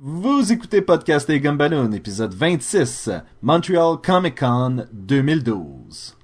Vous 0.00 0.52
écoutez 0.52 0.80
Podcast 0.80 1.28
et 1.28 1.40
Gumballoon, 1.40 1.90
épisode 1.90 2.32
26, 2.32 3.10
Montreal 3.42 3.96
Comic 4.00 4.38
Con 4.38 4.86
2012. 4.92 6.17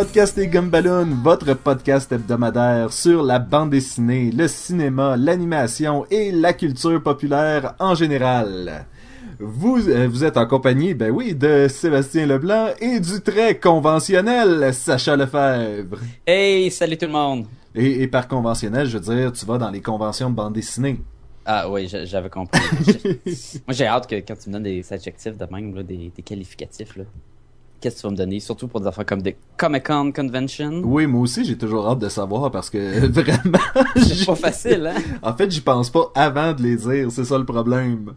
Podcast 0.00 0.38
et 0.38 0.46
Gumballoon, 0.46 1.08
votre 1.22 1.52
podcast 1.52 2.10
hebdomadaire 2.10 2.90
sur 2.90 3.22
la 3.22 3.38
bande 3.38 3.68
dessinée, 3.68 4.30
le 4.30 4.48
cinéma, 4.48 5.14
l'animation 5.18 6.06
et 6.10 6.32
la 6.32 6.54
culture 6.54 7.02
populaire 7.02 7.74
en 7.78 7.94
général. 7.94 8.86
Vous, 9.38 9.90
euh, 9.90 10.08
vous 10.10 10.24
êtes 10.24 10.38
en 10.38 10.46
compagnie, 10.46 10.94
ben 10.94 11.10
oui, 11.10 11.34
de 11.34 11.66
Sébastien 11.68 12.24
Leblanc 12.24 12.68
et 12.80 12.98
du 12.98 13.20
très 13.20 13.58
conventionnel 13.58 14.72
Sacha 14.72 15.16
Lefebvre. 15.16 15.98
Hey, 16.26 16.70
salut 16.70 16.96
tout 16.96 17.04
le 17.06 17.12
monde! 17.12 17.44
Et, 17.74 18.00
et 18.02 18.06
par 18.08 18.26
conventionnel, 18.26 18.86
je 18.86 18.96
veux 18.96 19.14
dire, 19.14 19.32
tu 19.32 19.44
vas 19.44 19.58
dans 19.58 19.70
les 19.70 19.82
conventions 19.82 20.30
de 20.30 20.34
bande 20.34 20.54
dessinée. 20.54 20.98
Ah 21.44 21.68
oui, 21.70 21.88
j'a- 21.88 22.06
j'avais 22.06 22.30
compris. 22.30 22.58
Moi, 23.66 23.74
j'ai 23.74 23.86
hâte 23.86 24.08
que 24.08 24.14
quand 24.16 24.34
tu 24.42 24.48
me 24.48 24.54
donnes 24.54 24.62
des 24.62 24.82
adjectifs 24.94 25.36
de 25.36 25.46
même, 25.52 25.74
là, 25.74 25.82
des, 25.82 26.10
des 26.16 26.22
qualificatifs, 26.22 26.96
là, 26.96 27.04
qu'est-ce 27.80 27.96
que 27.96 28.00
tu 28.02 28.06
vas 28.06 28.10
me 28.12 28.16
donner? 28.16 28.40
Surtout 28.40 28.68
pour 28.68 28.80
des 28.80 28.86
affaires 28.86 29.06
comme 29.06 29.22
des 29.22 29.36
Comic-Con 29.56 30.12
Convention. 30.12 30.82
Oui, 30.84 31.06
moi 31.06 31.22
aussi, 31.22 31.44
j'ai 31.44 31.56
toujours 31.58 31.88
hâte 31.88 31.98
de 31.98 32.08
savoir 32.08 32.50
parce 32.50 32.70
que 32.70 33.06
vraiment, 33.10 33.58
C'est 33.96 34.26
pas 34.26 34.34
facile, 34.34 34.86
hein? 34.94 35.00
En 35.22 35.34
fait, 35.34 35.50
j'y 35.50 35.60
pense 35.60 35.90
pas 35.90 36.10
avant 36.14 36.52
de 36.52 36.62
les 36.62 36.76
dire, 36.76 37.10
c'est 37.10 37.24
ça 37.24 37.38
le 37.38 37.44
problème. 37.44 38.12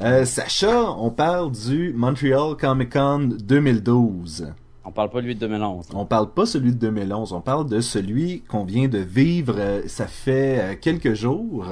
Euh, 0.00 0.24
Sacha, 0.24 0.92
on 0.92 1.10
parle 1.10 1.52
du 1.52 1.92
Montreal 1.94 2.56
Comic 2.58 2.92
Con 2.92 3.28
2012. 3.38 4.52
On 4.84 4.92
parle 4.92 5.10
pas 5.10 5.20
lui 5.20 5.34
de 5.34 5.40
2011. 5.40 5.88
On 5.92 6.06
parle 6.06 6.30
pas 6.32 6.46
celui 6.46 6.70
de 6.72 6.78
2011, 6.78 7.32
on 7.34 7.40
parle 7.42 7.68
de 7.68 7.80
celui 7.80 8.40
qu'on 8.48 8.64
vient 8.64 8.88
de 8.88 8.98
vivre, 8.98 9.54
euh, 9.58 9.82
ça 9.86 10.06
fait 10.06 10.58
euh, 10.58 10.74
quelques 10.80 11.12
jours. 11.12 11.66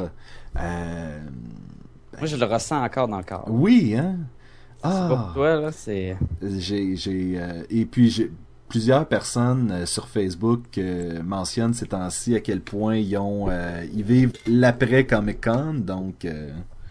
Euh, 0.61 1.19
Moi, 2.19 2.27
je 2.27 2.36
le 2.36 2.44
ressens 2.44 2.84
encore 2.84 3.09
dans 3.09 3.16
le 3.19 3.25
corps. 3.25 3.44
oui, 3.48 3.97
hein? 3.98 4.16
C'est 4.83 4.89
pas 4.89 5.09
pour 5.09 5.19
Ah, 5.19 5.31
toi, 5.34 5.61
là, 5.61 5.73
c'est... 5.73 6.17
j'ai, 6.43 6.97
j'ai, 6.97 7.34
euh, 7.37 7.62
et 7.69 7.84
puis 7.84 8.11
j'ai 8.11 8.31
plusieurs 8.69 9.07
personnes 9.07 9.71
euh, 9.73 9.87
sur 9.87 10.09
Facebook 10.09 10.77
euh, 10.79 11.23
mentionnent 11.23 11.75
ces 11.75 11.87
temps-ci 11.87 12.34
à 12.37 12.41
quel 12.41 12.61
point 12.61 12.97
ils 12.97 13.17
ont, 13.17 13.47
euh, 13.49 13.84
ils 13.93 14.05
vivent 14.05 14.33
l'après 14.47 15.06
Comic 15.06 15.43
Con, 15.45 15.75
donc. 15.75 16.27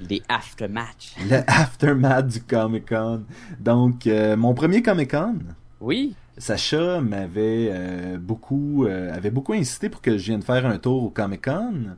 Des 0.01 0.21
after-match. 0.27 1.15
le 1.29 1.37
aftermath 1.47 2.27
du 2.27 2.41
Comic 2.41 2.89
Con. 2.89 3.23
Donc, 3.59 4.07
mon 4.37 4.53
premier 4.53 4.81
Comic 4.81 5.11
Con, 5.11 5.39
Oui? 5.81 6.15
Sacha 6.37 7.01
m'avait 7.01 7.73
beaucoup, 8.19 8.85
avait 8.85 9.31
beaucoup 9.31 9.53
insisté 9.53 9.89
pour 9.89 10.01
que 10.01 10.19
je 10.19 10.25
vienne 10.25 10.43
faire 10.43 10.67
un 10.67 10.77
tour 10.77 11.03
au 11.03 11.09
Comic 11.09 11.45
Con. 11.45 11.95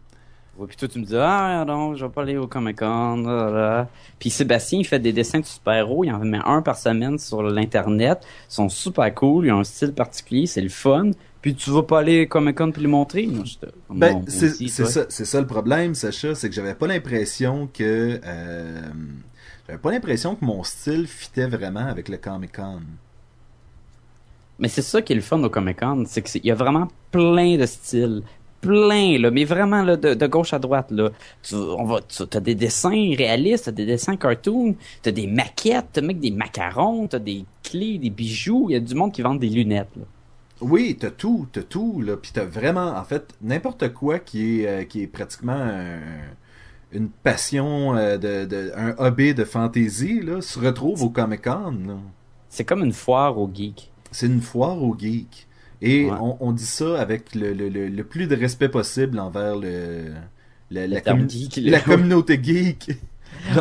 Oui, 0.60 0.68
puis 0.68 0.76
toi, 0.76 0.88
tu 0.90 1.00
me 1.00 1.06
dis, 1.06 1.16
ah, 1.16 1.64
non, 1.66 1.96
je 1.96 2.06
vais 2.06 2.12
pas 2.12 2.24
aller 2.24 2.36
au 2.36 2.46
Comic-Con. 2.48 3.86
Puis 4.20 4.30
Sébastien, 4.30 4.80
il 4.80 4.86
fait 4.86 5.00
des 5.00 5.14
dessins 5.14 5.40
de 5.40 5.46
super-héros, 5.46 6.04
il 6.04 6.12
en 6.12 6.20
met 6.20 6.40
un 6.44 6.62
par 6.62 6.76
semaine 6.78 7.18
sur 7.18 7.42
l'Internet. 7.42 8.20
Ils 8.50 8.54
sont 8.54 8.68
super 8.68 9.14
cool, 9.16 9.46
ils 9.46 9.52
ont 9.54 9.60
un 9.60 9.64
style 9.64 9.94
particulier, 9.94 10.48
c'est 10.48 10.62
le 10.62 10.68
fun. 10.70 11.12
Puis 11.42 11.56
tu 11.56 11.70
vas 11.70 11.84
pas 11.84 12.00
aller 12.00 12.26
au 12.26 12.28
Comic-Con 12.28 12.72
puis 12.74 12.82
les 12.82 12.88
montrer? 12.90 13.26
Moi, 13.28 13.46
je 13.46 13.56
te- 13.66 13.72
Ben, 13.90 14.22
c'est 15.08 15.26
ça, 15.26 15.40
le 15.40 15.48
problème, 15.48 15.96
Sacha, 15.96 16.36
c'est 16.36 16.50
que 16.50 16.56
j'avais 16.56 16.76
pas 16.76 16.88
l'impression 16.88 17.70
que, 17.74 18.20
euh, 18.22 18.82
j'avais 19.66 19.80
pas 19.80 19.92
l'impression 19.92 20.36
que 20.36 20.44
mon 20.44 20.62
style 20.64 21.08
fitait 21.08 21.48
vraiment 21.48 21.86
avec 21.88 22.10
le 22.10 22.18
Comic 22.18 22.58
Con. 22.58 22.82
Mais 24.62 24.68
c'est 24.68 24.82
ça 24.82 25.02
qui 25.02 25.14
est 25.14 25.16
le 25.16 25.22
fun 25.22 25.42
au 25.42 25.50
Comic-Con, 25.50 26.04
c'est 26.06 26.22
qu'il 26.22 26.46
y 26.46 26.52
a 26.52 26.56
vraiment 26.56 26.90
plein 27.12 27.56
de 27.58 27.66
styles. 27.66 28.24
Plein, 28.62 29.18
là, 29.20 29.32
mais 29.32 29.46
vraiment 29.46 29.84
là, 29.84 29.96
de, 29.96 30.14
de 30.14 30.28
gauche 30.28 30.54
à 30.54 30.60
droite. 30.60 30.92
Là. 30.92 31.10
Tu, 31.42 31.56
on 31.56 31.86
va, 31.86 32.00
tu 32.02 32.24
as 32.36 32.40
des 32.40 32.56
dessins 32.56 33.14
réalistes, 33.18 33.66
t'as 33.66 33.72
des 33.72 33.86
dessins 33.86 34.18
cartoon, 34.18 34.76
t'as 35.02 35.12
des 35.12 35.28
maquettes, 35.28 35.88
t'as 35.94 36.02
mec 36.02 36.20
des 36.20 36.32
macarons, 36.32 37.08
t'as 37.08 37.20
des 37.20 37.46
clés, 37.64 37.98
des 37.98 38.10
bijoux. 38.10 38.66
Il 38.70 38.74
y 38.74 38.76
a 38.76 38.80
du 38.80 38.96
monde 38.96 39.12
qui 39.14 39.22
vend 39.22 39.36
des 39.36 39.50
lunettes. 39.50 39.96
Là. 39.96 40.04
Oui, 40.62 40.98
t'as 41.00 41.12
tout, 41.12 41.48
t'as 41.54 41.62
tout, 41.64 42.02
là, 42.02 42.18
pis 42.18 42.32
t'as 42.34 42.44
vraiment, 42.44 42.98
en 42.98 43.04
fait, 43.06 43.34
n'importe 43.42 43.94
quoi 43.94 44.20
qui 44.20 44.62
est, 44.62 44.68
euh, 44.68 44.84
qui 44.84 45.04
est 45.04 45.08
pratiquement 45.08 45.54
un- 45.54 46.02
une 46.92 47.08
passion, 47.08 47.96
euh, 47.96 48.18
de, 48.18 48.46
de, 48.46 48.72
un 48.76 48.94
hobby 48.98 49.34
de 49.34 49.46
fantasy, 49.46 50.20
là, 50.22 50.42
se 50.42 50.60
retrouve 50.60 51.04
au 51.04 51.10
Comic 51.10 51.44
Con. 51.44 52.00
C'est 52.50 52.66
comme 52.66 52.84
une 52.84 52.92
foire 52.94 53.38
aux 53.38 53.50
geeks. 53.54 53.90
C'est 54.12 54.26
une 54.26 54.42
foire 54.42 54.82
aux 54.84 54.98
geeks. 54.98 55.48
Et 55.82 56.06
Ouais. 56.06 56.12
on, 56.20 56.38
on 56.42 56.52
dit 56.52 56.66
ça 56.66 57.00
avec 57.00 57.34
le, 57.36 57.54
le, 57.54 57.70
le, 57.70 57.88
le 57.88 58.04
plus 58.04 58.28
de 58.28 58.36
respect 58.36 58.70
possible 58.70 59.20
envers 59.20 59.56
le, 59.56 60.12
le- 60.72 60.86
la, 60.88 61.02
geek, 61.28 61.60
la 61.64 61.80
communauté 61.80 62.40
geek. 62.42 62.92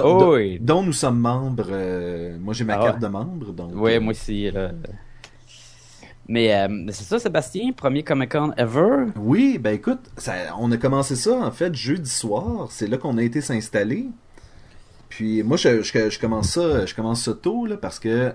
Oh, 0.02 0.18
dont, 0.18 0.32
oui. 0.34 0.58
dont 0.60 0.82
nous 0.82 0.92
sommes 0.92 1.20
membres. 1.20 1.68
euh, 1.70 2.36
moi, 2.40 2.52
j'ai 2.52 2.64
ma 2.64 2.74
Ah 2.74 2.82
carte 2.82 2.94
ouais. 2.96 3.02
de 3.02 3.06
membre, 3.06 3.52
donc. 3.52 3.70
Ouais, 3.76 3.96
euh, 3.96 4.00
moi 4.00 4.10
aussi. 4.10 4.50
Là. 4.50 4.72
Mais 6.26 6.52
euh, 6.54 6.86
c'est 6.88 7.04
ça, 7.04 7.18
Sébastien, 7.18 7.72
premier 7.72 8.02
Comic-Con 8.02 8.52
ever? 8.56 9.06
Oui, 9.16 9.58
ben 9.58 9.70
écoute, 9.74 10.00
ça, 10.16 10.32
on 10.58 10.70
a 10.72 10.76
commencé 10.76 11.16
ça 11.16 11.36
en 11.38 11.50
fait 11.52 11.74
jeudi 11.74 12.10
soir. 12.10 12.68
C'est 12.70 12.86
là 12.88 12.98
qu'on 12.98 13.16
a 13.18 13.22
été 13.22 13.40
s'installer. 13.40 14.08
Puis 15.08 15.42
moi, 15.42 15.56
je, 15.56 15.80
je, 15.82 16.10
je 16.10 16.18
commence 16.18 16.50
ça, 16.50 16.84
je 16.84 16.94
commence 16.94 17.22
ça 17.22 17.32
tôt 17.34 17.64
là 17.64 17.76
parce 17.76 17.98
que 17.98 18.32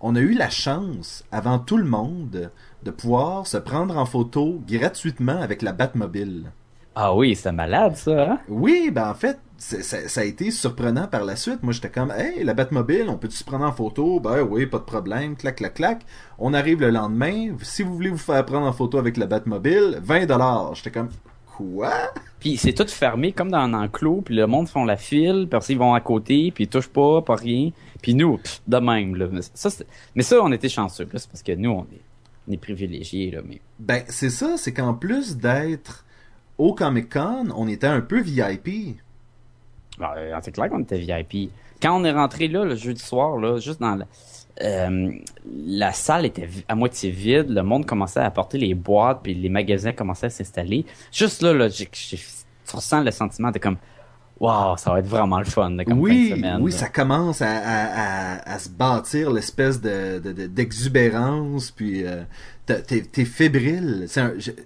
on 0.00 0.14
a 0.16 0.20
eu 0.20 0.32
la 0.34 0.48
chance, 0.50 1.24
avant 1.32 1.58
tout 1.58 1.76
le 1.76 1.84
monde, 1.84 2.50
de 2.84 2.90
pouvoir 2.90 3.46
se 3.46 3.56
prendre 3.56 3.96
en 3.96 4.06
photo 4.06 4.60
gratuitement 4.68 5.40
avec 5.40 5.62
la 5.62 5.72
Batmobile. 5.72 6.44
Ah 6.94 7.14
oui, 7.14 7.34
c'est 7.34 7.50
malade 7.52 7.96
ça. 7.96 8.32
Hein? 8.32 8.38
Oui, 8.48 8.90
ben 8.92 9.10
en 9.10 9.14
fait, 9.14 9.38
c'est- 9.58 9.82
ça, 9.82 10.08
ça 10.08 10.20
a 10.20 10.24
été 10.24 10.50
surprenant 10.52 11.08
par 11.08 11.24
la 11.24 11.34
suite. 11.34 11.62
Moi, 11.62 11.72
j'étais 11.72 11.88
comme, 11.90 12.12
hey, 12.12 12.44
la 12.44 12.54
Batmobile, 12.54 13.06
on 13.08 13.16
peut-tu 13.16 13.36
se 13.36 13.42
prendre 13.44 13.64
en 13.64 13.72
photo? 13.72 14.20
Ben 14.20 14.42
oui, 14.42 14.66
pas 14.66 14.78
de 14.78 14.84
problème, 14.84 15.34
clac, 15.34 15.56
clac, 15.56 15.74
clac. 15.74 16.02
On 16.38 16.54
arrive 16.54 16.80
le 16.80 16.90
lendemain. 16.90 17.48
Si 17.62 17.82
vous 17.82 17.94
voulez 17.94 18.10
vous 18.10 18.16
faire 18.18 18.44
prendre 18.46 18.66
en 18.66 18.72
photo 18.72 18.98
avec 18.98 19.16
la 19.16 19.26
Batmobile, 19.26 19.98
20 20.02 20.26
dollars. 20.26 20.74
J'étais 20.76 20.92
comme, 20.92 21.08
quoi? 21.56 21.90
Puis 22.38 22.56
c'est 22.58 22.74
tout 22.74 22.86
fermé 22.86 23.32
comme 23.32 23.50
dans 23.50 23.58
un 23.58 23.74
enclos, 23.74 24.22
puis 24.24 24.34
le 24.36 24.46
monde 24.46 24.68
font 24.68 24.84
la 24.84 24.96
file, 24.96 25.46
puis 25.50 25.56
après, 25.56 25.72
ils 25.72 25.78
vont 25.78 25.94
à 25.94 26.00
côté, 26.00 26.52
puis 26.54 26.64
ils 26.64 26.68
touchent 26.68 26.88
pas, 26.88 27.22
pas 27.22 27.36
rien. 27.36 27.70
Puis 28.02 28.14
nous, 28.14 28.36
pff, 28.38 28.60
de 28.68 28.76
même 28.76 29.16
là. 29.16 29.26
Mais 29.32 29.40
ça, 29.54 29.70
c'est- 29.70 29.86
mais 30.14 30.22
ça 30.22 30.36
on 30.42 30.52
était 30.52 30.68
chanceux, 30.68 31.08
là, 31.12 31.18
c'est 31.18 31.28
parce 31.30 31.42
que 31.42 31.52
nous 31.52 31.70
on 31.70 31.82
est, 31.84 32.02
on 32.48 32.52
est 32.52 32.56
privilégiés 32.56 33.30
là, 33.30 33.40
mais 33.46 33.60
Ben, 33.78 34.02
c'est 34.08 34.30
ça, 34.30 34.56
c'est 34.56 34.72
qu'en 34.72 34.94
plus 34.94 35.36
d'être 35.36 36.04
au 36.58 36.74
Comic 36.74 37.12
Con, 37.12 37.48
on 37.56 37.66
était 37.68 37.86
un 37.86 38.00
peu 38.00 38.20
VIP. 38.20 38.96
Euh, 40.00 40.38
c'est 40.42 40.52
clair 40.52 40.68
qu'on 40.68 40.80
était 40.80 40.98
VIP. 40.98 41.50
Quand 41.80 41.98
on 42.00 42.04
est 42.04 42.12
rentré 42.12 42.48
là 42.48 42.64
le 42.64 42.74
jeudi 42.74 43.02
soir 43.02 43.36
là, 43.38 43.58
juste 43.58 43.80
dans 43.80 43.94
la, 43.96 44.06
euh, 44.62 45.12
la 45.56 45.92
salle 45.92 46.24
était 46.26 46.48
à 46.68 46.74
moitié 46.74 47.10
vide, 47.10 47.48
le 47.48 47.62
monde 47.62 47.86
commençait 47.86 48.20
à 48.20 48.24
apporter 48.26 48.58
les 48.58 48.74
boîtes, 48.74 49.20
puis 49.22 49.34
les 49.34 49.48
magasins 49.48 49.92
commençaient 49.92 50.26
à 50.26 50.30
s'installer. 50.30 50.84
Juste 51.12 51.42
là, 51.42 51.52
là, 51.52 51.68
j'ai- 51.68 51.86
tu 51.86 52.76
ressens 52.76 53.02
le 53.02 53.10
sentiment 53.10 53.50
de 53.50 53.58
comme, 53.58 53.76
waouh, 54.40 54.76
ça 54.76 54.92
va 54.92 54.98
être 54.98 55.06
vraiment 55.06 55.38
le 55.38 55.44
fun, 55.44 55.76
comme 55.86 56.00
oui, 56.00 56.28
fin 56.30 56.34
de 56.34 56.40
semaine. 56.40 56.58
oui, 56.62 56.72
ça 56.72 56.88
commence 56.88 57.40
à, 57.42 57.48
à, 57.50 58.36
à, 58.42 58.54
à 58.54 58.58
se 58.58 58.68
bâtir 58.68 59.30
l'espèce 59.30 59.80
de, 59.80 60.18
de- 60.18 60.32
de- 60.32 60.46
d'exubérance, 60.46 61.70
puis 61.70 62.04
euh, 62.04 62.22
t'es, 62.66 63.02
t'es 63.02 63.24
fébrile. 63.24 64.06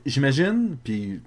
J'imagine, 0.06 0.76
puis 0.82 1.20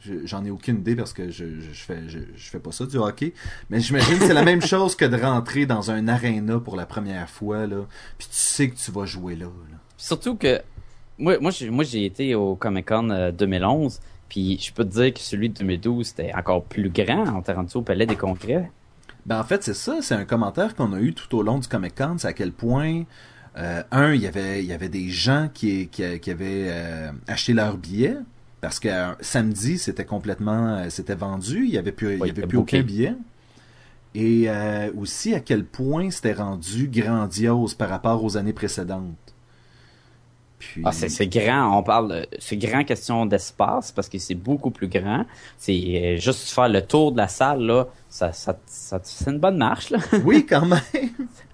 je- 0.00 0.24
j'en 0.26 0.44
ai 0.44 0.50
aucune 0.50 0.76
idée 0.78 0.94
parce 0.96 1.12
que 1.12 1.30
je, 1.30 1.44
je, 1.60 1.80
fais 1.82 2.08
je, 2.08 2.18
je 2.36 2.50
fais 2.50 2.58
pas 2.58 2.72
ça 2.72 2.86
du 2.86 2.96
hockey, 2.96 3.32
mais 3.68 3.80
j'imagine 3.80 4.18
que 4.18 4.26
c'est 4.26 4.34
la 4.34 4.44
même 4.44 4.62
chose 4.62 4.94
que 4.96 5.04
de 5.04 5.16
rentrer 5.20 5.66
dans 5.66 5.90
un 5.90 6.08
aréna 6.08 6.58
pour 6.58 6.76
la 6.76 6.86
première 6.86 7.28
fois 7.28 7.66
là, 7.66 7.84
puis 8.18 8.28
tu 8.28 8.36
sais 8.36 8.68
que 8.70 8.76
tu 8.76 8.90
vas 8.92 9.04
jouer 9.04 9.36
là. 9.36 9.46
là. 9.46 9.76
Surtout 9.96 10.36
que 10.36 10.60
moi, 11.18 11.36
moi, 11.38 11.50
j'ai, 11.50 11.68
moi, 11.68 11.84
j'ai 11.84 12.06
été 12.06 12.34
au 12.34 12.54
Comic 12.56 12.86
Con 12.88 13.10
euh, 13.10 13.30
2011, 13.30 14.00
puis 14.30 14.58
je 14.58 14.72
peux 14.72 14.84
te 14.84 14.94
dire 14.94 15.12
que 15.12 15.20
celui 15.20 15.50
de 15.50 15.58
2012 15.58 16.06
c'était 16.06 16.32
encore 16.34 16.64
plus 16.64 16.88
grand. 16.88 17.40
Était 17.40 17.52
rendu 17.52 17.76
au 17.76 17.82
Palais 17.82 18.06
des 18.06 18.16
Congrès. 18.16 18.70
Ben 19.26 19.38
en 19.38 19.44
fait, 19.44 19.62
c'est 19.62 19.74
ça, 19.74 19.98
c'est 20.00 20.14
un 20.14 20.24
commentaire 20.24 20.74
qu'on 20.74 20.94
a 20.94 21.00
eu 21.00 21.12
tout 21.12 21.36
au 21.36 21.42
long 21.42 21.58
du 21.58 21.68
Comic 21.68 21.94
Con, 21.94 22.16
c'est 22.18 22.28
à 22.28 22.32
quel 22.32 22.52
point 22.52 23.02
euh, 23.58 23.82
un, 23.90 24.14
il 24.14 24.22
y 24.22 24.26
avait 24.26 24.62
il 24.62 24.66
y 24.66 24.72
avait 24.72 24.88
des 24.88 25.08
gens 25.08 25.48
qui 25.52 25.88
qui, 25.88 26.20
qui 26.20 26.30
avaient 26.30 26.68
euh, 26.68 27.10
acheté 27.26 27.52
leurs 27.52 27.76
billets 27.76 28.16
parce 28.60 28.78
que 28.78 28.88
euh, 28.88 29.12
samedi, 29.20 29.78
c'était 29.78 30.04
complètement 30.04 30.88
c'était 30.88 31.16
vendu, 31.16 31.64
il 31.64 31.70
y 31.70 31.78
avait 31.78 31.92
plus 31.92 32.14
il 32.14 32.26
y 32.26 32.30
avait 32.30 32.46
plus 32.46 32.58
aucun 32.58 32.82
billet. 32.82 33.14
Et 34.14 34.48
aussi 34.96 35.34
à 35.34 35.40
quel 35.40 35.64
point 35.64 36.10
c'était 36.10 36.32
rendu 36.32 36.88
grandiose 36.88 37.74
par 37.74 37.88
rapport 37.88 38.24
aux 38.24 38.36
années 38.36 38.52
précédentes. 38.52 39.29
Puis... 40.60 40.82
Ah, 40.84 40.92
c'est 40.92 41.26
grand. 41.26 41.76
On 41.78 41.82
parle, 41.82 42.26
c'est 42.38 42.56
grand 42.56 42.84
question 42.84 43.26
d'espace 43.26 43.90
parce 43.90 44.08
que 44.08 44.18
c'est 44.18 44.34
beaucoup 44.36 44.70
plus 44.70 44.86
grand. 44.88 45.24
C'est 45.56 45.72
euh, 45.72 46.16
juste 46.18 46.50
faire 46.50 46.68
le 46.68 46.82
tour 46.82 47.10
de 47.12 47.16
la 47.16 47.26
salle 47.28 47.62
là, 47.62 47.86
ça, 48.08 48.32
ça, 48.32 48.56
ça- 48.66 49.00
c'est 49.02 49.30
une 49.30 49.38
bonne 49.40 49.56
marche 49.56 49.90
là. 49.90 49.98
Oui, 50.24 50.46
quand 50.46 50.66
même. 50.66 50.80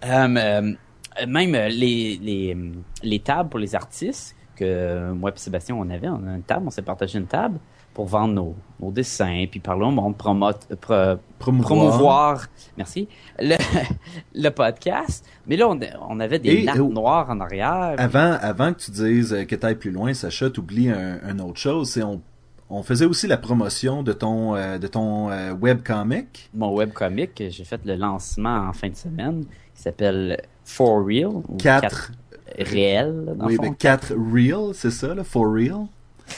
Euh, 0.04 0.74
euh, 1.22 1.26
même 1.26 1.52
les, 1.52 2.18
les, 2.20 2.56
les 3.02 3.18
tables 3.20 3.48
pour 3.48 3.58
les 3.60 3.74
artistes 3.74 4.34
que 4.56 5.12
moi 5.12 5.30
et 5.34 5.38
Sébastien 5.38 5.74
on 5.76 5.88
avait, 5.88 6.08
on 6.08 6.26
a 6.26 6.34
une 6.34 6.42
table, 6.42 6.64
on 6.66 6.70
s'est 6.70 6.82
partagé 6.82 7.18
une 7.18 7.26
table 7.26 7.58
pour 7.96 8.04
vendre 8.04 8.34
nos, 8.34 8.54
nos 8.78 8.90
dessins 8.92 9.46
puis 9.50 9.58
parler 9.58 9.86
au 9.86 9.90
monde, 9.90 10.18
promote, 10.18 10.66
pro- 10.82 11.16
Promouvoir. 11.38 11.66
promouvoir, 11.88 12.46
merci, 12.76 13.08
le, 13.38 13.56
le 14.34 14.48
podcast. 14.50 15.24
Mais 15.46 15.56
là 15.56 15.66
on, 15.66 15.80
on 16.10 16.20
avait 16.20 16.38
des 16.38 16.50
Et- 16.56 16.64
nappes 16.64 16.76
oh. 16.80 16.92
noires 16.92 17.30
en 17.30 17.40
arrière. 17.40 17.94
Avant, 17.96 18.36
avant 18.38 18.74
que 18.74 18.80
tu 18.80 18.90
dises 18.90 19.32
euh, 19.32 19.44
que 19.46 19.54
t'ailles 19.56 19.76
plus 19.76 19.90
loin, 19.92 20.12
Sacha, 20.12 20.50
t'oublies 20.50 20.90
un, 20.90 21.20
un 21.24 21.38
autre 21.38 21.56
chose, 21.58 21.88
c'est 21.88 22.02
on, 22.02 22.20
on 22.68 22.82
faisait 22.82 23.06
aussi 23.06 23.26
la 23.28 23.38
promotion 23.38 24.02
de 24.02 24.12
ton, 24.12 24.54
euh, 24.56 24.76
de 24.76 24.88
ton 24.88 25.30
euh, 25.30 25.54
webcomic. 25.54 26.50
mon 26.52 26.74
webcomic, 26.76 27.42
j'ai 27.48 27.64
fait 27.64 27.80
le 27.86 27.94
lancement 27.94 28.66
en 28.68 28.74
fin 28.74 28.90
de 28.90 28.94
semaine, 28.96 29.44
qui 29.74 29.80
s'appelle 29.82 30.38
For 30.66 31.02
Real, 31.02 31.28
ou 31.48 31.56
4, 31.56 32.12
réel, 32.58 33.36
dans 33.38 33.46
oui, 33.46 33.52
le 33.52 33.56
fond. 33.56 33.62
ben, 33.62 33.74
4 33.74 34.12
Real, 34.34 34.74
c'est 34.74 34.90
ça, 34.90 35.14
là, 35.14 35.24
for 35.24 35.50
real. 35.50 35.86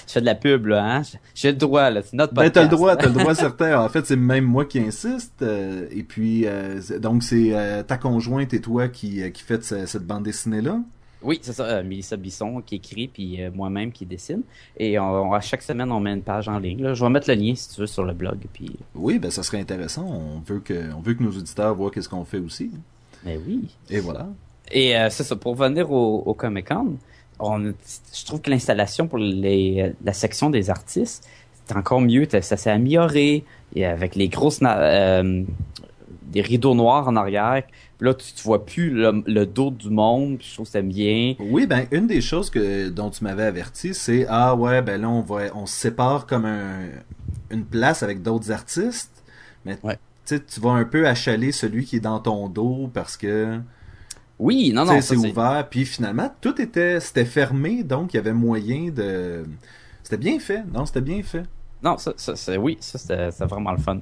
Je 0.06 0.12
fais 0.12 0.20
de 0.20 0.26
la 0.26 0.34
pub, 0.34 0.66
là, 0.66 0.96
hein. 0.98 1.02
J'ai 1.34 1.52
le 1.52 1.56
droit, 1.58 1.90
là. 1.90 2.02
C'est 2.02 2.14
notre 2.16 2.34
Ben, 2.34 2.42
podcast. 2.44 2.54
t'as 2.54 2.62
le 2.62 2.68
droit, 2.68 2.96
t'as 2.96 3.06
le 3.08 3.12
droit 3.14 3.34
certain. 3.34 3.80
En 3.84 3.88
fait, 3.88 4.06
c'est 4.06 4.16
même 4.16 4.44
moi 4.44 4.64
qui 4.64 4.78
insiste. 4.80 5.42
euh, 5.42 5.86
et 5.90 6.02
puis, 6.02 6.42
euh, 6.46 6.80
donc, 7.00 7.22
c'est 7.22 7.50
euh, 7.54 7.82
ta 7.82 7.96
conjointe 7.96 8.52
et 8.54 8.60
toi 8.60 8.88
qui, 8.88 9.22
qui 9.32 9.42
faites 9.42 9.64
ce- 9.64 9.86
cette 9.86 10.06
bande 10.06 10.22
dessinée-là? 10.24 10.80
Oui, 11.20 11.40
c'est 11.42 11.52
ça. 11.52 11.64
euh, 11.64 11.82
Mélissa 11.82 12.16
Bisson 12.16 12.62
qui 12.64 12.76
écrit, 12.76 13.08
puis 13.08 13.42
euh, 13.42 13.50
moi-même 13.52 13.90
qui 13.90 14.06
dessine. 14.06 14.42
Et 14.78 14.98
on, 15.00 15.32
à 15.32 15.40
chaque 15.40 15.62
semaine, 15.62 15.90
on 15.90 15.98
met 15.98 16.12
une 16.12 16.22
page 16.22 16.48
en 16.48 16.58
ligne. 16.60 16.82
Là. 16.82 16.94
Je 16.94 17.02
vais 17.04 17.10
mettre 17.10 17.28
le 17.28 17.34
lien, 17.34 17.54
si 17.56 17.74
tu 17.74 17.80
veux, 17.80 17.86
sur 17.88 18.04
le 18.04 18.12
blog. 18.12 18.38
Puis... 18.52 18.76
Oui, 18.94 19.18
ben, 19.18 19.30
ça 19.30 19.42
serait 19.42 19.58
intéressant. 19.60 20.06
On 20.08 20.38
veut 20.46 20.60
que, 20.60 20.92
on 20.94 21.00
veut 21.00 21.14
que 21.14 21.22
nos 21.24 21.32
auditeurs 21.32 21.74
voient 21.74 21.90
qu'est-ce 21.90 22.08
qu'on 22.08 22.24
fait 22.24 22.38
aussi. 22.38 22.70
Mais 23.24 23.36
oui. 23.44 23.68
Et 23.90 23.98
voilà. 23.98 24.28
Et 24.70 24.96
euh, 24.96 25.08
c'est 25.10 25.24
ça, 25.24 25.34
pour 25.34 25.56
venir 25.56 25.90
au, 25.90 26.22
au 26.24 26.34
Comic-Con, 26.34 26.98
on, 27.38 27.58
je 27.60 28.24
trouve 28.26 28.40
que 28.40 28.50
l'installation 28.50 29.06
pour 29.08 29.18
les, 29.18 29.92
la 30.04 30.12
section 30.12 30.50
des 30.50 30.70
artistes, 30.70 31.26
c'est 31.66 31.76
encore 31.76 32.00
mieux. 32.00 32.26
Ça 32.30 32.56
s'est 32.56 32.70
amélioré. 32.70 33.44
Et 33.74 33.84
avec 33.84 34.14
les 34.16 34.28
grosses... 34.28 34.60
euh, 34.64 35.44
des 36.22 36.42
rideaux 36.42 36.74
noirs 36.74 37.08
en 37.08 37.16
arrière. 37.16 37.62
Là, 38.00 38.12
tu, 38.14 38.32
tu 38.34 38.42
vois 38.42 38.64
plus 38.66 38.90
le, 38.90 39.22
le 39.26 39.46
dos 39.46 39.70
du 39.70 39.88
monde. 39.88 40.38
Puis 40.38 40.48
je 40.48 40.54
trouve 40.54 40.66
que 40.66 40.72
c'est 40.72 40.82
bien. 40.82 41.34
Oui, 41.38 41.66
ben 41.66 41.86
une 41.90 42.06
des 42.06 42.20
choses 42.20 42.50
que 42.50 42.90
dont 42.90 43.10
tu 43.10 43.24
m'avais 43.24 43.44
averti, 43.44 43.94
c'est 43.94 44.26
ah 44.28 44.54
ouais, 44.54 44.82
ben 44.82 45.00
là 45.00 45.08
on 45.08 45.22
va 45.22 45.44
on 45.54 45.64
se 45.66 45.74
sépare 45.74 46.26
comme 46.26 46.44
un, 46.44 46.88
une 47.50 47.64
place 47.64 48.02
avec 48.02 48.22
d'autres 48.22 48.52
artistes, 48.52 49.10
mais 49.64 49.78
Ouais. 49.82 49.98
tu 50.26 50.38
vas 50.60 50.72
un 50.72 50.84
peu 50.84 51.08
achaler 51.08 51.50
celui 51.50 51.86
qui 51.86 51.96
est 51.96 52.00
dans 52.00 52.20
ton 52.20 52.48
dos 52.48 52.90
parce 52.92 53.16
que 53.16 53.58
Oui, 54.38 54.72
non, 54.72 54.84
non, 54.84 55.00
c'est 55.00 55.16
ouvert, 55.16 55.66
puis 55.68 55.84
finalement 55.84 56.32
tout 56.40 56.60
était 56.60 57.00
c'était 57.00 57.24
fermé, 57.24 57.82
donc 57.82 58.14
il 58.14 58.18
y 58.18 58.20
avait 58.20 58.32
moyen 58.32 58.90
de 58.90 59.44
c'était 60.02 60.16
bien 60.16 60.38
fait, 60.38 60.62
non, 60.72 60.86
c'était 60.86 61.00
bien 61.00 61.22
fait. 61.22 61.42
Non, 61.82 61.98
ça, 61.98 62.12
ça, 62.16 62.58
oui, 62.58 62.76
ça 62.80 62.98
c'était 62.98 63.46
vraiment 63.46 63.72
le 63.72 63.78
fun. 63.78 64.00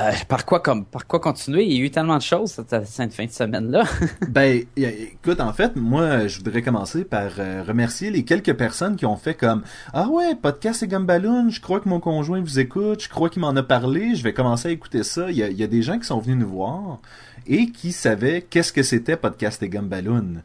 Euh, 0.00 0.12
par 0.28 0.46
quoi 0.46 0.60
comme 0.60 0.84
par 0.84 1.06
quoi 1.06 1.20
continuer? 1.20 1.64
Il 1.64 1.72
y 1.76 1.80
a 1.80 1.84
eu 1.84 1.90
tellement 1.90 2.16
de 2.16 2.22
choses 2.22 2.52
cette, 2.52 2.86
fin 3.12 3.26
de 3.26 3.30
semaine 3.30 3.70
là. 3.70 3.84
Ben, 4.28 4.64
écoute, 4.76 5.40
en 5.40 5.52
fait, 5.52 5.76
moi, 5.76 6.26
je 6.26 6.38
voudrais 6.38 6.62
commencer 6.62 7.04
par 7.04 7.32
euh, 7.38 7.62
remercier 7.66 8.10
les 8.10 8.24
quelques 8.24 8.54
personnes 8.54 8.96
qui 8.96 9.04
ont 9.04 9.16
fait 9.16 9.34
comme 9.34 9.62
Ah 9.92 10.08
ouais, 10.08 10.34
podcast 10.34 10.82
et 10.82 10.88
Gumballoon, 10.88 11.50
je 11.50 11.60
crois 11.60 11.80
que 11.80 11.88
mon 11.88 12.00
conjoint 12.00 12.40
vous 12.40 12.58
écoute, 12.58 13.02
je 13.02 13.08
crois 13.08 13.28
qu'il 13.28 13.42
m'en 13.42 13.54
a 13.56 13.62
parlé, 13.62 14.14
je 14.14 14.22
vais 14.22 14.32
commencer 14.32 14.68
à 14.68 14.70
écouter 14.70 15.02
ça. 15.02 15.30
Il 15.30 15.36
y 15.36 15.42
a, 15.42 15.48
il 15.48 15.58
y 15.58 15.62
a 15.62 15.66
des 15.66 15.82
gens 15.82 15.98
qui 15.98 16.06
sont 16.06 16.18
venus 16.18 16.38
nous 16.38 16.48
voir 16.48 17.00
et 17.46 17.70
qui 17.70 17.92
savaient 17.92 18.42
qu'est-ce 18.42 18.72
que 18.72 18.82
c'était 18.82 19.16
podcast 19.16 19.62
et 19.62 19.68
Gumballoon. 19.68 20.42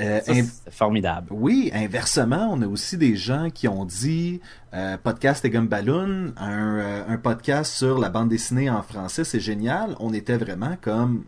Euh, 0.00 0.20
Ça, 0.22 0.32
in- 0.32 0.42
c'est 0.44 0.72
formidable. 0.72 1.28
oui, 1.30 1.70
inversement, 1.72 2.48
on 2.50 2.60
a 2.62 2.66
aussi 2.66 2.96
des 2.96 3.14
gens 3.14 3.48
qui 3.50 3.68
ont 3.68 3.84
dit 3.84 4.40
euh, 4.74 4.96
podcast 4.96 5.44
et 5.44 5.50
Gumballoon, 5.50 6.32
un, 6.36 6.78
euh, 6.78 7.04
un 7.08 7.16
podcast 7.16 7.72
sur 7.74 7.98
la 7.98 8.08
bande 8.08 8.28
dessinée 8.28 8.68
en 8.68 8.82
français, 8.82 9.22
c'est 9.22 9.38
génial. 9.40 9.94
On 10.00 10.12
était 10.12 10.36
vraiment 10.36 10.76
comme 10.80 11.24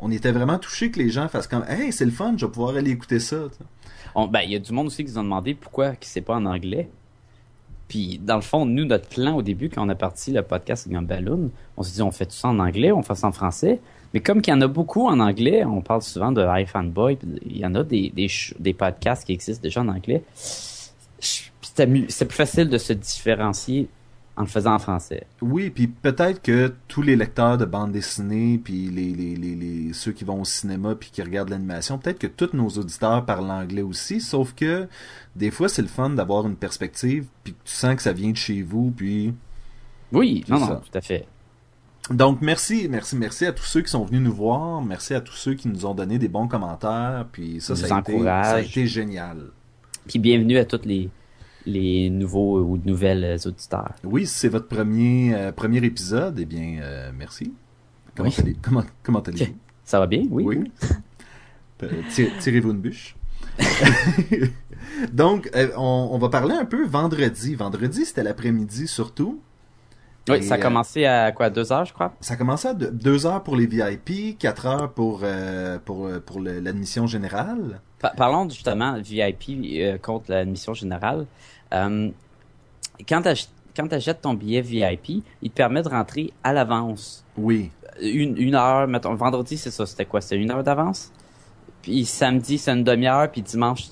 on 0.00 0.10
était 0.10 0.32
vraiment 0.32 0.58
touchés 0.58 0.90
que 0.90 0.98
les 0.98 1.10
gens 1.10 1.28
fassent 1.28 1.46
comme 1.46 1.64
Hey, 1.68 1.92
c'est 1.92 2.04
le 2.04 2.10
fun, 2.10 2.34
je 2.36 2.44
vais 2.46 2.50
pouvoir 2.52 2.74
aller 2.76 2.90
écouter 2.90 3.20
ça. 3.20 3.36
ben 4.16 4.40
il 4.44 4.50
y 4.50 4.56
a 4.56 4.58
du 4.58 4.72
monde 4.72 4.88
aussi 4.88 5.04
qui 5.04 5.12
nous 5.12 5.18
ont 5.18 5.24
demandé 5.24 5.54
pourquoi 5.54 5.92
c'est 6.00 6.20
pas 6.20 6.34
en 6.36 6.46
anglais. 6.46 6.88
Puis 7.88 8.18
dans 8.22 8.34
le 8.36 8.42
fond, 8.42 8.66
nous 8.66 8.84
notre 8.84 9.08
plan 9.08 9.34
au 9.36 9.42
début 9.42 9.70
quand 9.70 9.86
on 9.86 9.88
a 9.88 9.94
parti 9.94 10.32
le 10.32 10.42
podcast 10.42 10.88
Gumballoon, 10.88 11.50
on 11.76 11.82
s'est 11.82 11.94
dit 11.94 12.02
on 12.02 12.10
fait 12.10 12.26
tout 12.26 12.32
ça 12.36 12.48
en 12.48 12.58
anglais, 12.58 12.92
on 12.92 13.02
fait 13.02 13.14
ça 13.14 13.28
en 13.28 13.32
français. 13.32 13.80
Mais 14.14 14.20
comme 14.20 14.40
qu'il 14.40 14.52
y 14.54 14.56
en 14.56 14.60
a 14.62 14.66
beaucoup 14.68 15.06
en 15.06 15.20
anglais, 15.20 15.64
on 15.64 15.82
parle 15.82 16.02
souvent 16.02 16.32
de 16.32 16.42
iFanboy, 16.62 17.18
il 17.44 17.58
y 17.58 17.66
en 17.66 17.74
a 17.74 17.82
des, 17.84 18.10
des, 18.10 18.28
des 18.58 18.72
podcasts 18.74 19.24
qui 19.26 19.32
existent 19.32 19.62
déjà 19.62 19.82
en 19.82 19.88
anglais. 19.88 20.22
C'est 21.20 22.24
plus 22.26 22.36
facile 22.36 22.68
de 22.68 22.78
se 22.78 22.92
différencier 22.92 23.88
en 24.36 24.42
le 24.42 24.46
faisant 24.48 24.74
en 24.74 24.78
français. 24.78 25.26
Oui, 25.42 25.70
puis 25.70 25.88
peut-être 25.88 26.40
que 26.42 26.72
tous 26.86 27.02
les 27.02 27.16
lecteurs 27.16 27.58
de 27.58 27.64
bande 27.64 27.90
dessinée, 27.92 28.58
puis 28.62 28.88
les, 28.88 29.10
les, 29.12 29.34
les, 29.34 29.54
les- 29.56 29.92
ceux 29.92 30.12
qui 30.12 30.24
vont 30.24 30.40
au 30.40 30.44
cinéma 30.44 30.94
puis 30.94 31.10
qui 31.12 31.22
regardent 31.22 31.48
l'animation, 31.50 31.98
peut-être 31.98 32.20
que 32.20 32.28
tous 32.28 32.50
nos 32.56 32.68
auditeurs 32.68 33.24
parlent 33.24 33.50
anglais 33.50 33.82
aussi, 33.82 34.20
sauf 34.20 34.54
que 34.54 34.86
des 35.34 35.50
fois 35.50 35.68
c'est 35.68 35.82
le 35.82 35.88
fun 35.88 36.10
d'avoir 36.10 36.46
une 36.46 36.54
perspective, 36.54 37.26
puis 37.42 37.52
tu 37.64 37.72
sens 37.72 37.96
que 37.96 38.02
ça 38.02 38.12
vient 38.12 38.30
de 38.30 38.36
chez 38.36 38.62
vous, 38.62 38.92
puis 38.96 39.34
Oui, 40.12 40.44
non, 40.48 40.60
non, 40.60 40.76
tout 40.76 40.96
à 40.96 41.00
fait. 41.00 41.26
Donc 42.10 42.40
merci, 42.40 42.88
merci, 42.90 43.16
merci 43.16 43.44
à 43.46 43.52
tous 43.52 43.64
ceux 43.64 43.82
qui 43.82 43.90
sont 43.90 44.04
venus 44.04 44.22
nous 44.22 44.32
voir, 44.32 44.80
merci 44.80 45.12
à 45.14 45.20
tous 45.20 45.34
ceux 45.34 45.54
qui 45.54 45.68
nous 45.68 45.84
ont 45.84 45.94
donné 45.94 46.18
des 46.18 46.28
bons 46.28 46.48
commentaires, 46.48 47.26
puis 47.30 47.60
ça, 47.60 47.76
ça 47.76 47.96
a, 47.96 48.00
été, 48.00 48.12
ça 48.12 48.16
a 48.16 48.40
encourage. 48.54 48.70
été 48.70 48.86
génial. 48.86 49.50
Puis 50.06 50.18
bienvenue 50.18 50.56
à 50.56 50.64
tous 50.64 50.80
les, 50.86 51.10
les 51.66 52.08
nouveaux 52.08 52.60
ou 52.62 52.78
nouvelles 52.82 53.36
auditeurs. 53.44 53.92
Oui, 54.04 54.26
si 54.26 54.34
c'est 54.38 54.48
votre 54.48 54.68
premier, 54.68 55.34
euh, 55.34 55.52
premier 55.52 55.84
épisode, 55.84 56.38
eh 56.38 56.46
bien, 56.46 56.78
euh, 56.80 57.10
merci. 57.14 57.52
Comment, 58.16 58.30
Oui. 58.42 58.56
comment, 58.62 58.84
comment 59.02 59.20
allez-vous? 59.20 59.54
Ça 59.84 59.98
va 60.00 60.06
bien? 60.06 60.22
Oui. 60.30 60.44
Oui. 60.44 60.72
Euh, 61.82 61.88
tir- 62.10 62.30
Tirez-vous 62.40 62.70
une 62.72 62.80
bûche? 62.80 63.16
Donc, 65.12 65.50
on, 65.76 66.08
on 66.12 66.18
va 66.18 66.28
parler 66.28 66.54
un 66.54 66.64
peu 66.64 66.86
vendredi. 66.86 67.54
Vendredi, 67.54 68.04
c'était 68.04 68.22
l'après-midi 68.22 68.86
surtout. 68.88 69.40
Oui, 70.28 70.36
Et, 70.38 70.42
ça 70.42 70.54
a 70.54 70.58
euh, 70.58 70.60
commencé 70.62 71.04
à 71.04 71.32
quoi, 71.32 71.50
deux 71.50 71.72
heures, 71.72 71.84
je 71.84 71.92
crois? 71.92 72.12
Ça 72.20 72.36
commençait 72.36 72.68
à 72.68 72.74
de- 72.74 72.88
deux 72.90 73.26
heures 73.26 73.42
pour 73.42 73.56
les 73.56 73.66
VIP, 73.66 74.38
quatre 74.38 74.66
heures 74.66 74.90
pour, 74.92 75.20
euh, 75.22 75.78
pour, 75.84 76.06
euh, 76.06 76.20
pour 76.20 76.40
l'admission 76.40 77.06
générale. 77.06 77.80
Pa- 77.98 78.12
parlons 78.16 78.48
justement 78.48 78.94
VIP 79.00 79.50
euh, 79.80 79.98
contre 79.98 80.30
l'admission 80.30 80.74
générale. 80.74 81.26
Euh, 81.72 82.10
quand 83.08 83.22
tu 83.22 83.94
achètes 83.94 84.20
ton 84.20 84.34
billet 84.34 84.60
VIP, 84.60 85.22
il 85.42 85.50
te 85.50 85.54
permet 85.54 85.82
de 85.82 85.88
rentrer 85.88 86.32
à 86.42 86.52
l'avance. 86.52 87.24
Oui. 87.36 87.70
Une, 88.00 88.36
une 88.38 88.54
heure, 88.54 88.86
mettons, 88.86 89.14
vendredi, 89.14 89.56
c'est 89.58 89.70
ça, 89.70 89.84
c'était 89.86 90.04
quoi? 90.04 90.20
C'était 90.20 90.36
une 90.36 90.50
heure 90.50 90.62
d'avance? 90.62 91.10
Puis 91.82 92.04
samedi, 92.04 92.58
c'est 92.58 92.72
une 92.72 92.84
demi-heure, 92.84 93.30
puis 93.30 93.42
dimanche, 93.42 93.90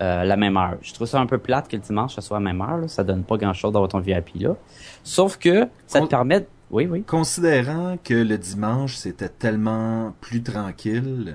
euh, 0.00 0.24
la 0.24 0.36
même 0.36 0.56
heure. 0.56 0.76
Je 0.82 0.92
trouve 0.94 1.06
ça 1.06 1.20
un 1.20 1.26
peu 1.26 1.38
plate 1.38 1.68
que 1.68 1.76
le 1.76 1.82
dimanche, 1.82 2.14
ça 2.14 2.20
soit 2.22 2.38
la 2.38 2.44
même 2.44 2.60
heure. 2.60 2.78
Là. 2.78 2.88
Ça 2.88 3.04
donne 3.04 3.22
pas 3.24 3.36
grand-chose 3.36 3.72
d'avoir 3.72 3.88
ton 3.90 4.00
VIP 4.00 4.30
là. 4.40 4.56
Sauf 5.04 5.36
que 5.38 5.66
ça 5.86 5.98
Con- 6.00 6.06
te 6.06 6.10
permet... 6.10 6.46
Oui, 6.70 6.86
oui. 6.88 7.02
Considérant 7.02 7.96
que 8.02 8.14
le 8.14 8.38
dimanche, 8.38 8.94
c'était 8.96 9.28
tellement 9.28 10.14
plus 10.20 10.42
tranquille, 10.42 11.34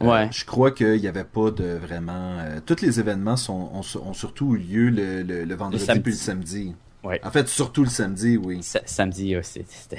euh, 0.00 0.06
Ouais. 0.06 0.28
je 0.32 0.44
crois 0.44 0.70
qu'il 0.70 1.00
n'y 1.00 1.08
avait 1.08 1.24
pas 1.24 1.50
de 1.50 1.74
vraiment... 1.76 2.38
euh, 2.38 2.60
tous 2.64 2.80
les 2.82 2.98
événements 3.00 3.36
sont, 3.36 3.70
ont, 3.74 3.82
ont 4.00 4.12
surtout 4.14 4.54
eu 4.54 4.58
lieu 4.58 4.88
le, 4.90 5.22
le, 5.22 5.44
le 5.44 5.54
vendredi 5.54 5.84
samedi. 5.84 6.00
puis 6.02 6.12
le 6.12 6.18
samedi. 6.18 6.74
Ouais. 7.04 7.20
En 7.24 7.30
fait, 7.30 7.46
surtout 7.48 7.82
le 7.84 7.90
samedi, 7.90 8.36
oui. 8.36 8.62
Sa- 8.62 8.80
samedi, 8.86 9.34
euh, 9.34 9.40
c'était 9.42 9.98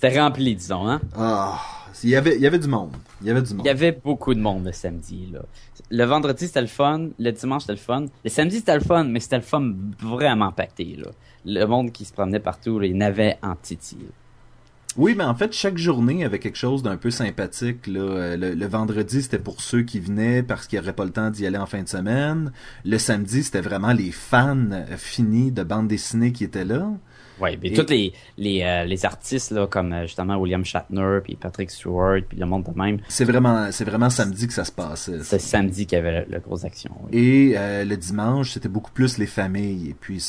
c'était 0.00 0.20
rempli, 0.20 0.54
disons. 0.54 0.88
Hein? 0.88 1.00
Ah, 1.16 1.60
il 2.04 2.10
y 2.10 2.14
avait, 2.14 2.36
il 2.36 2.40
y 2.40 2.46
avait 2.46 2.60
du 2.60 2.68
monde. 2.68 2.92
Il 3.20 3.26
y 3.26 3.30
avait 3.30 3.42
du 3.42 3.52
monde. 3.52 3.66
Il 3.66 3.68
y 3.68 3.70
avait 3.70 3.90
beaucoup 3.90 4.32
de 4.32 4.38
monde 4.38 4.64
le 4.64 4.70
samedi. 4.70 5.28
Là. 5.32 5.40
Le 5.90 6.04
vendredi, 6.04 6.46
c'était 6.46 6.60
le 6.60 6.68
fun. 6.68 7.08
Le 7.18 7.32
dimanche, 7.32 7.62
c'était 7.62 7.72
le 7.72 7.78
fun. 7.78 8.04
Le 8.22 8.30
samedi, 8.30 8.58
c'était 8.58 8.76
le 8.76 8.80
fun, 8.80 9.02
mais 9.04 9.18
c'était 9.18 9.38
le 9.38 9.42
fun 9.42 9.74
vraiment 10.00 10.52
pacté. 10.52 10.96
Là. 10.96 11.10
Le 11.44 11.64
monde 11.64 11.90
qui 11.90 12.04
se 12.04 12.12
promenait 12.12 12.38
partout, 12.38 12.78
là, 12.78 12.86
il 12.86 12.96
n'avait 12.96 13.38
en 13.42 13.56
titi. 13.56 13.96
Oui, 14.96 15.14
mais 15.16 15.24
en 15.24 15.34
fait, 15.34 15.52
chaque 15.52 15.78
journée 15.78 16.24
avait 16.24 16.38
quelque 16.38 16.58
chose 16.58 16.84
d'un 16.84 16.96
peu 16.96 17.10
sympathique. 17.10 17.88
Là. 17.88 18.00
Euh, 18.00 18.36
Le, 18.36 18.54
le 18.54 18.66
vendredi, 18.68 19.20
c'était 19.22 19.40
pour 19.40 19.60
ceux 19.60 19.82
qui 19.82 19.98
venaient 19.98 20.44
parce 20.44 20.68
qu'ils 20.68 20.78
n'auraient 20.78 20.92
pas 20.92 21.04
le 21.06 21.10
temps 21.10 21.30
d'y 21.30 21.44
aller 21.44 21.58
en 21.58 21.66
fin 21.66 21.82
de 21.82 21.88
semaine. 21.88 22.52
Le 22.84 22.98
samedi, 22.98 23.42
c'était 23.42 23.62
vraiment 23.62 23.92
les 23.92 24.12
fans 24.12 24.70
euh, 24.70 24.96
finis 24.96 25.50
de 25.50 25.64
bande 25.64 25.88
dessinée 25.88 26.30
qui 26.32 26.44
étaient 26.44 26.64
là. 26.64 26.88
Ouais, 27.40 27.58
mais 27.62 27.68
Et- 27.68 27.72
tous 27.74 27.88
les 27.90 28.12
les, 28.36 28.62
euh, 28.62 28.84
les 28.84 29.04
artistes 29.04 29.50
là 29.50 29.66
comme 29.66 29.92
euh, 29.92 30.02
justement 30.02 30.36
William 30.36 30.64
Shatner 30.64 31.18
puis 31.22 31.36
Patrick 31.36 31.70
Stewart 31.70 32.20
puis 32.28 32.38
le 32.38 32.46
monde 32.46 32.64
de 32.64 32.78
même, 32.78 32.98
C'est 33.08 33.24
vraiment, 33.24 33.70
c'est 33.70 33.84
vraiment 33.84 34.10
samedi 34.10 34.46
que 34.46 34.52
ça 34.52 34.64
se 34.64 34.72
passait. 34.72 35.22
c'est 35.22 35.38
samedi 35.38 35.86
qu'il 35.86 35.96
y 35.96 36.00
avait 36.00 36.26
la, 36.28 36.38
grosse 36.40 36.64
action. 36.64 36.90
oui. 37.04 37.18
Et 37.18 37.54
euh, 37.58 37.84
le 37.84 37.96
dimanche, 37.96 38.52
c'était 38.52 38.68
beaucoup 38.68 38.90
plus 38.92 39.18
les 39.18 39.26
familles. 39.26 39.90
Et 39.90 39.94
puis, 39.94 40.20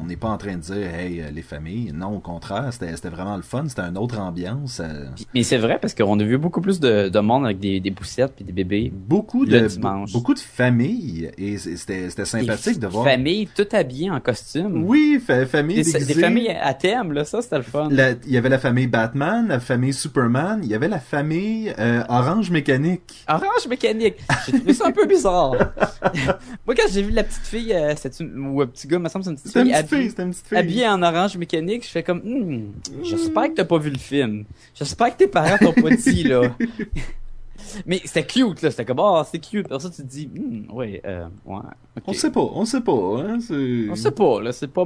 on 0.00 0.04
n'est 0.06 0.16
pas 0.16 0.28
en 0.28 0.38
train 0.38 0.54
de 0.56 0.60
dire, 0.60 0.76
hey, 0.94 1.20
euh, 1.20 1.30
les 1.32 1.42
familles. 1.42 1.92
Non, 1.94 2.16
au 2.16 2.20
contraire, 2.20 2.68
c'était 2.72 2.94
c'était 2.96 3.08
vraiment 3.08 3.36
le 3.36 3.42
fun. 3.42 3.64
C'était 3.68 3.82
une 3.82 3.98
autre 3.98 4.18
ambiance. 4.18 4.80
euh, 4.80 5.06
mais 5.34 5.42
c'est 5.42 5.58
vrai 5.58 5.78
parce 5.80 5.94
qu'on 5.94 6.18
a 6.20 6.24
vu 6.24 6.38
beaucoup 6.38 6.60
plus 6.60 6.80
de, 6.80 7.08
de 7.08 7.18
monde 7.20 7.44
avec 7.44 7.58
des, 7.58 7.80
des 7.80 7.90
poussettes 7.90 8.32
puis 8.36 8.44
des 8.44 8.52
bébés. 8.52 8.92
beaucoup 8.94 9.44
Le 9.44 9.60
de 9.62 9.66
dimanche. 9.66 10.12
beaucoup 10.12 10.34
de 10.34 10.38
familles. 10.38 11.30
Et 11.38 11.58
c'était 11.58 12.08
c'était 12.10 12.24
sympathique 12.24 12.78
de 12.78 12.86
voir. 12.86 13.04
Familles 13.04 13.48
tout 13.54 13.66
habillées 13.72 14.10
en 14.10 14.20
costume. 14.20 14.84
Oui, 14.84 15.20
fa- 15.24 15.46
famille 15.46 15.82
Des, 15.82 16.04
des 16.04 16.14
familles 16.14 16.50
à 16.60 16.74
thème 16.74 17.12
là, 17.12 17.24
ça 17.24 17.42
c'était 17.42 17.56
le 17.58 17.62
fun. 17.62 17.88
Il 17.90 18.32
y 18.32 18.36
avait 18.36 18.48
la 18.48 18.58
famille 18.58 18.86
Batman, 18.86 19.48
la 19.48 19.60
famille 19.60 19.92
Superman, 19.92 20.60
il 20.62 20.68
y 20.70 20.74
avait 20.74 20.88
la 20.88 21.00
famille 21.00 21.72
euh, 21.78 22.02
Orange 22.08 22.50
Mécanique. 22.50 23.24
Orange 23.28 23.66
mécanique. 23.68 24.16
J'ai 24.46 24.52
trouvé 24.58 24.74
ça 24.74 24.86
un 24.86 24.92
peu 24.92 25.06
bizarre. 25.06 25.52
Moi, 26.66 26.74
quand 26.76 26.88
j'ai 26.90 27.02
vu 27.02 27.10
la 27.12 27.24
petite 27.24 27.44
fille, 27.46 27.72
euh, 27.72 27.94
c'est 27.96 28.20
une, 28.20 28.46
ou 28.48 28.60
un 28.62 28.66
petit 28.66 28.86
gars, 28.86 28.98
me 28.98 29.08
semble, 29.08 29.24
c'est 29.24 29.30
une 29.30 29.36
petite 29.36 29.51
petite 29.52 29.68
fille, 29.68 29.74
habillée, 29.74 30.08
c'était 30.10 30.22
une 30.22 30.30
petite 30.30 30.46
fille. 30.48 30.58
habillée 30.58 30.88
en 30.88 31.02
orange 31.02 31.36
mécanique, 31.36 31.84
je 31.84 31.90
fais 31.90 32.02
comme, 32.02 32.20
Hmm, 32.20 32.72
j'espère 33.02 33.44
que 33.48 33.54
t'as 33.54 33.64
pas 33.64 33.78
vu 33.78 33.90
le 33.90 33.98
film. 33.98 34.44
J'espère 34.74 35.12
que 35.12 35.18
tes 35.18 35.28
parents 35.28 35.58
t'ont 35.58 35.72
pas 35.82 35.90
dit, 35.96 36.24
là. 36.24 36.42
Mais 37.86 38.00
c'était 38.04 38.26
cute, 38.26 38.60
là. 38.62 38.70
C'était 38.70 38.84
comme, 38.84 38.98
oh, 39.00 39.22
c'est 39.30 39.38
cute. 39.38 39.66
Alors 39.66 39.80
ça, 39.80 39.88
tu 39.88 40.02
te 40.02 40.06
dis, 40.06 40.26
Hmm, 40.28 40.70
ouais, 40.74 41.00
euh, 41.06 41.26
ouais. 41.46 41.60
On 42.06 42.12
sait 42.12 42.30
pas, 42.30 42.40
on 42.40 42.64
sait 42.64 42.80
pas. 42.80 42.92
Hein, 43.24 43.38
c'est- 43.40 43.88
On 43.90 43.94
sait 43.94 44.10
pas, 44.10 44.40
là. 44.42 44.52
C'est 44.52 44.68
pas, 44.68 44.84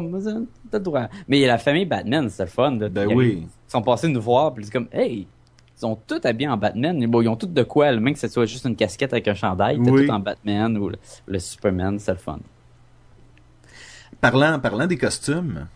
t'as 0.71 0.79
droit. 0.79 1.09
Mais 1.29 1.45
la 1.47 1.59
famille 1.59 1.87
Batman, 1.87 2.29
c'était 2.29 2.45
le 2.45 2.51
fun. 2.51 2.77
là. 2.79 2.89
Ben 2.89 3.07
oui. 3.13 3.43
Ils 3.43 3.71
sont 3.71 3.83
passés 3.83 4.09
nous 4.09 4.21
voir, 4.21 4.53
puis 4.55 4.65
c'est 4.65 4.71
comme, 4.73 4.89
hey, 4.93 5.21
ils 5.77 5.81
sont 5.81 5.99
tous 6.07 6.21
habillés 6.25 6.49
en 6.49 6.57
Batman. 6.57 7.03
Et 7.03 7.07
bon, 7.07 7.23
ils 7.23 7.29
ont 7.29 7.37
tous 7.37 7.47
de 7.47 7.63
quoi, 7.63 7.91
le 7.93 8.01
même 8.01 8.15
que 8.15 8.21
ce 8.21 8.29
soit 8.29 8.47
juste 8.47 8.65
une 8.67 8.77
casquette 8.77 9.13
avec 9.13 9.27
un 9.29 9.35
chandail, 9.35 9.81
t'es 9.83 9.91
Oui. 9.91 10.07
tout 10.07 10.13
en 10.13 10.21
Batman 10.21 10.77
ou 10.77 10.91
le, 10.91 10.97
le 11.27 11.39
Superman, 11.39 11.99
c'est 11.99 12.13
le 12.13 12.19
fun. 12.19 12.39
Parlant, 14.31 14.59
parlant 14.59 14.87
des 14.87 14.97
costumes, 14.99 15.67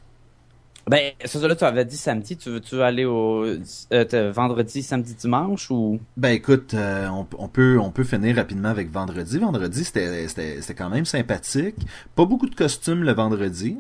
Ben, 0.88 1.12
ça, 1.24 1.46
là, 1.46 1.54
tu 1.54 1.64
avais 1.64 1.84
dit 1.84 1.96
samedi, 1.96 2.36
tu 2.36 2.50
veux, 2.50 2.60
tu 2.60 2.74
veux 2.74 2.82
aller 2.82 3.04
au 3.04 3.44
euh, 3.44 4.32
vendredi, 4.34 4.82
samedi, 4.82 5.14
dimanche 5.14 5.70
ou? 5.70 6.00
Ben 6.16 6.30
écoute, 6.30 6.74
euh, 6.74 7.06
on, 7.08 7.26
on 7.38 7.48
peut 7.48 7.78
on 7.80 7.90
peut 7.90 8.02
finir 8.02 8.36
rapidement 8.36 8.70
avec 8.70 8.90
vendredi. 8.90 9.38
Vendredi, 9.38 9.84
c'était 9.84 10.26
c'était 10.26 10.74
quand 10.74 10.88
même 10.88 11.04
sympathique. 11.04 11.76
Pas 12.16 12.24
beaucoup 12.24 12.48
de 12.48 12.54
costumes 12.54 13.04
le 13.04 13.12
vendredi, 13.12 13.78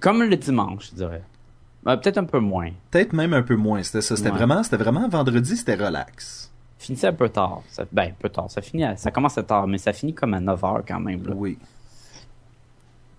comme 0.00 0.22
le 0.22 0.36
dimanche, 0.36 0.90
je 0.90 0.96
dirais. 0.96 1.22
Ben, 1.84 1.96
peut-être 1.96 2.18
un 2.18 2.24
peu 2.24 2.38
moins. 2.40 2.70
peut-être 2.90 3.12
même 3.12 3.32
un 3.34 3.42
peu 3.42 3.56
moins. 3.56 3.82
C'était 3.82 4.02
ça, 4.02 4.16
c'était 4.16 4.30
Ouais. 4.30 4.36
vraiment 4.36 4.62
c'était 4.62 4.76
vraiment 4.78 5.08
vendredi, 5.08 5.56
c'était 5.56 5.74
relax. 5.74 6.50
Finissait 6.78 7.08
un 7.08 7.12
peu 7.12 7.28
tard. 7.28 7.62
Ça, 7.68 7.84
ben, 7.92 8.04
un 8.10 8.14
peu 8.18 8.28
tard. 8.28 8.50
Ça 8.50 8.60
finit, 8.60 8.84
à- 8.84 8.96
ça 8.96 9.10
commence 9.12 9.38
à 9.38 9.42
tard, 9.44 9.68
mais 9.68 9.78
ça 9.78 9.92
finit 9.92 10.14
comme 10.14 10.34
à 10.34 10.40
9 10.40 10.60
h 10.62 10.82
quand 10.88 10.98
même. 11.00 11.24
Là. 11.26 11.32
Oui. 11.36 11.58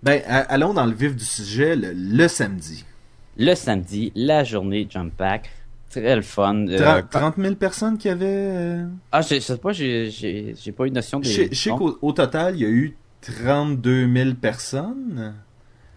Ben 0.04 0.22
allons 0.26 0.74
dans 0.74 0.86
le 0.86 0.92
vif 0.92 1.16
du 1.16 1.24
sujet 1.24 1.74
le, 1.76 1.92
le 1.94 2.28
samedi. 2.28 2.84
Le 3.36 3.54
samedi, 3.54 4.12
la 4.14 4.44
journée 4.44 4.86
Jump 4.88 5.12
Pack, 5.16 5.50
très 5.90 6.14
le 6.14 6.22
fun. 6.22 6.68
Euh, 6.68 7.00
30, 7.02 7.10
30 7.10 7.34
000 7.38 7.54
personnes 7.54 7.98
qui 7.98 8.08
avaient. 8.08 8.26
euh, 8.28 8.86
Ah, 9.10 9.22
je, 9.22 9.34
je 9.36 9.40
sais 9.40 9.56
pas, 9.56 9.72
j'ai, 9.72 10.54
pas 10.76 10.86
eu 10.86 10.90
notion 10.90 11.20
des. 11.20 11.30
Je 11.30 11.42
je 11.50 11.54
sais 11.54 11.70
qu'au 11.70 11.98
au 12.02 12.12
total, 12.12 12.54
il 12.56 12.62
y 12.62 12.66
a 12.66 12.68
eu 12.68 12.96
32 13.22 14.12
000 14.12 14.34
personnes. 14.34 15.34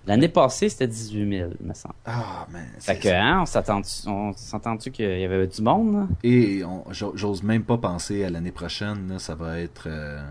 L'année 0.08 0.30
passée, 0.30 0.70
c'était 0.70 0.88
18 0.88 1.38
000, 1.38 1.50
me 1.60 1.74
semble. 1.74 1.94
Ah, 2.06 2.48
mais. 2.52 2.60
Fait 2.80 2.98
que, 2.98 3.10
hein, 3.10 3.42
on 3.42 3.46
s'attend, 3.46 3.82
on 4.06 4.32
s'entend-tu 4.32 4.90
qu'il 4.90 5.20
y 5.20 5.26
avait 5.26 5.46
du 5.48 5.62
monde, 5.62 5.94
là? 5.94 6.08
Et 6.24 6.64
j'ose 6.92 7.44
même 7.44 7.64
pas 7.64 7.78
penser 7.78 8.24
à 8.24 8.30
l'année 8.30 8.52
prochaine. 8.54 9.10
là, 9.10 9.20
ça 9.20 9.36
va 9.36 9.60
être. 9.60 9.84
euh, 9.88 10.22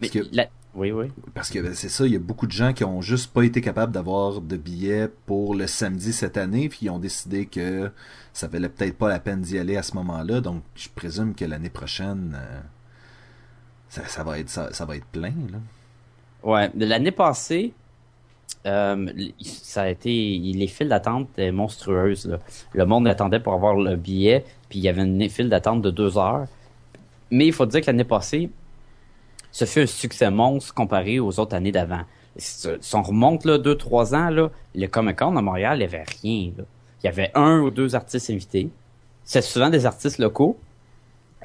Mais 0.00 0.08
que, 0.08 0.18
la- 0.32 0.48
Oui, 0.74 0.90
oui. 0.90 1.08
parce 1.34 1.50
que 1.50 1.58
ben, 1.58 1.74
c'est 1.74 1.90
ça, 1.90 2.06
il 2.06 2.12
y 2.12 2.16
a 2.16 2.18
beaucoup 2.18 2.46
de 2.46 2.52
gens 2.52 2.72
qui 2.72 2.82
ont 2.82 3.02
juste 3.02 3.32
pas 3.32 3.42
été 3.42 3.60
capables 3.60 3.92
d'avoir 3.92 4.40
de 4.40 4.56
billets 4.56 5.08
pour 5.26 5.54
le 5.54 5.66
samedi 5.66 6.14
cette 6.14 6.38
année, 6.38 6.70
puis 6.70 6.80
ils 6.82 6.90
ont 6.90 6.98
décidé 6.98 7.44
que 7.44 7.90
ça 8.32 8.48
valait 8.48 8.70
peut-être 8.70 8.96
pas 8.96 9.10
la 9.10 9.18
peine 9.18 9.42
d'y 9.42 9.58
aller 9.58 9.76
à 9.76 9.82
ce 9.82 9.94
moment-là. 9.96 10.40
Donc, 10.40 10.62
je 10.74 10.88
présume 10.88 11.34
que 11.34 11.44
l'année 11.44 11.68
prochaine, 11.68 12.38
euh, 12.40 12.60
ça, 13.90 14.06
ça 14.06 14.24
va 14.24 14.38
être 14.38 14.48
ça, 14.48 14.72
ça 14.72 14.86
va 14.86 14.96
être 14.96 15.04
plein. 15.06 15.34
Là. 15.50 15.58
Ouais, 16.42 16.70
l'année 16.74 17.10
passée, 17.10 17.74
euh, 18.66 19.12
ça 19.42 19.82
a 19.82 19.88
été, 19.88 20.10
les 20.10 20.66
files 20.68 20.88
d'attente 20.88 21.28
étaient 21.32 21.52
monstrueuses, 21.52 22.26
là. 22.26 22.38
Le 22.72 22.86
monde 22.86 23.06
attendait 23.08 23.40
pour 23.40 23.52
avoir 23.52 23.74
le 23.74 23.96
billet, 23.96 24.44
puis 24.70 24.78
il 24.78 24.82
y 24.82 24.88
avait 24.88 25.02
une 25.02 25.28
file 25.28 25.50
d'attente 25.50 25.82
de 25.82 25.90
deux 25.90 26.16
heures. 26.16 26.46
Mais 27.30 27.46
il 27.46 27.52
faut 27.52 27.66
dire 27.66 27.80
que 27.80 27.86
l'année 27.86 28.04
passée, 28.04 28.50
ce 29.52 29.66
fut 29.66 29.80
un 29.80 29.86
succès 29.86 30.30
monstre 30.30 30.74
comparé 30.74 31.20
aux 31.20 31.38
autres 31.38 31.54
années 31.54 31.72
d'avant. 31.72 32.02
Si 32.36 32.66
on 32.94 33.02
remonte 33.02 33.44
là, 33.44 33.58
deux, 33.58 33.76
trois 33.76 34.14
ans, 34.14 34.30
là, 34.30 34.50
le 34.74 34.86
Comic 34.86 35.18
Con 35.18 35.36
à 35.36 35.42
Montréal, 35.42 35.76
il 35.76 35.78
n'y 35.80 35.84
avait 35.84 36.04
rien. 36.22 36.52
Là. 36.56 36.64
Il 37.02 37.06
y 37.06 37.08
avait 37.08 37.30
un 37.34 37.60
ou 37.60 37.70
deux 37.70 37.94
artistes 37.94 38.30
invités. 38.30 38.70
C'est 39.24 39.42
souvent 39.42 39.68
des 39.68 39.86
artistes 39.86 40.18
locaux. 40.18 40.58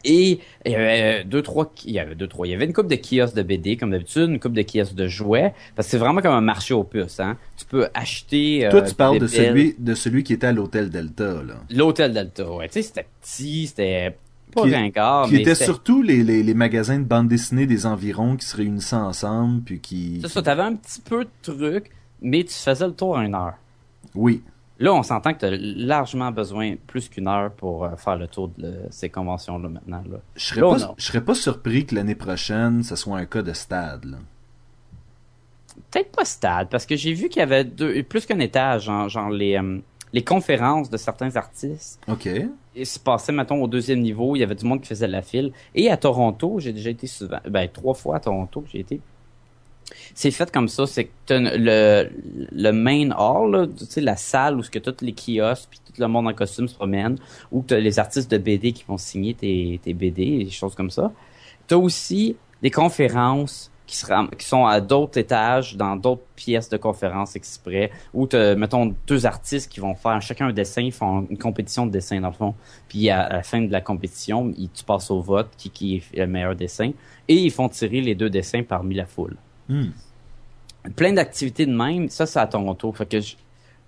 Et 0.05 0.39
il 0.65 0.71
y 0.71 0.75
avait 0.75 1.23
deux, 1.23 1.41
trois, 1.41 1.73
il 1.83 1.91
y 1.91 1.99
avait 1.99 2.15
deux, 2.15 2.27
trois. 2.27 2.47
Il 2.47 2.51
y 2.51 2.53
avait 2.53 2.65
une 2.65 2.73
coupe 2.73 2.87
de 2.87 2.95
kiosques 2.95 3.35
de 3.35 3.41
BD, 3.41 3.77
comme 3.77 3.91
d'habitude, 3.91 4.29
une 4.29 4.39
coupe 4.39 4.53
de 4.53 4.61
kiosques 4.61 4.93
de 4.93 5.07
jouets. 5.07 5.53
Parce 5.75 5.87
que 5.87 5.91
c'est 5.91 5.97
vraiment 5.97 6.21
comme 6.21 6.33
un 6.33 6.41
marché 6.41 6.73
aux 6.73 6.83
puces, 6.83 7.19
hein. 7.19 7.35
Tu 7.57 7.65
peux 7.65 7.89
acheter. 7.93 8.67
Toi, 8.69 8.81
euh, 8.81 8.85
tu 8.87 8.95
parles 8.95 9.19
de 9.19 9.27
celui, 9.27 9.75
de 9.77 9.95
celui 9.95 10.23
qui 10.23 10.33
était 10.33 10.47
à 10.47 10.53
l'hôtel 10.53 10.91
Delta, 10.91 11.41
là. 11.43 11.55
L'hôtel 11.71 12.13
Delta, 12.13 12.49
ouais. 12.49 12.67
Tu 12.67 12.73
sais, 12.73 12.81
c'était 12.83 13.07
petit, 13.21 13.67
c'était 13.67 14.15
pas 14.53 14.63
Qui- 14.63 14.73
ringard, 14.75 15.27
qui 15.27 15.33
mais 15.33 15.39
c'était- 15.39 15.65
surtout 15.65 16.01
les, 16.01 16.23
les, 16.23 16.43
les 16.43 16.53
magasins 16.53 16.99
de 16.99 17.03
bande 17.03 17.27
dessinée 17.27 17.65
des 17.67 17.85
environs 17.85 18.35
qui 18.37 18.45
se 18.45 18.55
réunissaient 18.57 18.95
ensemble, 18.95 19.61
puis 19.61 19.79
qui... 19.79 20.19
C'est 20.21 20.29
ça, 20.29 20.41
t'avais 20.41 20.63
un 20.63 20.75
petit 20.75 21.01
peu 21.01 21.25
de 21.25 21.29
trucs, 21.41 21.91
mais 22.21 22.43
tu 22.43 22.53
faisais 22.53 22.87
le 22.87 22.93
tour 22.93 23.15
en 23.17 23.21
une 23.21 23.35
heure. 23.35 23.55
Oui. 24.15 24.41
Là, 24.79 24.93
on 24.93 25.01
s'entend 25.03 25.33
que 25.33 25.39
tu 25.39 25.45
as 25.45 25.57
largement 25.57 26.31
besoin 26.31 26.75
plus 26.85 27.09
qu'une 27.09 27.27
heure 27.27 27.51
pour 27.51 27.83
euh, 27.85 27.95
faire 27.95 28.15
le 28.15 28.27
tour 28.27 28.51
de 28.59 28.75
ces 28.91 29.09
conventions-là 29.09 29.69
maintenant. 29.69 30.03
Là. 30.09 30.17
Je 30.35 30.43
serais, 30.45 30.61
Là, 30.61 30.69
pas, 30.69 30.93
je 30.97 31.03
serais 31.03 31.21
pas 31.25 31.33
surpris 31.33 31.85
que 31.85 31.95
l'année 31.95 32.13
prochaine, 32.15 32.83
ce 32.83 32.95
soit 32.95 33.17
un 33.17 33.25
cas 33.25 33.41
de 33.41 33.53
stade, 33.53 34.05
là. 34.05 34.17
Peut-être 35.91 36.11
pas 36.11 36.25
stade, 36.25 36.69
parce 36.69 36.85
que 36.85 36.95
j'ai 36.95 37.13
vu 37.13 37.29
qu'il 37.29 37.39
y 37.39 37.43
avait 37.43 37.63
deux, 37.63 38.01
plus 38.03 38.25
qu'un 38.25 38.39
étage, 38.39 38.83
genre, 38.85 39.09
genre 39.09 39.29
les, 39.29 39.57
euh, 39.57 39.79
les 40.13 40.23
conférences 40.23 40.89
de 40.89 40.97
certains 40.97 41.35
artistes. 41.35 41.99
OK. 42.07 42.29
Et 42.75 42.85
se 42.85 42.99
passait, 42.99 43.31
mettons, 43.31 43.61
au 43.61 43.67
deuxième 43.67 43.99
niveau, 43.99 44.35
il 44.35 44.39
y 44.39 44.43
avait 44.43 44.55
du 44.55 44.65
monde 44.65 44.81
qui 44.81 44.87
faisait 44.87 45.07
la 45.07 45.21
file. 45.21 45.51
Et 45.75 45.89
à 45.89 45.97
Toronto, 45.97 46.59
j'ai 46.59 46.73
déjà 46.73 46.89
été 46.89 47.07
souvent, 47.07 47.39
ben, 47.49 47.67
trois 47.67 47.93
fois 47.93 48.17
à 48.17 48.19
Toronto 48.19 48.61
que 48.61 48.69
j'ai 48.71 48.79
été. 48.79 49.01
C'est 50.13 50.31
fait 50.31 50.51
comme 50.51 50.67
ça, 50.67 50.85
c'est 50.85 51.05
que 51.05 51.11
le, 51.29 52.09
le 52.51 52.71
main 52.71 53.11
hall, 53.11 53.51
là, 53.51 53.67
tu 53.67 53.85
sais, 53.85 54.01
la 54.01 54.17
salle 54.17 54.57
où 54.57 54.63
ce 54.63 54.69
que 54.69 54.79
tous 54.79 55.03
les 55.03 55.13
kiosques 55.13 55.69
puis 55.69 55.79
tout 55.85 55.93
le 56.01 56.07
monde 56.07 56.27
en 56.27 56.33
costume 56.33 56.67
se 56.67 56.75
promène, 56.75 57.17
où 57.51 57.63
t'as 57.65 57.79
les 57.79 57.97
artistes 57.97 58.29
de 58.29 58.37
BD 58.37 58.73
qui 58.73 58.83
vont 58.85 58.97
signer 58.97 59.33
tes, 59.33 59.79
tes 59.81 59.93
BD 59.93 60.23
et 60.23 60.43
des 60.43 60.51
choses 60.51 60.75
comme 60.75 60.89
ça. 60.89 61.11
T'as 61.67 61.77
aussi 61.77 62.35
des 62.61 62.71
conférences 62.71 63.71
qui, 63.87 63.97
se 63.97 64.05
ram- 64.05 64.29
qui 64.37 64.45
sont 64.45 64.65
à 64.65 64.79
d'autres 64.81 65.17
étages, 65.17 65.75
dans 65.75 65.95
d'autres 65.95 66.21
pièces 66.35 66.69
de 66.69 66.77
conférences 66.77 67.35
exprès, 67.35 67.89
où 68.13 68.27
t'as, 68.27 68.53
mettons, 68.55 68.93
deux 69.07 69.25
artistes 69.25 69.71
qui 69.71 69.79
vont 69.79 69.95
faire 69.95 70.21
chacun 70.21 70.47
un 70.47 70.53
dessin, 70.53 70.81
ils 70.81 70.91
font 70.91 71.25
une 71.29 71.37
compétition 71.37 71.85
de 71.87 71.91
dessin 71.91 72.19
dans 72.21 72.27
le 72.27 72.33
fond. 72.33 72.53
Puis 72.89 73.09
à, 73.09 73.29
la 73.29 73.43
fin 73.43 73.61
de 73.61 73.71
la 73.71 73.81
compétition, 73.81 74.53
ils, 74.57 74.69
tu 74.69 74.83
passes 74.83 75.09
au 75.09 75.21
vote, 75.21 75.49
qui, 75.57 75.69
qui 75.71 75.95
est 76.13 76.19
le 76.19 76.27
meilleur 76.27 76.55
dessin, 76.55 76.91
et 77.27 77.35
ils 77.35 77.49
font 77.51 77.69
tirer 77.69 78.01
les 78.01 78.13
deux 78.13 78.29
dessins 78.29 78.61
parmi 78.63 78.93
la 78.95 79.05
foule 79.05 79.35
Hmm. 79.69 79.87
plein 80.95 81.11
d'activités 81.13 81.65
de 81.65 81.73
même, 81.75 82.09
ça 82.09 82.25
c'est 82.25 82.39
à 82.39 82.47
Toronto. 82.47 82.91
Fait 82.93 83.05
que 83.05 83.19
je- 83.19 83.35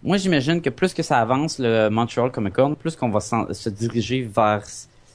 moi 0.03 0.17
j'imagine 0.17 0.61
que 0.61 0.69
plus 0.69 0.93
que 0.93 1.03
ça 1.03 1.19
avance 1.19 1.59
le 1.59 1.89
Montreal 1.89 2.31
Comic 2.31 2.53
Con, 2.55 2.75
plus 2.75 2.95
qu'on 2.95 3.09
va 3.09 3.19
se 3.21 3.69
diriger 3.69 4.21
vers 4.23 4.63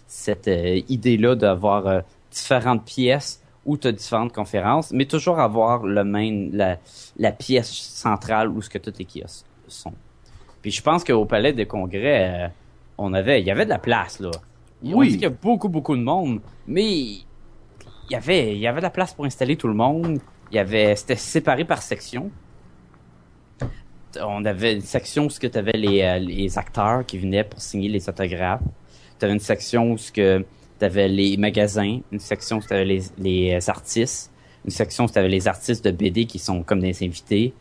cette 0.07 0.49
euh, 0.49 0.81
idée-là 0.89 1.35
d'avoir 1.35 1.87
euh, 1.87 2.01
différentes 2.31 2.85
pièces 2.85 3.41
où 3.67 3.77
tu 3.77 3.89
as 3.89 3.93
différentes 3.93 4.33
conférences, 4.33 4.91
mais 4.93 5.07
toujours 5.07 5.39
avoir 5.41 5.85
le 5.85 6.05
même 6.05 6.51
la, 6.53 6.79
la 7.19 7.33
pièce 7.33 7.71
centrale 7.71 8.49
où 8.49 8.61
ce 8.63 8.69
que 8.71 8.79
tous 8.79 8.93
les 8.99 9.05
kiosques 9.07 9.47
sont. 9.69 9.93
Puis 10.63 10.71
je 10.71 10.83
pense 10.83 11.05
qu'au 11.05 11.25
palais 11.25 11.53
des 11.53 11.67
congrès, 11.67 12.45
euh, 12.45 12.49
on 12.99 13.13
avait 13.15 13.41
il 13.41 13.47
y 13.47 13.51
avait 13.51 13.65
de 13.65 13.71
la 13.71 13.79
place 13.79 14.21
là. 14.21 14.31
On 14.85 14.99
Oui. 14.99 15.09
dit 15.09 15.13
qu'il 15.15 15.23
y 15.23 15.27
a 15.27 15.31
beaucoup 15.31 15.69
beaucoup 15.69 15.97
de 15.97 16.03
monde, 16.03 16.41
mais 16.67 16.85
il 16.85 17.25
y 18.11 18.15
avait 18.15 18.53
il 18.55 18.59
y 18.59 18.67
avait 18.67 18.81
de 18.81 18.85
la 18.85 18.91
place 18.91 19.15
pour 19.15 19.25
installer 19.25 19.57
tout 19.57 19.69
le 19.69 19.75
monde. 19.75 20.21
Il 20.51 20.57
y 20.57 20.59
avait 20.59 20.95
c'était 20.97 21.17
séparé 21.17 21.65
par 21.65 21.81
section. 21.83 22.31
On 24.23 24.45
avait 24.45 24.75
une 24.75 24.81
section 24.81 25.25
où 25.27 25.31
ce 25.31 25.41
que 25.41 25.49
tu 25.49 25.59
avais 25.59 25.73
les, 25.73 26.03
euh, 26.03 26.19
les 26.19 26.57
acteurs 26.57 27.05
qui 27.05 27.19
venaient 27.19 27.43
pour 27.43 27.61
signer 27.61 27.89
les 27.89 28.09
autographes. 28.09 28.63
Tu 29.19 29.25
avais 29.25 29.35
une 29.35 29.41
section 29.41 29.91
où 29.93 29.99
ce 29.99 30.13
que 30.13 30.45
tu 30.85 30.91
avais 30.91 31.09
les 31.09 31.37
magasins, 31.37 32.01
une 32.13 32.21
section 32.21 32.59
où 32.59 32.63
tu 32.63 32.73
avais 32.73 32.85
les, 32.85 33.03
les 33.19 33.55
euh, 33.55 33.71
artistes, 33.71 34.31
une 34.65 34.71
section 34.71 35.05
où 35.05 35.09
tu 35.11 35.19
avais 35.19 35.29
les 35.29 35.49
artistes 35.49 35.85
de 35.85 35.91
BD 35.91 36.27
qui 36.27 36.39
sont 36.39 36.63
comme 36.63 36.81
des 36.81 37.03
invités, 37.05 37.55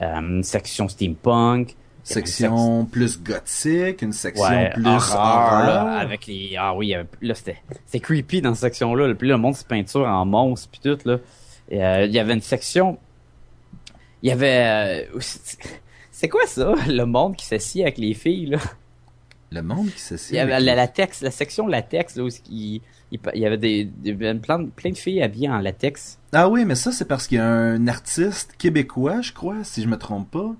euh, 0.00 0.14
une 0.16 0.42
section 0.42 0.88
steampunk, 0.88 1.76
Section 2.02 2.86
plus 2.86 3.22
gothique, 3.22 4.00
une 4.00 4.12
section 4.14 4.44
Ouais, 4.44 4.70
plus 4.70 4.86
horreur, 4.86 5.12
horreur. 5.20 5.66
là, 5.66 5.98
avec 5.98 6.26
les 6.26 6.56
ah 6.58 6.74
oui, 6.74 6.94
là 7.20 7.34
c'était 7.34 7.58
c'était 7.84 8.00
creepy 8.00 8.40
dans 8.40 8.54
cette 8.54 8.72
section 8.72 8.94
là, 8.94 9.14
puis 9.14 9.28
là, 9.28 9.34
le 9.36 9.40
monde 9.40 9.54
se 9.54 9.64
peinture 9.64 10.06
en 10.06 10.24
monstre 10.24 10.70
puis 10.72 10.80
tout 10.82 10.98
là. 11.04 11.18
Euh, 11.72 12.06
il 12.06 12.12
y 12.12 12.18
avait 12.18 12.32
une 12.32 12.40
section 12.40 12.98
il 14.22 14.30
y 14.30 14.32
avait 14.32 15.06
euh, 15.12 15.20
c'est 16.10 16.28
quoi 16.28 16.46
ça, 16.46 16.74
le 16.88 17.04
monde 17.04 17.36
qui 17.36 17.44
s'assied 17.44 17.82
avec 17.82 17.98
les 17.98 18.14
filles 18.14 18.46
là? 18.46 18.58
Le 19.52 19.62
monde 19.62 19.90
qui 19.90 20.00
s'assied. 20.00 20.34
Il 20.34 20.38
y 20.38 20.40
avait 20.40 20.60
la 20.60 20.74
latex, 20.76 21.22
la 21.22 21.30
section 21.30 21.66
latex 21.66 22.16
là 22.16 22.24
où 22.24 22.28
il, 22.48 22.80
il, 23.10 23.18
il 23.34 23.40
y 23.40 23.46
avait 23.46 23.58
des, 23.58 23.84
des 23.84 24.14
plein, 24.14 24.60
de- 24.60 24.68
plein 24.70 24.90
de 24.90 24.96
filles 24.96 25.22
habillées 25.22 25.48
en 25.50 25.58
latex. 25.58 26.18
Ah 26.32 26.48
oui, 26.48 26.64
mais 26.64 26.76
ça, 26.76 26.92
c'est 26.92 27.04
parce 27.06 27.26
qu'il 27.26 27.38
y 27.38 27.40
a 27.40 27.46
un 27.48 27.88
artiste 27.88 28.54
québécois, 28.58 29.20
je 29.22 29.32
crois, 29.32 29.64
si 29.64 29.82
je 29.82 29.88
me 29.88 29.96
trompe 29.96 30.30
pas, 30.30 30.54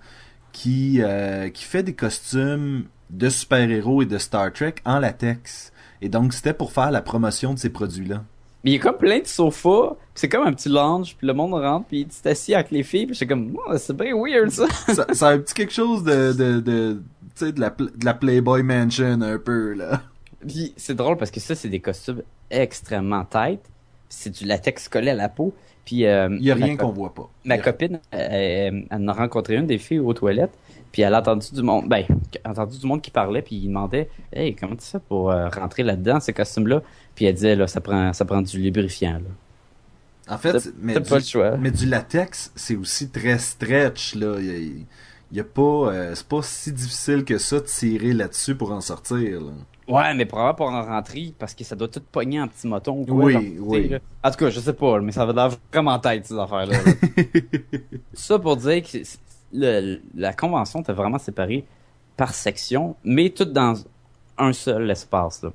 qui, 0.53 1.01
euh, 1.03 1.49
qui 1.51 1.65
fait 1.65 1.85
des 1.85 1.95
costumes 1.95 2.87
de 3.11 3.29
super-héros 3.29 4.03
et 4.03 4.07
de 4.07 4.19
Star 4.19 4.53
Trek 4.53 4.75
en 4.85 4.99
latex. 4.99 5.73
Et 6.03 6.09
donc, 6.09 6.33
c'était 6.33 6.55
pour 6.55 6.73
faire 6.73 6.91
la 6.91 7.03
promotion 7.03 7.55
de 7.55 7.59
ces 7.61 7.71
produits-là. 7.71 8.25
Mais 8.62 8.73
il 8.73 8.75
y 8.75 8.76
a 8.76 8.81
comme 8.81 8.97
plein 8.97 9.21
de 9.21 9.26
sofas, 9.26 9.97
c'est 10.14 10.29
comme 10.29 10.47
un 10.47 10.52
petit 10.52 10.69
lounge, 10.69 11.17
puis 11.17 11.26
le 11.26 11.33
monde 11.33 11.55
rentre, 11.55 11.87
puis 11.87 12.07
tu 12.07 12.21
t'assis 12.21 12.55
avec 12.55 12.71
les 12.71 12.83
filles, 12.83 13.07
puis 13.07 13.14
j'étais 13.14 13.26
comme, 13.26 13.57
Oh, 13.67 13.76
c'est 13.79 13.97
bien 13.97 14.14
weird 14.14 14.50
ça. 14.50 14.67
ça, 14.95 15.07
ça 15.12 15.29
a 15.29 15.33
un 15.33 15.38
petit 15.38 15.55
quelque 15.55 15.73
chose 15.73 16.05
de, 16.05 16.33
de, 16.33 16.61
de, 16.61 17.00
de 17.50 17.61
la, 17.61 17.71
de 17.71 18.05
la 18.05 18.14
Playboy 18.14 18.62
Mansion, 18.62 19.23
un 19.23 19.38
peu, 19.38 19.73
là. 19.73 20.02
Puis 20.47 20.73
c'est 20.76 20.95
drôle 20.95 21.17
parce 21.17 21.31
que 21.31 21.40
ça, 21.40 21.55
c'est 21.55 21.69
des 21.69 21.81
costumes 21.81 22.23
extrêmement 22.50 23.25
tight. 23.25 23.61
C'est 24.09 24.31
du 24.31 24.45
latex 24.45 24.88
collé 24.88 25.11
à 25.11 25.14
la 25.14 25.29
peau. 25.29 25.55
Puis 25.85 26.07
euh, 26.07 26.29
Il 26.38 26.45
y 26.45 26.50
a 26.50 26.55
rien 26.55 26.76
qu'on 26.76 26.90
voit 26.90 27.14
pas. 27.14 27.29
Ma 27.45 27.59
copine, 27.59 28.00
euh, 28.14 28.19
elle, 28.31 28.87
elle 28.90 29.02
en 29.02 29.09
a 29.09 29.12
rencontré 29.12 29.57
une 29.57 29.67
des 29.67 29.79
filles 29.79 30.00
aux 30.00 30.14
toilettes. 30.14 30.52
Puis 30.93 31.03
elle 31.03 31.15
a 31.15 31.21
entendu 31.21 31.47
du 31.53 31.63
monde, 31.63 31.89
ben, 31.89 32.05
entendu 32.45 32.79
du 32.79 32.87
monde 32.87 33.01
qui 33.01 33.11
parlait, 33.11 33.43
puis 33.43 33.57
il 33.57 33.69
demandait, 33.69 34.09
hey, 34.33 34.55
comment 34.55 34.77
tu 34.77 34.87
fais 34.87 34.99
pour 34.99 35.31
euh, 35.31 35.49
rentrer 35.49 35.83
là-dedans, 35.83 36.21
ces 36.21 36.33
costumes-là? 36.33 36.83
Puis 37.15 37.27
elle 37.27 37.35
disait, 37.35 37.57
là, 37.57 37.67
ça 37.67 37.81
prend, 37.81 38.13
ça 38.13 38.25
prend 38.25 38.43
du 38.43 38.59
lubrifiant, 38.59 39.15
là. 39.15 40.35
En 40.35 40.39
fait, 40.39 40.73
mais, 40.81 40.95
du, 40.95 41.01
pas 41.01 41.17
le 41.17 41.25
choix. 41.25 41.57
mais 41.57 41.73
du 41.73 41.87
latex, 41.87 42.53
c'est 42.55 42.77
aussi 42.77 43.11
très 43.11 43.39
stretch, 43.39 44.15
là. 44.15 44.37
Il 44.39 44.87
y 45.33 45.41
a, 45.41 45.45
pas, 45.45 45.63
euh, 45.63 46.15
c'est 46.15 46.27
pas 46.27 46.43
si 46.43 46.73
difficile 46.73 47.25
que 47.25 47.39
ça 47.39 47.59
de 47.59 47.65
tirer 47.65 48.13
là-dessus 48.13 48.55
pour 48.55 48.71
en 48.73 48.81
sortir, 48.81 49.41
là. 49.41 49.53
Ouais, 49.89 50.15
mais 50.15 50.25
probablement 50.25 50.55
pour 50.55 50.67
en 50.69 50.85
rentrer, 50.85 51.35
parce 51.37 51.53
que 51.53 51.65
ça 51.65 51.75
doit 51.75 51.89
tout 51.89 52.03
pogner 52.13 52.41
en 52.41 52.47
petit 52.47 52.69
moton 52.69 53.01
ou 53.01 53.07
quoi. 53.07 53.25
Oui, 53.25 53.57
oui. 53.59 53.89
là. 53.89 53.99
En 54.23 54.31
tout 54.31 54.37
cas, 54.37 54.51
je 54.51 54.61
sais 54.61 54.73
pas, 54.73 55.01
mais 55.01 55.11
ça 55.11 55.27
va 55.27 55.33
l'air 55.33 55.59
vraiment 55.73 55.99
tête, 55.99 56.27
ces 56.27 56.39
affaires-là. 56.39 56.79
là. 56.79 56.93
ça 58.13 58.39
pour 58.39 58.57
dire 58.57 58.83
que 58.85 58.99
le- 59.52 60.00
la 60.14 60.33
convention 60.33 60.80
était 60.80 60.92
vraiment 60.92 61.19
séparée 61.19 61.64
par 62.16 62.35
section, 62.35 62.97
mais 63.04 63.30
toutes 63.30 63.52
dans 63.52 63.75
un 64.38 64.52
seul 64.52 64.90
espace, 64.90 65.42
là. 65.42 65.50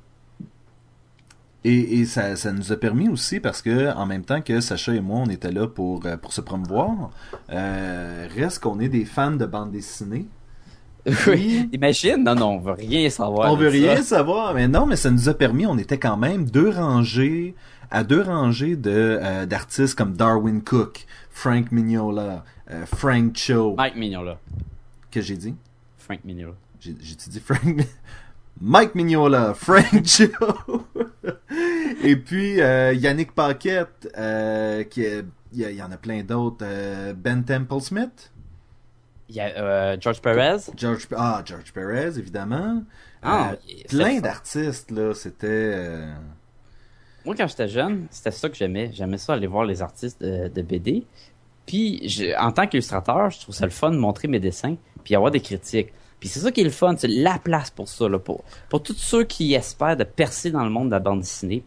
Et, 1.64 1.98
et 2.00 2.04
ça, 2.04 2.36
ça 2.36 2.52
nous 2.52 2.70
a 2.70 2.76
permis 2.76 3.08
aussi 3.08 3.40
parce 3.40 3.60
que 3.60 3.92
en 3.96 4.06
même 4.06 4.22
temps 4.24 4.40
que 4.40 4.60
Sacha 4.60 4.94
et 4.94 5.00
moi 5.00 5.18
on 5.18 5.26
était 5.28 5.50
là 5.50 5.66
pour 5.66 6.06
euh, 6.06 6.16
pour 6.16 6.32
se 6.32 6.40
promouvoir, 6.40 7.10
euh, 7.50 8.28
reste 8.36 8.60
qu'on 8.60 8.78
est 8.78 8.88
des 8.88 9.04
fans 9.04 9.32
de 9.32 9.46
bande 9.46 9.72
dessinée. 9.72 10.26
Oui. 11.26 11.68
Imagine, 11.72 12.22
non, 12.24 12.34
non, 12.36 12.48
on 12.54 12.58
veut 12.58 12.72
rien 12.72 13.08
savoir. 13.10 13.52
on 13.52 13.56
veut 13.56 13.70
ça. 13.70 13.76
rien 13.76 14.02
savoir, 14.02 14.54
mais 14.54 14.66
non, 14.68 14.86
mais 14.86 14.96
ça 14.96 15.10
nous 15.10 15.28
a 15.28 15.34
permis. 15.34 15.66
On 15.66 15.78
était 15.78 15.98
quand 15.98 16.16
même 16.16 16.48
deux 16.50 16.70
rangées 16.70 17.54
à 17.90 18.02
deux 18.04 18.22
rangées 18.22 18.74
de 18.76 19.18
euh, 19.22 19.46
d'artistes 19.46 19.96
comme 19.96 20.14
Darwin 20.14 20.62
Cook, 20.62 21.06
Frank 21.30 21.70
Mignola, 21.72 22.44
euh, 22.70 22.86
Frank 22.86 23.36
Cho, 23.36 23.74
Mike 23.76 23.96
Mignola. 23.96 24.38
que 25.10 25.20
j'ai 25.20 25.36
dit? 25.36 25.54
Frank 25.98 26.24
Mignola. 26.24 26.54
J'ai 26.80 26.92
dit 26.92 27.40
Frank? 27.40 27.86
Mike 28.60 28.94
Mignola, 28.94 29.54
Frank 29.54 30.04
Cho, 30.04 30.26
et 32.02 32.16
puis 32.16 32.60
euh, 32.60 32.94
Yannick 32.94 33.32
Paquette, 33.32 34.08
euh, 34.16 34.82
qui 34.84 35.04
il 35.52 35.70
y, 35.70 35.82
en 35.82 35.90
a 35.90 35.96
plein 35.96 36.22
d'autres. 36.22 36.66
ben 37.14 37.42
Temple 37.42 37.80
Smith, 37.80 38.30
Il 39.28 39.36
y 39.36 39.40
a 39.40 39.98
George 39.98 40.20
Perez. 40.20 40.70
George, 40.76 41.06
ah 41.16 41.42
George 41.44 41.72
Perez 41.72 42.18
évidemment. 42.18 42.82
Ah, 43.22 43.54
plein 43.88 44.20
d'artistes 44.20 44.90
là, 44.90 45.14
c'était. 45.14 46.04
Moi, 47.24 47.34
quand 47.34 47.48
j'étais 47.48 47.68
jeune, 47.68 48.06
c'était 48.10 48.30
ça 48.30 48.48
que 48.48 48.54
j'aimais. 48.54 48.90
J'aimais 48.92 49.18
ça 49.18 49.32
aller 49.32 49.46
voir 49.48 49.64
les 49.64 49.82
artistes 49.82 50.22
de, 50.22 50.48
de 50.48 50.62
BD. 50.62 51.06
Puis, 51.66 52.08
je- 52.08 52.36
en 52.38 52.52
tant 52.52 52.66
qu'illustrateur, 52.66 53.30
je 53.30 53.40
trouve 53.40 53.54
ça 53.54 53.64
le 53.64 53.70
fun 53.72 53.90
de 53.90 53.96
montrer 53.96 54.28
mes 54.28 54.38
dessins, 54.40 54.76
puis 55.04 55.14
avoir 55.14 55.30
des 55.30 55.40
critiques. 55.40 55.92
Puis 56.20 56.28
c'est 56.28 56.40
ça 56.40 56.50
qui 56.52 56.60
est 56.62 56.64
le 56.64 56.70
fun, 56.70 56.94
c'est 56.96 57.08
la 57.08 57.38
place 57.38 57.70
pour 57.70 57.88
ça, 57.88 58.08
là, 58.08 58.18
pour, 58.18 58.42
pour 58.70 58.82
tous 58.82 58.94
ceux 58.96 59.24
qui 59.24 59.52
espèrent 59.54 59.96
de 59.96 60.04
percer 60.04 60.50
dans 60.50 60.64
le 60.64 60.70
monde 60.70 60.86
de 60.86 60.92
la 60.92 61.00
bande 61.00 61.20
dessinée. 61.20 61.62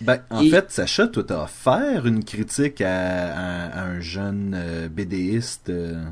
Ben, 0.00 0.20
en 0.30 0.42
Et- 0.42 0.50
fait, 0.50 0.70
Sacha, 0.70 1.08
toi, 1.08 1.24
t'as 1.26 1.42
offert 1.42 2.06
une 2.06 2.22
critique 2.22 2.80
à, 2.82 2.88
à- 3.34 3.80
à 3.80 3.84
un 3.84 3.98
jeune 4.00 4.54
euh, 4.56 4.88
BDiste. 4.88 5.70
euh, 5.70 6.04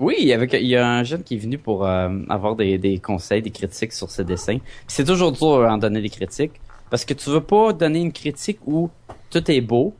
Oui, 0.00 0.32
avec, 0.32 0.54
il 0.54 0.66
y 0.66 0.74
a 0.76 0.88
un 0.88 1.04
jeune 1.04 1.22
qui 1.22 1.34
est 1.36 1.38
venu 1.38 1.56
pour 1.58 1.86
euh, 1.86 2.08
avoir 2.28 2.56
des, 2.56 2.78
des 2.78 2.98
conseils, 2.98 3.42
des 3.42 3.50
critiques 3.52 3.92
sur 3.92 4.10
ses 4.10 4.24
dessins. 4.24 4.58
Puis 4.58 4.86
c'est 4.88 5.04
toujours 5.04 5.30
dur 5.32 5.64
à 5.64 5.72
en 5.72 5.78
donner 5.78 6.00
des 6.02 6.08
critiques, 6.10 6.60
parce 6.90 7.04
que 7.04 7.14
tu 7.14 7.30
veux 7.30 7.42
pas 7.42 7.72
donner 7.72 8.00
une 8.00 8.12
critique 8.12 8.58
où 8.66 8.90
tout 9.30 9.48
est 9.50 9.60
beau, 9.60 9.94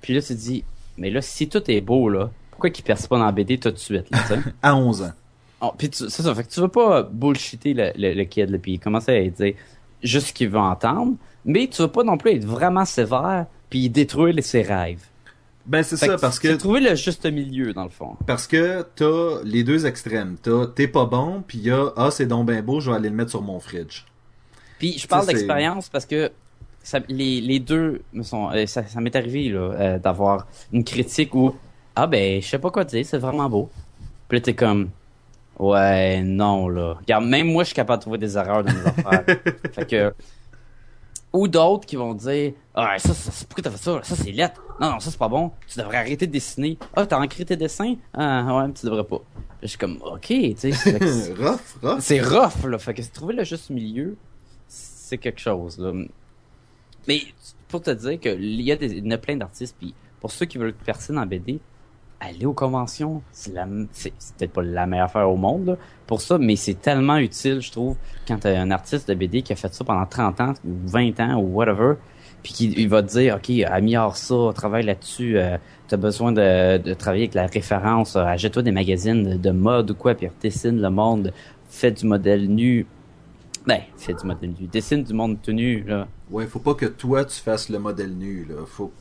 puis 0.00 0.14
là 0.14 0.22
tu 0.22 0.28
te 0.28 0.32
dis, 0.32 0.64
mais 0.96 1.10
là, 1.10 1.20
si 1.22 1.48
tout 1.48 1.62
est 1.70 1.80
beau, 1.80 2.08
là, 2.08 2.30
pourquoi 2.50 2.70
qu'il 2.70 2.84
perce 2.84 3.06
pas 3.06 3.18
dans 3.18 3.24
la 3.26 3.32
BD 3.32 3.58
tout 3.58 3.70
de 3.70 3.76
suite, 3.78 4.06
là, 4.10 4.18
à 4.62 4.76
11 4.76 5.02
ans. 5.02 5.12
Oh, 5.60 5.72
puis 5.76 5.90
tu- 5.90 6.08
c'est 6.10 6.22
ça, 6.22 6.34
fait 6.34 6.44
que 6.44 6.48
tu 6.50 6.60
veux 6.60 6.68
pas 6.68 7.02
bullshitter 7.02 7.74
le, 7.74 7.92
le, 7.96 8.14
le 8.14 8.24
kid, 8.24 8.50
là, 8.50 8.58
puis 8.58 8.78
commencer 8.78 9.16
à 9.16 9.28
dire 9.30 9.54
juste 10.02 10.28
ce 10.28 10.32
qu'il 10.32 10.48
veut 10.48 10.58
entendre, 10.58 11.14
mais 11.44 11.68
tu 11.68 11.82
veux 11.82 11.88
pas 11.88 12.02
non 12.04 12.16
plus 12.18 12.32
être 12.32 12.44
vraiment 12.44 12.84
sévère, 12.84 13.46
puis 13.70 13.88
détruire 13.88 14.34
ses 14.44 14.62
rêves. 14.62 15.02
Ben, 15.64 15.84
c'est 15.84 15.96
ça, 15.96 16.18
parce 16.18 16.40
que 16.40 16.56
trouver 16.56 16.80
le 16.80 16.96
juste 16.96 17.24
milieu, 17.26 17.72
dans 17.72 17.84
le 17.84 17.90
fond. 17.90 18.16
Parce 18.26 18.48
que 18.48 18.84
t'as 18.96 19.42
les 19.44 19.62
deux 19.62 19.86
extrêmes. 19.86 20.36
T'as 20.42 20.66
t'es 20.66 20.88
pas 20.88 21.04
bon, 21.06 21.44
puis 21.46 21.58
il 21.58 21.64
y 21.66 21.70
a 21.70 21.92
ah 21.96 22.10
c'est 22.10 22.26
donc 22.26 22.46
ben 22.46 22.60
beau, 22.62 22.80
je 22.80 22.90
vais 22.90 22.96
aller 22.96 23.08
le 23.08 23.14
mettre 23.14 23.30
sur 23.30 23.42
mon 23.42 23.60
fridge. 23.60 24.04
Puis 24.80 24.98
je 24.98 25.06
parle 25.06 25.24
Ça, 25.24 25.32
d'expérience 25.32 25.88
parce 25.88 26.04
que 26.04 26.32
ça, 26.82 26.98
les, 27.08 27.40
les 27.40 27.58
deux 27.60 28.02
me 28.12 28.22
sont 28.22 28.50
euh, 28.50 28.66
ça, 28.66 28.84
ça 28.86 29.00
m'est 29.00 29.14
arrivé 29.16 29.48
là 29.48 29.60
euh, 29.60 29.98
d'avoir 29.98 30.46
une 30.72 30.84
critique 30.84 31.34
où 31.34 31.54
ah 31.94 32.06
ben 32.06 32.40
je 32.42 32.46
sais 32.48 32.58
pas 32.58 32.70
quoi 32.70 32.84
dire, 32.84 33.04
c'est 33.06 33.18
vraiment 33.18 33.48
beau. 33.48 33.70
Puis 34.28 34.38
là 34.38 34.42
t'es 34.42 34.54
comme 34.54 34.90
ouais 35.58 36.22
non 36.22 36.68
là. 36.68 36.94
Regarde, 37.00 37.24
même 37.26 37.46
moi 37.52 37.62
je 37.62 37.68
suis 37.68 37.74
capable 37.76 37.98
de 37.98 38.02
trouver 38.02 38.18
des 38.18 38.36
erreurs 38.36 38.64
dans 38.64 38.72
mes 38.72 38.86
affaires. 38.86 39.24
fait 39.72 39.86
que 39.88 40.14
ou 41.32 41.48
d'autres 41.48 41.86
qui 41.86 41.96
vont 41.96 42.14
dire 42.14 42.52
ah 42.74 42.98
ça, 42.98 43.14
ça 43.14 43.30
c'est- 43.30 43.46
pourquoi 43.48 43.62
t'as 43.64 43.70
fait 43.70 43.82
ça? 43.82 44.00
Ça 44.02 44.16
c'est 44.16 44.32
lettre 44.32 44.62
non 44.80 44.90
non 44.90 45.00
ça 45.00 45.10
c'est 45.10 45.18
pas 45.18 45.28
bon 45.28 45.50
tu 45.66 45.78
devrais 45.78 45.98
arrêter 45.98 46.26
de 46.26 46.32
dessiner 46.32 46.78
ah 46.94 47.06
t'as 47.06 47.18
ancré 47.20 47.44
tes 47.44 47.56
dessins? 47.56 47.94
Ah 48.14 48.44
ouais 48.64 48.72
tu 48.72 48.84
devrais 48.86 49.04
pas 49.04 49.20
je 49.62 49.68
suis 49.68 49.78
comme 49.78 49.98
ok 50.02 50.26
tu 50.26 50.56
sais 50.56 50.72
c'est- 50.72 51.32
rough, 51.34 51.60
rough. 51.82 52.00
c'est 52.00 52.20
rough, 52.20 52.64
là. 52.66 52.78
Fait 52.78 52.92
que 52.94 53.02
trouver 53.02 53.34
le 53.34 53.44
juste 53.44 53.70
milieu, 53.70 54.16
c'est 54.66 55.18
quelque 55.18 55.40
chose, 55.40 55.78
là. 55.78 55.92
Mais 57.08 57.22
pour 57.68 57.82
te 57.82 57.90
dire 57.90 58.20
que 58.20 58.28
il 58.28 58.60
y 58.60 58.72
a, 58.72 58.76
il 58.80 59.06
y 59.06 59.12
a 59.12 59.18
plein 59.18 59.36
d'artistes, 59.36 59.76
puis 59.78 59.94
pour 60.20 60.30
ceux 60.30 60.46
qui 60.46 60.58
veulent 60.58 60.74
percer 60.74 61.12
dans 61.12 61.26
BD, 61.26 61.60
aller 62.20 62.46
aux 62.46 62.52
conventions, 62.52 63.22
c'est 63.32 63.52
la, 63.52 63.66
peut-être 63.66 64.52
pas 64.52 64.62
la 64.62 64.86
meilleure 64.86 65.06
affaire 65.06 65.28
au 65.28 65.36
monde, 65.36 65.66
là, 65.66 65.76
pour 66.06 66.20
ça, 66.20 66.38
mais 66.38 66.56
c'est 66.56 66.80
tellement 66.80 67.16
utile, 67.16 67.60
je 67.60 67.72
trouve, 67.72 67.96
quand 68.28 68.38
t'as 68.38 68.60
un 68.60 68.70
artiste 68.70 69.08
de 69.08 69.14
BD 69.14 69.42
qui 69.42 69.52
a 69.52 69.56
fait 69.56 69.72
ça 69.74 69.84
pendant 69.84 70.06
30 70.06 70.40
ans, 70.40 70.54
ou 70.64 70.74
20 70.86 71.18
ans, 71.20 71.40
ou 71.40 71.54
whatever, 71.54 71.94
puis 72.42 72.52
qui 72.52 72.72
il 72.76 72.88
va 72.88 73.02
te 73.02 73.08
dire, 73.08 73.36
OK, 73.36 73.50
améliore 73.66 74.16
ça, 74.16 74.52
travaille 74.54 74.84
là-dessus, 74.84 75.36
euh, 75.36 75.56
t'as 75.88 75.96
besoin 75.96 76.32
de, 76.32 76.78
de 76.78 76.94
travailler 76.94 77.24
avec 77.24 77.34
la 77.34 77.46
référence, 77.46 78.14
euh, 78.14 78.20
achète-toi 78.20 78.62
des 78.62 78.72
magazines 78.72 79.30
de, 79.30 79.36
de 79.36 79.50
mode 79.50 79.90
ou 79.90 79.94
quoi, 79.94 80.14
puis 80.14 80.28
dessine 80.40 80.80
le 80.80 80.90
monde, 80.90 81.32
fais 81.68 81.90
du 81.90 82.06
modèle 82.06 82.48
nu. 82.48 82.86
Ben, 83.66 83.80
fais 83.96 84.14
du 84.14 84.26
modèle 84.26 84.54
nu, 84.60 84.66
dessine 84.66 85.04
du 85.04 85.12
monde 85.12 85.40
tenu, 85.40 85.84
là. 85.84 86.08
Ouais, 86.30 86.46
faut 86.46 86.58
pas 86.58 86.74
que 86.74 86.86
toi 86.86 87.24
tu 87.24 87.40
fasses 87.40 87.68
le 87.68 87.78
modèle 87.78 88.12
nu 88.16 88.44
là. 88.48 88.64
Faut, 88.66 88.92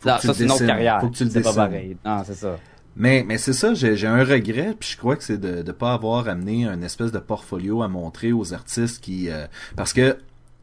faut 0.00 0.08
Non, 0.08 0.16
que 0.16 0.22
ça, 0.22 0.34
c'est 0.34 0.44
une 0.44 0.50
autre 0.50 0.66
carrière. 0.66 1.00
Faut 1.00 1.08
que 1.08 1.16
tu 1.16 1.24
le 1.24 1.30
C'est 1.30 1.42
pas 1.42 1.54
pareil. 1.54 1.96
Non, 2.04 2.22
c'est 2.24 2.34
ça. 2.34 2.58
Mais, 2.96 3.24
mais 3.26 3.36
c'est 3.36 3.52
ça, 3.52 3.74
j'ai 3.74 3.94
j'ai 3.94 4.06
un 4.06 4.24
regret, 4.24 4.74
puis 4.78 4.88
je 4.92 4.96
crois 4.96 5.16
que 5.16 5.22
c'est 5.22 5.38
de 5.38 5.62
ne 5.62 5.72
pas 5.72 5.92
avoir 5.92 6.28
amené 6.28 6.66
un 6.66 6.80
espèce 6.80 7.12
de 7.12 7.18
portfolio 7.18 7.82
à 7.82 7.88
montrer 7.88 8.32
aux 8.32 8.54
artistes 8.54 9.02
qui... 9.02 9.28
euh, 9.28 9.46
parce 9.76 9.92
que 9.92 10.16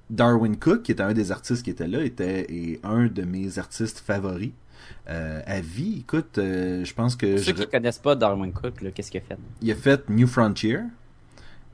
Darwin 0.09 0.57
Cook, 0.57 0.81
qui 0.81 0.91
était 0.91 1.03
un 1.03 1.13
des 1.13 1.31
artistes 1.31 1.63
qui 1.63 1.69
était 1.69 1.87
là, 1.87 2.03
était 2.03 2.51
est 2.51 2.79
un 2.83 3.05
de 3.05 3.21
mes 3.23 3.59
artistes 3.59 3.99
favoris. 3.99 4.51
Euh, 5.09 5.41
à 5.45 5.61
vie, 5.61 5.99
écoute, 5.99 6.37
euh, 6.37 6.83
je 6.83 6.93
pense 6.93 7.15
que... 7.15 7.35
Pour 7.35 7.39
ceux 7.43 7.53
qui 7.53 7.67
connaissent 7.67 7.99
pas 7.99 8.15
Darwin 8.15 8.51
Cook, 8.51 8.73
qu'est-ce 8.93 9.11
qu'il 9.11 9.21
a 9.21 9.23
fait? 9.23 9.37
Il 9.61 9.71
a 9.71 9.75
fait 9.75 10.09
New 10.09 10.27
Frontier. 10.27 10.79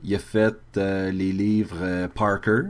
Il 0.04 0.14
a 0.14 0.18
fait 0.18 0.56
euh, 0.76 1.10
les 1.10 1.32
livres 1.32 1.78
euh, 1.82 2.08
Parker, 2.08 2.62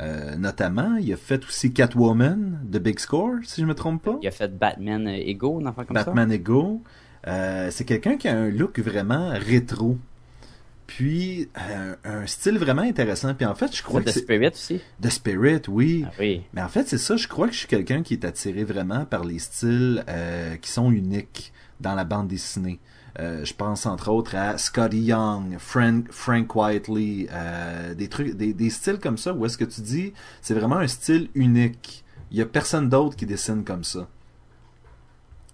euh, 0.00 0.36
notamment. 0.36 0.96
Il 0.96 1.12
a 1.12 1.16
fait 1.16 1.44
aussi 1.44 1.72
Catwoman 1.72 2.60
de 2.64 2.78
Big 2.78 2.98
Score, 2.98 3.36
si 3.44 3.60
je 3.60 3.66
me 3.66 3.74
trompe 3.74 4.02
pas. 4.02 4.18
Il 4.22 4.28
a 4.28 4.30
fait 4.30 4.48
Batman 4.56 5.06
Ego, 5.08 5.60
un 5.60 5.66
enfant 5.66 5.84
comme 5.84 5.96
ça? 5.96 6.04
Batman 6.04 6.32
Ego. 6.32 6.82
C'est 7.24 7.84
quelqu'un 7.84 8.16
qui 8.16 8.28
a 8.28 8.36
un 8.36 8.48
look 8.48 8.78
vraiment 8.78 9.30
rétro. 9.34 9.98
puis 10.86 11.50
euh, 11.70 11.94
un 12.04 12.26
style 12.26 12.58
vraiment 12.58 12.82
intéressant. 12.82 13.34
Puis 13.34 13.44
en 13.44 13.54
fait, 13.54 13.76
je 13.76 13.82
crois 13.82 14.00
que 14.00 14.10
The 14.10 14.18
Spirit 14.18 14.48
aussi. 14.54 14.80
The 15.02 15.10
Spirit, 15.10 15.62
oui. 15.68 16.04
Ah 16.08 16.12
oui. 16.18 16.42
Mais 16.54 16.62
en 16.62 16.68
fait, 16.68 16.88
c'est 16.88 16.98
ça. 16.98 17.16
Je 17.16 17.28
crois 17.28 17.46
que 17.46 17.52
je 17.52 17.58
suis 17.58 17.68
quelqu'un 17.68 18.02
qui 18.02 18.14
est 18.14 18.24
attiré 18.24 18.64
vraiment 18.64 19.04
par 19.04 19.24
les 19.24 19.38
styles 19.38 20.02
euh, 20.08 20.56
qui 20.56 20.70
sont 20.70 20.90
uniques 20.90 21.52
dans 21.80 21.94
la 21.94 22.04
bande 22.04 22.28
dessinée. 22.28 22.80
Euh, 23.20 23.44
je 23.44 23.52
pense 23.52 23.84
entre 23.86 24.10
autres 24.10 24.36
à 24.36 24.58
Scotty 24.58 25.00
Young, 25.00 25.56
Frank, 25.58 26.06
Frank 26.12 26.54
Whiteley, 26.54 27.26
euh, 27.32 27.94
des 27.94 28.08
trucs, 28.08 28.36
des, 28.36 28.52
des 28.52 28.70
styles 28.70 28.98
comme 29.00 29.18
ça 29.18 29.32
où 29.34 29.44
est-ce 29.44 29.58
que 29.58 29.64
tu 29.64 29.80
dis 29.80 30.12
c'est 30.40 30.54
vraiment 30.54 30.76
un 30.76 30.86
style 30.86 31.28
unique. 31.34 32.04
Il 32.30 32.38
y 32.38 32.42
a 32.42 32.46
personne 32.46 32.88
d'autre 32.88 33.16
qui 33.16 33.26
dessine 33.26 33.64
comme 33.64 33.82
ça. 33.84 34.06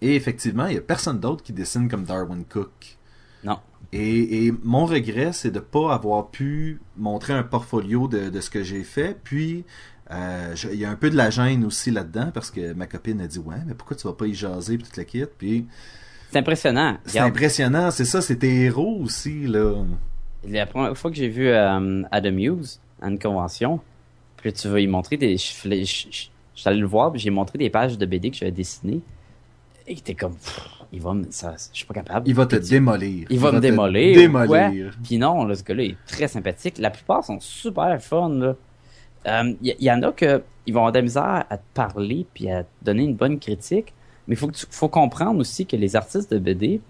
Et 0.03 0.17
effectivement, 0.17 0.67
il 0.67 0.75
y 0.75 0.79
a 0.79 0.83
personne 0.83 1.19
d'autre 1.21 1.43
qui 1.43 1.53
dessine 1.53 1.89
comme 1.89 2.05
Darwin 2.05 2.45
Cook. 2.45 2.99
Non. 3.45 3.59
Et, 3.93 4.47
et 4.47 4.53
mon 4.63 4.87
regret, 4.87 5.33
c'est 5.33 5.51
de 5.51 5.61
pas 5.61 5.95
avoir 5.95 6.31
pu 6.31 6.81
montrer 6.97 7.33
un 7.33 7.45
portfolio 7.45 8.09
de, 8.09 8.29
de 8.29 8.41
ce 8.41 8.51
que 8.51 8.63
j'ai 8.63 8.83
fait. 8.83 9.17
Puis, 9.23 9.65
euh, 10.11 10.55
je- 10.57 10.69
il 10.69 10.79
y 10.79 10.85
a 10.85 10.91
un 10.91 10.97
peu 10.97 11.11
de 11.11 11.17
la 11.17 11.31
gêne 11.31 11.65
aussi 11.65 11.91
là-dedans 11.91 12.31
parce 12.35 12.51
que 12.51 12.73
ma 12.75 12.87
copine 12.87 13.21
a 13.21 13.27
dit 13.27 13.39
ouais, 13.39 13.57
mais 13.67 13.75
pourquoi 13.75 13.97
tu 13.97 14.07
vas 14.07 14.13
pas 14.13 14.27
y 14.27 14.35
jaser 14.35 14.77
puis 14.77 14.85
toute 14.87 14.97
la 14.97 15.05
kit. 15.05 15.25
Puis 15.39 15.67
C'est 16.35 16.41
impressionnant. 16.41 16.99
c'est 17.07 17.21
impressionnant, 17.21 17.93
c'est 17.93 18.05
ça, 18.05 18.21
c'est 18.21 18.35
tes 18.35 18.63
héros 18.63 18.99
aussi 19.05 19.47
là. 19.47 19.85
La 20.49 20.67
première 20.67 20.99
fois 20.99 21.13
que 21.13 21.17
j'ai 21.17 21.29
vu 21.29 21.47
euh, 21.47 22.03
Adam 22.11 22.37
Hughes 22.37 22.81
à 23.01 23.07
une 23.09 23.21
convention, 23.21 23.79
puis 24.39 24.53
tu 24.53 24.67
vas 24.67 24.81
y 24.81 24.89
montrer 24.89 25.17
des. 25.17 25.37
Je 25.37 25.45
suis 25.87 26.31
allé 26.65 26.79
le 26.81 26.87
voir, 26.87 27.13
puis 27.13 27.21
j'ai 27.21 27.31
montré 27.31 27.57
des 27.57 27.71
pages 27.71 27.97
de 27.97 28.05
BD 28.05 28.33
que 28.33 28.37
j'avais 28.37 28.51
dessinées. 28.51 29.01
Et 29.87 29.93
il 29.93 29.99
était 29.99 30.17
comme. 30.17 30.35
pff, 30.35 30.69
Il 30.93 31.01
va 31.01 31.15
me. 31.15 31.25
Ça, 31.31 31.55
je 31.73 31.77
suis 31.79 31.87
pas 31.87 31.95
capable. 31.95 32.29
Il 32.29 32.35
va 32.35 32.47
te 32.47 32.57
démolir. 32.57 33.29
Il 33.31 33.39
va 33.39 33.53
me 33.53 33.61
démolir. 33.61 34.17
Démolir. 34.17 34.51
ouais. 34.51 34.91
Puis 35.05 35.19
non, 35.19 35.45
là, 35.45 35.55
ce 35.55 35.63
gars-là 35.63 35.85
est 35.85 35.97
très 36.09 36.27
sympathique. 36.27 36.79
La 36.79 36.91
plupart 36.91 37.23
sont 37.23 37.39
super 37.39 38.03
fun. 38.03 38.29
là. 38.31 38.57
Euh, 39.29 39.55
Il 39.63 39.77
y, 39.79 39.85
y 39.85 39.91
en 39.93 40.03
a 40.03 40.11
que 40.11 40.43
ils 40.67 40.75
vont 40.75 40.81
avoir 40.81 40.93
de 40.93 40.99
la 40.99 41.03
misère 41.03 41.45
à 41.49 41.59
te 41.59 41.63
parler 41.75 42.27
puis 42.35 42.51
à 42.51 42.65
te 42.65 42.69
donner 42.83 43.05
une 43.05 43.15
bonne 43.15 43.39
critique. 43.39 43.94
Mais 44.29 44.37
faut, 44.37 44.47
que 44.49 44.53
tu- 44.55 44.67
faut 44.71 44.89
comprendre 44.89 45.41
aussi 45.41 45.67
que 45.67 45.77
les 45.77 45.97
artistes 45.97 46.33
de 46.33 46.39
BD, 46.39 46.81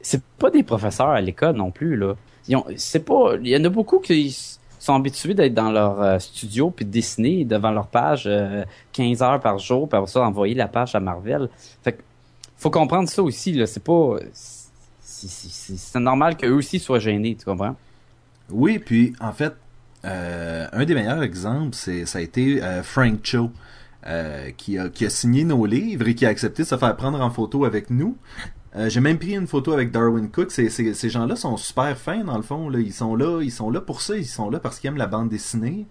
c'est 0.00 0.22
pas 0.38 0.50
des 0.50 0.62
professeurs 0.62 1.08
à 1.10 1.20
l'école 1.20 1.56
non 1.56 1.70
plus. 1.70 1.96
là. 1.96 2.14
C'est 2.76 3.04
pas. 3.04 3.34
Il 3.42 3.48
y 3.48 3.56
en 3.56 3.64
a 3.64 3.68
beaucoup 3.68 3.98
qui 3.98 4.36
sont 4.78 4.94
habitués 4.94 5.34
d'être 5.34 5.54
dans 5.54 5.70
leur 5.72 6.00
euh, 6.00 6.18
studio 6.18 6.70
puis 6.70 6.84
de 6.84 6.90
dessiner 6.90 7.44
devant 7.44 7.70
leur 7.72 7.88
page 7.88 8.24
euh, 8.26 8.64
15 8.92 9.22
heures 9.22 9.40
par 9.40 9.58
jour, 9.58 9.88
puis 9.88 9.98
ça 10.06 10.20
envoyer 10.22 10.54
la 10.54 10.68
page 10.68 10.94
à 10.94 11.00
Marvel. 11.00 11.48
Fait 11.82 11.92
que 11.92 12.02
faut 12.56 12.70
comprendre 12.70 13.08
ça 13.08 13.22
aussi. 13.22 13.52
là. 13.52 13.66
C'est 13.66 13.82
pas. 13.82 14.16
c'est 15.02 15.98
normal 16.00 16.36
qu'eux 16.36 16.52
aussi 16.54 16.78
soient 16.78 16.98
gênés, 17.00 17.34
tu 17.36 17.44
comprends? 17.44 17.74
Oui, 18.50 18.78
puis 18.78 19.12
en 19.20 19.32
fait, 19.32 19.52
euh, 20.04 20.66
un 20.72 20.84
des 20.84 20.94
meilleurs 20.94 21.22
exemples, 21.22 21.74
c'est 21.74 22.06
ça 22.06 22.18
a 22.18 22.20
été 22.22 22.62
euh, 22.62 22.82
Frank 22.82 23.18
Cho. 23.24 23.50
Euh, 24.06 24.50
qui, 24.52 24.78
a, 24.78 24.88
qui 24.88 25.04
a 25.06 25.10
signé 25.10 25.44
nos 25.44 25.66
livres 25.66 26.08
et 26.08 26.14
qui 26.14 26.24
a 26.26 26.28
accepté 26.28 26.62
de 26.62 26.68
se 26.68 26.76
faire 26.76 26.96
prendre 26.96 27.20
en 27.20 27.30
photo 27.30 27.64
avec 27.64 27.90
nous. 27.90 28.16
Euh, 28.76 28.88
J'ai 28.88 29.00
même 29.00 29.18
pris 29.18 29.34
une 29.34 29.46
photo 29.46 29.72
avec 29.72 29.90
Darwin 29.90 30.30
Cook. 30.30 30.50
Ces, 30.50 30.68
ces, 30.70 30.94
ces 30.94 31.10
gens-là 31.10 31.36
sont 31.36 31.56
super 31.56 31.96
fins 31.98 32.22
dans 32.24 32.36
le 32.36 32.42
fond. 32.42 32.68
Là. 32.68 32.78
Ils 32.80 32.92
sont 32.92 33.16
là, 33.16 33.40
ils 33.42 33.50
sont 33.50 33.70
là 33.70 33.80
pour 33.80 34.00
ça. 34.02 34.16
Ils 34.16 34.26
sont 34.26 34.50
là 34.50 34.60
parce 34.60 34.78
qu'ils 34.78 34.88
aiment 34.88 34.96
la 34.98 35.06
bande 35.06 35.28
dessinée. 35.30 35.86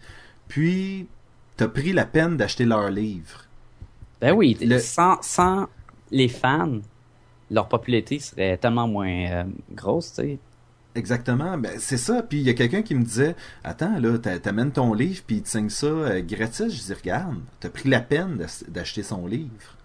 Puis, 0.48 1.08
t'as 1.58 1.68
pris 1.68 1.92
la 1.92 2.06
peine 2.06 2.38
d'acheter 2.38 2.66
leurs 2.66 2.90
livres. 2.92 3.44
Ben 4.22 4.32
oui, 4.34 4.58
Le- 4.62 4.80
sans, 4.80 5.18
sans 5.22 5.68
les 6.12 6.28
fans, 6.30 6.80
leur 7.52 7.68
popularité 7.68 8.20
serait 8.20 8.58
tellement 8.58 8.88
moins 8.88 9.10
euh, 9.32 9.44
grosse, 9.74 10.14
tu 10.14 10.22
sais. 10.22 10.40
Exactement, 10.98 11.58
ben, 11.58 11.74
c'est 11.78 11.98
ça. 11.98 12.24
Puis 12.24 12.40
il 12.40 12.44
y 12.46 12.50
a 12.50 12.54
quelqu'un 12.54 12.82
qui 12.82 12.96
me 12.96 13.04
disait 13.04 13.36
Attends, 13.64 14.00
là, 14.00 14.18
t'a- 14.18 14.40
t'amènes 14.40 14.72
ton 14.72 14.94
livre, 14.94 15.22
puis 15.26 15.38
il 15.38 15.42
te 15.44 15.50
signe 15.50 15.70
ça 15.70 15.86
euh, 15.86 16.22
gratis. 16.22 16.74
Je 16.74 16.84
dis 16.84 16.94
Regarde, 16.94 17.38
t'as 17.60 17.70
pris 17.70 17.88
la 17.88 18.00
peine 18.02 18.38
d'ach- 18.38 18.64
d'acheter 18.68 19.04
son 19.04 19.28
livre. 19.28 19.76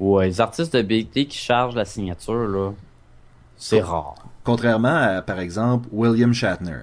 Ouais, 0.00 0.26
les 0.26 0.40
artistes 0.40 0.74
de 0.74 0.82
BD 0.82 1.26
qui 1.26 1.38
chargent 1.38 1.76
la 1.76 1.84
signature, 1.84 2.48
là, 2.48 2.72
c'est 3.56 3.80
rare. 3.80 4.14
Contrairement 4.44 4.96
à, 4.96 5.22
par 5.22 5.38
exemple, 5.38 5.88
William 5.92 6.32
Shatner. 6.32 6.78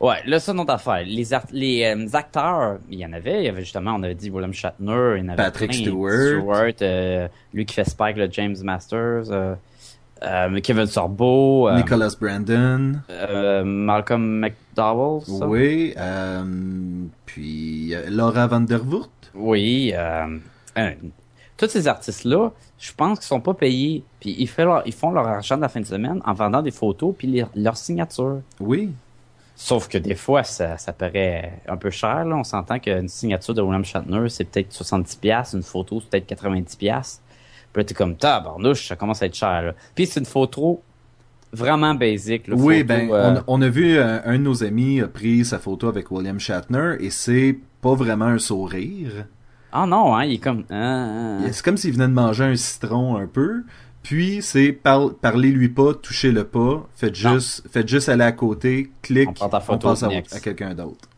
Ouais, 0.00 0.16
là, 0.24 0.40
c'est 0.40 0.52
une 0.52 0.60
autre 0.60 0.72
affaire. 0.72 1.02
Les, 1.04 1.34
art- 1.34 1.44
les 1.52 1.84
euh, 1.84 2.06
acteurs, 2.14 2.78
il 2.88 3.00
y 3.00 3.04
en 3.04 3.12
avait. 3.12 3.40
Il 3.42 3.44
y 3.44 3.48
avait 3.48 3.60
justement, 3.60 3.92
on 3.96 4.02
avait 4.02 4.14
dit 4.14 4.30
William 4.30 4.54
Shatner, 4.54 5.16
il 5.18 5.24
y 5.24 5.26
en 5.26 5.28
avait 5.30 5.36
Patrick 5.42 5.70
plein. 5.72 5.80
Stewart. 5.80 6.38
Stewart, 6.38 6.72
euh, 6.80 7.28
lui 7.52 7.66
qui 7.66 7.74
fait 7.74 7.84
Spike, 7.84 8.16
le 8.16 8.30
James 8.30 8.56
Masters, 8.62 9.30
euh, 10.22 10.60
Kevin 10.60 10.86
Sorbo, 10.86 11.68
euh, 11.68 11.76
Nicholas 11.76 12.14
Brandon. 12.20 13.00
euh, 13.10 13.64
Malcolm 13.64 14.40
McDowell, 14.40 15.22
ça? 15.26 15.46
Oui. 15.46 15.94
puis 17.26 17.94
Laura 18.08 18.46
Vandervoort. 18.46 19.08
Oui, 19.34 19.92
euh, 19.94 20.38
euh, 20.78 20.90
tous 21.56 21.68
ces 21.68 21.86
artistes-là, 21.86 22.50
je 22.78 22.92
pense 22.96 23.18
qu'ils 23.20 23.26
sont 23.28 23.40
pas 23.40 23.54
payés, 23.54 24.02
puis 24.18 24.34
ils, 24.38 24.48
font 24.48 24.64
leur, 24.64 24.82
ils 24.86 24.92
font 24.92 25.10
leur 25.12 25.26
argent 25.26 25.56
de 25.56 25.62
la 25.62 25.68
fin 25.68 25.80
de 25.80 25.86
semaine 25.86 26.20
en 26.24 26.32
vendant 26.34 26.62
des 26.62 26.70
photos 26.70 27.14
puis 27.16 27.28
les- 27.28 27.46
leur 27.54 27.76
signature. 27.76 28.40
Oui. 28.58 28.90
Sauf 29.54 29.88
que 29.88 29.98
des 29.98 30.14
fois, 30.14 30.42
ça, 30.42 30.78
ça 30.78 30.92
paraît 30.94 31.60
un 31.68 31.76
peu 31.76 31.90
cher. 31.90 32.24
Là. 32.24 32.34
On 32.34 32.44
s'entend 32.44 32.78
qu'une 32.78 33.08
signature 33.08 33.52
de 33.52 33.60
William 33.60 33.84
Shatner, 33.84 34.26
c'est 34.30 34.44
peut-être 34.44 34.72
70$, 34.72 35.54
une 35.54 35.62
photo, 35.62 36.00
c'est 36.00 36.08
peut-être 36.08 36.26
90$. 36.42 37.20
Puis 37.72 37.80
là, 37.80 37.84
t'es 37.84 37.94
comme, 37.94 38.16
tabarnouche, 38.16 38.88
ça 38.88 38.96
commence 38.96 39.22
à 39.22 39.26
être 39.26 39.34
cher. 39.34 39.62
Là. 39.62 39.74
Puis 39.94 40.06
c'est 40.06 40.20
une 40.20 40.26
photo 40.26 40.82
vraiment 41.52 41.94
basique. 41.94 42.48
là, 42.48 42.54
Oui, 42.56 42.78
photo, 42.80 42.88
ben, 42.88 43.10
euh, 43.12 43.40
on, 43.46 43.60
on 43.60 43.62
a 43.62 43.68
vu 43.68 43.96
euh, 43.96 44.18
un 44.24 44.32
de 44.34 44.42
nos 44.42 44.62
amis 44.64 45.00
a 45.00 45.08
pris 45.08 45.44
sa 45.44 45.58
photo 45.58 45.88
avec 45.88 46.10
William 46.10 46.38
Shatner 46.38 46.96
et 47.00 47.10
c'est 47.10 47.56
pas 47.80 47.94
vraiment 47.94 48.26
un 48.26 48.38
sourire. 48.38 49.26
Ah 49.72 49.86
non, 49.86 50.14
hein, 50.16 50.24
il 50.24 50.34
est 50.34 50.38
comme... 50.38 50.64
hein, 50.70 51.38
hein. 51.44 51.48
C'est 51.52 51.64
comme 51.64 51.76
s'il 51.76 51.92
venait 51.92 52.08
de 52.08 52.12
manger 52.12 52.44
un 52.44 52.56
citron 52.56 53.16
un 53.16 53.26
peu. 53.26 53.62
Puis 54.02 54.40
c'est 54.42 54.72
par, 54.72 55.14
parlez-lui 55.14 55.68
pas, 55.68 55.92
touchez-le 55.94 56.44
pas, 56.44 56.88
faites 56.96 57.22
Non. 57.22 57.34
juste, 57.34 57.66
faites 57.70 57.86
juste 57.86 58.08
aller 58.08 58.24
à 58.24 58.32
côté, 58.32 58.90
clique, 59.02 59.28
On 59.28 59.32
prend 59.34 59.48
ta 59.48 59.60
photo, 59.60 59.88
passe 59.88 60.02
à, 60.02 60.08
à 60.08 60.40
quelqu'un 60.40 60.74
d'autre. 60.74 61.08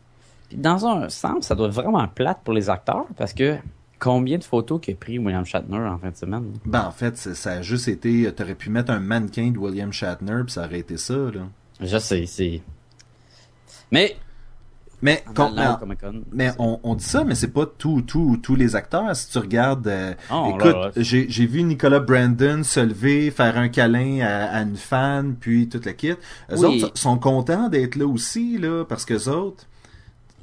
Dans 0.53 0.85
un 0.85 1.09
sens, 1.09 1.45
ça 1.47 1.55
doit 1.55 1.67
être 1.67 1.73
vraiment 1.73 2.07
plate 2.07 2.39
pour 2.43 2.53
les 2.53 2.69
acteurs 2.69 3.05
parce 3.17 3.33
que 3.33 3.55
combien 4.03 4.37
de 4.37 4.43
photos 4.43 4.81
qu'a 4.81 4.93
pris 4.95 5.17
William 5.17 5.45
Shatner 5.45 5.77
en 5.77 5.97
fin 5.97 6.09
de 6.11 6.15
semaine? 6.17 6.43
Ben 6.65 6.81
en 6.85 6.91
fait, 6.91 7.15
ça 7.17 7.51
a 7.53 7.61
juste 7.61 7.87
été, 7.87 8.29
t'aurais 8.33 8.55
pu 8.55 8.69
mettre 8.69 8.91
un 8.91 8.99
mannequin 8.99 9.49
de 9.51 9.57
William 9.57 9.93
Shatner 9.93 10.41
puis 10.43 10.51
ça 10.51 10.65
aurait 10.65 10.79
été 10.79 10.97
ça 10.97 11.13
là. 11.13 11.47
Je 11.79 11.97
sais, 11.97 12.25
c'est... 12.25 12.61
Mais, 13.91 14.15
Mais, 15.01 15.23
en 15.29 15.33
con- 15.33 15.57
allant 15.57 15.79
au 15.81 15.85
mais- 16.33 16.51
on, 16.59 16.79
on 16.83 16.95
dit 16.95 17.03
ça, 17.03 17.23
mais 17.23 17.35
c'est 17.35 17.49
pas 17.53 17.65
tout, 17.65 18.01
tous 18.01 18.55
les 18.55 18.75
acteurs. 18.75 19.15
Si 19.15 19.29
tu 19.29 19.37
regardes, 19.37 19.87
euh, 19.87 20.13
Oh, 20.31 20.53
écoute, 20.55 20.93
j'ai 20.97 21.45
vu 21.45 21.63
Nicolas 21.63 21.99
Brandon 21.99 22.63
se 22.63 22.79
lever, 22.79 23.29
faire 23.31 23.57
un 23.57 23.69
câlin 23.69 24.19
à, 24.21 24.45
à 24.57 24.61
une 24.63 24.75
fan, 24.77 25.35
puis 25.39 25.69
toute 25.69 25.85
la 25.85 25.93
kit. 25.93 26.11
Eux 26.11 26.17
Oui. 26.57 26.83
autres 26.83 26.97
sont 26.97 27.17
contents 27.17 27.69
d'être 27.69 27.95
là 27.95 28.05
aussi, 28.07 28.57
là, 28.57 28.83
parce 28.85 29.05
que 29.05 29.29
autres, 29.29 29.65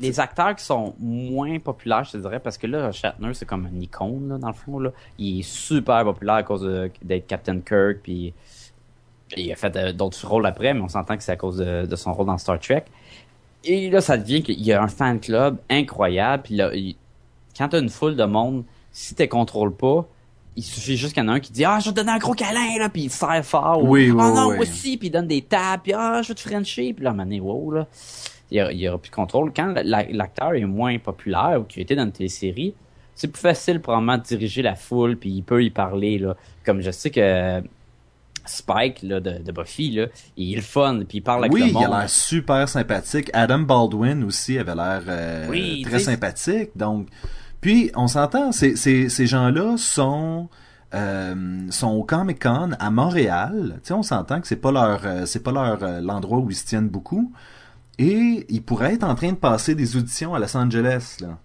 les 0.00 0.18
acteurs 0.18 0.56
qui 0.56 0.64
sont 0.64 0.94
moins 0.98 1.58
populaires, 1.58 2.04
je 2.04 2.12
te 2.12 2.16
dirais, 2.16 2.40
parce 2.40 2.56
que 2.58 2.66
là, 2.66 2.90
Shatner, 2.90 3.34
c'est 3.34 3.44
comme 3.46 3.66
une 3.66 3.82
icône, 3.82 4.28
là, 4.30 4.38
dans 4.38 4.48
le 4.48 4.54
fond, 4.54 4.78
là. 4.78 4.90
Il 5.18 5.40
est 5.40 5.42
super 5.42 6.02
populaire 6.04 6.36
à 6.36 6.42
cause 6.42 6.68
d'être 7.02 7.26
Captain 7.26 7.60
Kirk, 7.60 7.98
puis 8.02 8.32
il 9.36 9.52
a 9.52 9.56
fait 9.56 9.76
euh, 9.76 9.92
d'autres 9.92 10.26
rôles 10.26 10.46
après, 10.46 10.72
mais 10.74 10.80
on 10.80 10.88
s'entend 10.88 11.16
que 11.16 11.22
c'est 11.22 11.32
à 11.32 11.36
cause 11.36 11.58
de, 11.58 11.86
de 11.86 11.96
son 11.96 12.12
rôle 12.12 12.26
dans 12.26 12.38
Star 12.38 12.58
Trek. 12.58 12.84
Et 13.64 13.90
là, 13.90 14.00
ça 14.00 14.16
devient 14.16 14.42
qu'il 14.42 14.60
y 14.62 14.72
a 14.72 14.82
un 14.82 14.88
fan 14.88 15.20
club 15.20 15.58
incroyable, 15.68 16.42
puis 16.44 16.56
là, 16.56 16.74
il- 16.74 16.96
quand 17.56 17.68
t'as 17.68 17.80
une 17.80 17.90
foule 17.90 18.16
de 18.16 18.24
monde, 18.24 18.64
si 18.92 19.14
tu 19.14 19.28
contrôles 19.28 19.74
pas, 19.74 20.06
il 20.56 20.64
suffit 20.64 20.96
juste 20.96 21.14
qu'il 21.14 21.22
y 21.22 21.26
en 21.26 21.28
a 21.28 21.34
un 21.34 21.40
qui 21.40 21.52
dit 21.52 21.64
«Ah, 21.66 21.78
je 21.78 21.86
vais 21.86 21.90
te 21.92 21.96
donner 21.96 22.10
un 22.12 22.18
gros 22.18 22.32
câlin, 22.32 22.78
là!» 22.78 22.88
Puis 22.90 23.02
il 23.02 23.10
serre 23.10 23.44
fort. 23.44 23.82
ou, 23.82 23.88
Oui, 23.88 24.10
oui, 24.10 24.18
Ah 24.20 24.32
non, 24.32 24.48
oui. 24.48 24.56
moi 24.56 24.62
aussi! 24.62 24.96
Puis 24.96 25.08
il 25.08 25.10
donne 25.10 25.26
des 25.28 25.42
tapes, 25.42 25.82
puis 25.84 25.92
«Ah, 25.96 26.22
je 26.22 26.28
vais 26.28 26.34
te 26.34 26.40
frencher!» 26.40 26.92
Puis 26.94 27.04
là, 27.04 27.12
donné, 27.12 27.40
wow, 27.40 27.70
là 27.70 27.86
il 28.50 28.56
y, 28.56 28.60
a- 28.60 28.72
il 28.72 28.78
y 28.80 28.88
aura 28.88 28.98
plus 28.98 29.10
de 29.10 29.14
contrôle. 29.14 29.52
Quand 29.54 29.74
la- 29.84 30.04
l'acteur 30.10 30.54
est 30.54 30.64
moins 30.64 30.98
populaire 30.98 31.58
ou 31.60 31.64
qu'il 31.64 31.82
était 31.82 31.96
dans 31.96 32.04
une 32.04 32.12
télésérie, 32.12 32.74
c'est 33.14 33.28
plus 33.28 33.40
facile 33.40 33.80
probablement 33.80 34.16
de 34.18 34.22
diriger 34.22 34.62
la 34.62 34.74
foule 34.74 35.16
puis 35.16 35.30
il 35.30 35.42
peut 35.42 35.62
y 35.62 35.70
parler 35.70 36.18
là. 36.18 36.36
Comme 36.64 36.80
je 36.80 36.90
sais 36.90 37.10
que 37.10 37.62
Spike 38.46 39.02
là, 39.02 39.20
de, 39.20 39.38
de 39.42 39.52
Buffy 39.52 39.90
là, 39.92 40.06
il 40.36 40.52
est 40.54 40.56
le 40.56 40.62
fun 40.62 41.00
puis 41.06 41.18
il 41.18 41.20
parle 41.20 41.40
avec 41.44 41.52
oui, 41.52 41.60
le 41.60 41.66
il 41.68 41.72
monde. 41.74 41.84
a 41.92 42.00
l'air 42.00 42.10
super 42.10 42.68
sympathique. 42.68 43.30
Adam 43.34 43.60
Baldwin 43.60 44.24
aussi 44.24 44.58
avait 44.58 44.74
l'air 44.74 45.02
euh, 45.06 45.46
Oui, 45.50 45.82
très 45.86 45.98
sympathique. 45.98 46.70
Donc, 46.74 47.06
puis 47.60 47.90
on 47.94 48.08
s'entend, 48.08 48.52
ces, 48.52 48.74
ces, 48.76 49.10
ces 49.10 49.26
gens-là 49.26 49.76
sont 49.76 50.48
euh, 50.94 51.34
sont 51.70 51.88
au 51.90 52.02
Comic 52.02 52.42
Con 52.42 52.70
à 52.80 52.90
Montréal. 52.90 53.74
Tu 53.82 53.88
sais, 53.88 53.94
on 53.94 54.02
s'entend 54.02 54.40
que 54.40 54.46
c'est 54.48 54.56
pas 54.56 54.72
leur 54.72 55.02
euh, 55.04 55.26
c'est 55.26 55.42
pas 55.42 55.52
leur 55.52 55.82
euh, 55.84 56.00
l'endroit 56.00 56.38
où 56.38 56.50
ils 56.50 56.56
se 56.56 56.64
tiennent 56.66 56.88
beaucoup. 56.88 57.30
Et 58.02 58.46
ils 58.48 58.62
pourraient 58.62 58.94
être 58.94 59.04
en 59.04 59.14
train 59.14 59.30
de 59.32 59.36
passer 59.36 59.74
des 59.74 59.96
auditions 59.96 60.34
à 60.34 60.38
Los 60.38 60.56
Angeles 60.56 61.18
là. 61.20 61.38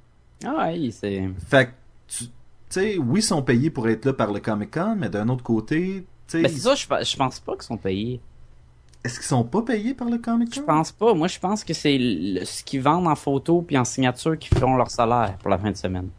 Ah 0.45 0.67
ouais, 0.69 0.89
c'est 0.91 1.29
Fait 1.47 1.65
que 1.67 1.71
tu 2.07 2.25
sais, 2.69 2.97
oui, 2.97 3.19
ils 3.19 3.23
sont 3.23 3.41
payés 3.41 3.69
pour 3.69 3.87
être 3.89 4.05
là 4.05 4.13
par 4.13 4.31
le 4.31 4.39
Comic 4.39 4.71
Con, 4.71 4.95
mais 4.97 5.09
d'un 5.09 5.27
autre 5.29 5.43
côté, 5.43 6.05
Ben, 6.33 6.47
c'est 6.47 6.57
ça, 6.57 6.75
je, 6.75 6.87
pe- 6.87 7.03
je 7.03 7.15
pense 7.17 7.39
pas 7.39 7.53
qu'ils 7.53 7.63
sont 7.63 7.77
payés. 7.77 8.19
Est-ce 9.03 9.15
qu'ils 9.19 9.27
sont 9.27 9.43
pas 9.43 9.61
payés 9.61 9.93
par 9.93 10.09
le 10.09 10.17
Comic 10.17 10.49
Con? 10.49 10.55
Je 10.61 10.61
pense 10.61 10.91
pas. 10.91 11.13
Moi, 11.13 11.27
je 11.27 11.39
pense 11.39 11.63
que 11.63 11.73
c'est 11.73 11.97
ce 12.43 12.63
qu'ils 12.63 12.81
vendent 12.81 13.07
en 13.07 13.15
photo 13.15 13.61
puis 13.61 13.77
en 13.77 13.85
signature 13.85 14.37
qui 14.37 14.49
feront 14.49 14.75
leur 14.77 14.89
salaire 14.89 15.37
pour 15.39 15.49
la 15.49 15.57
fin 15.57 15.71
de 15.71 15.77
semaine. 15.77 16.09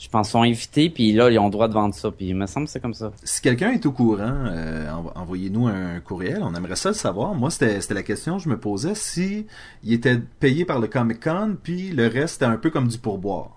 Je 0.00 0.08
pense 0.08 0.28
qu'ils 0.28 0.32
sont 0.32 0.42
invités 0.42 0.90
puis 0.90 1.12
là, 1.12 1.28
ils 1.28 1.38
ont 1.40 1.46
le 1.46 1.50
droit 1.50 1.66
de 1.66 1.72
vendre 1.74 1.94
ça. 1.94 2.10
Puis 2.12 2.26
il 2.28 2.36
me 2.36 2.46
semble 2.46 2.66
que 2.66 2.72
c'est 2.72 2.78
comme 2.80 2.94
ça. 2.94 3.10
Si 3.24 3.40
quelqu'un 3.42 3.72
est 3.72 3.84
au 3.84 3.90
courant, 3.92 4.44
euh, 4.46 4.88
env- 4.92 5.12
envoyez-nous 5.16 5.66
un 5.66 5.98
courriel. 6.00 6.40
On 6.42 6.54
aimerait 6.54 6.76
ça 6.76 6.90
le 6.90 6.94
savoir. 6.94 7.34
Moi, 7.34 7.50
c'était 7.50 7.80
la 7.94 8.02
question 8.04 8.36
que 8.36 8.44
je 8.44 8.48
me 8.48 8.58
posais 8.58 8.94
si 8.94 9.46
il 9.82 9.92
était 9.92 10.18
payé 10.38 10.64
par 10.64 10.78
le 10.78 10.86
Comic 10.86 11.20
Con, 11.24 11.56
puis 11.62 11.90
le 11.90 12.06
reste 12.06 12.34
c'était 12.34 12.44
un 12.44 12.56
peu 12.58 12.70
comme 12.70 12.86
du 12.86 12.98
pourboire. 12.98 13.50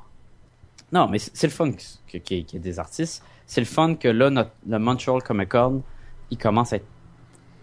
Non, 0.92 1.08
mais 1.08 1.20
c'est 1.20 1.48
le 1.48 1.54
fun 1.54 1.72
qu'il 1.72 2.16
y 2.16 2.18
ait 2.18 2.22
qu'il 2.44 2.54
y 2.54 2.56
ait 2.56 2.60
des 2.60 2.80
artistes. 2.80 3.24
C'est 3.46 3.62
le 3.62 3.68
fun 3.68 3.96
que 3.96 4.08
là, 4.08 4.30
notre, 4.30 4.52
le 4.68 4.80
Montreal 4.80 5.22
Comic 5.22 5.50
Con, 5.50 5.84
il 6.32 6.38
commence 6.38 6.74
à 6.74 6.78
être 6.78 6.86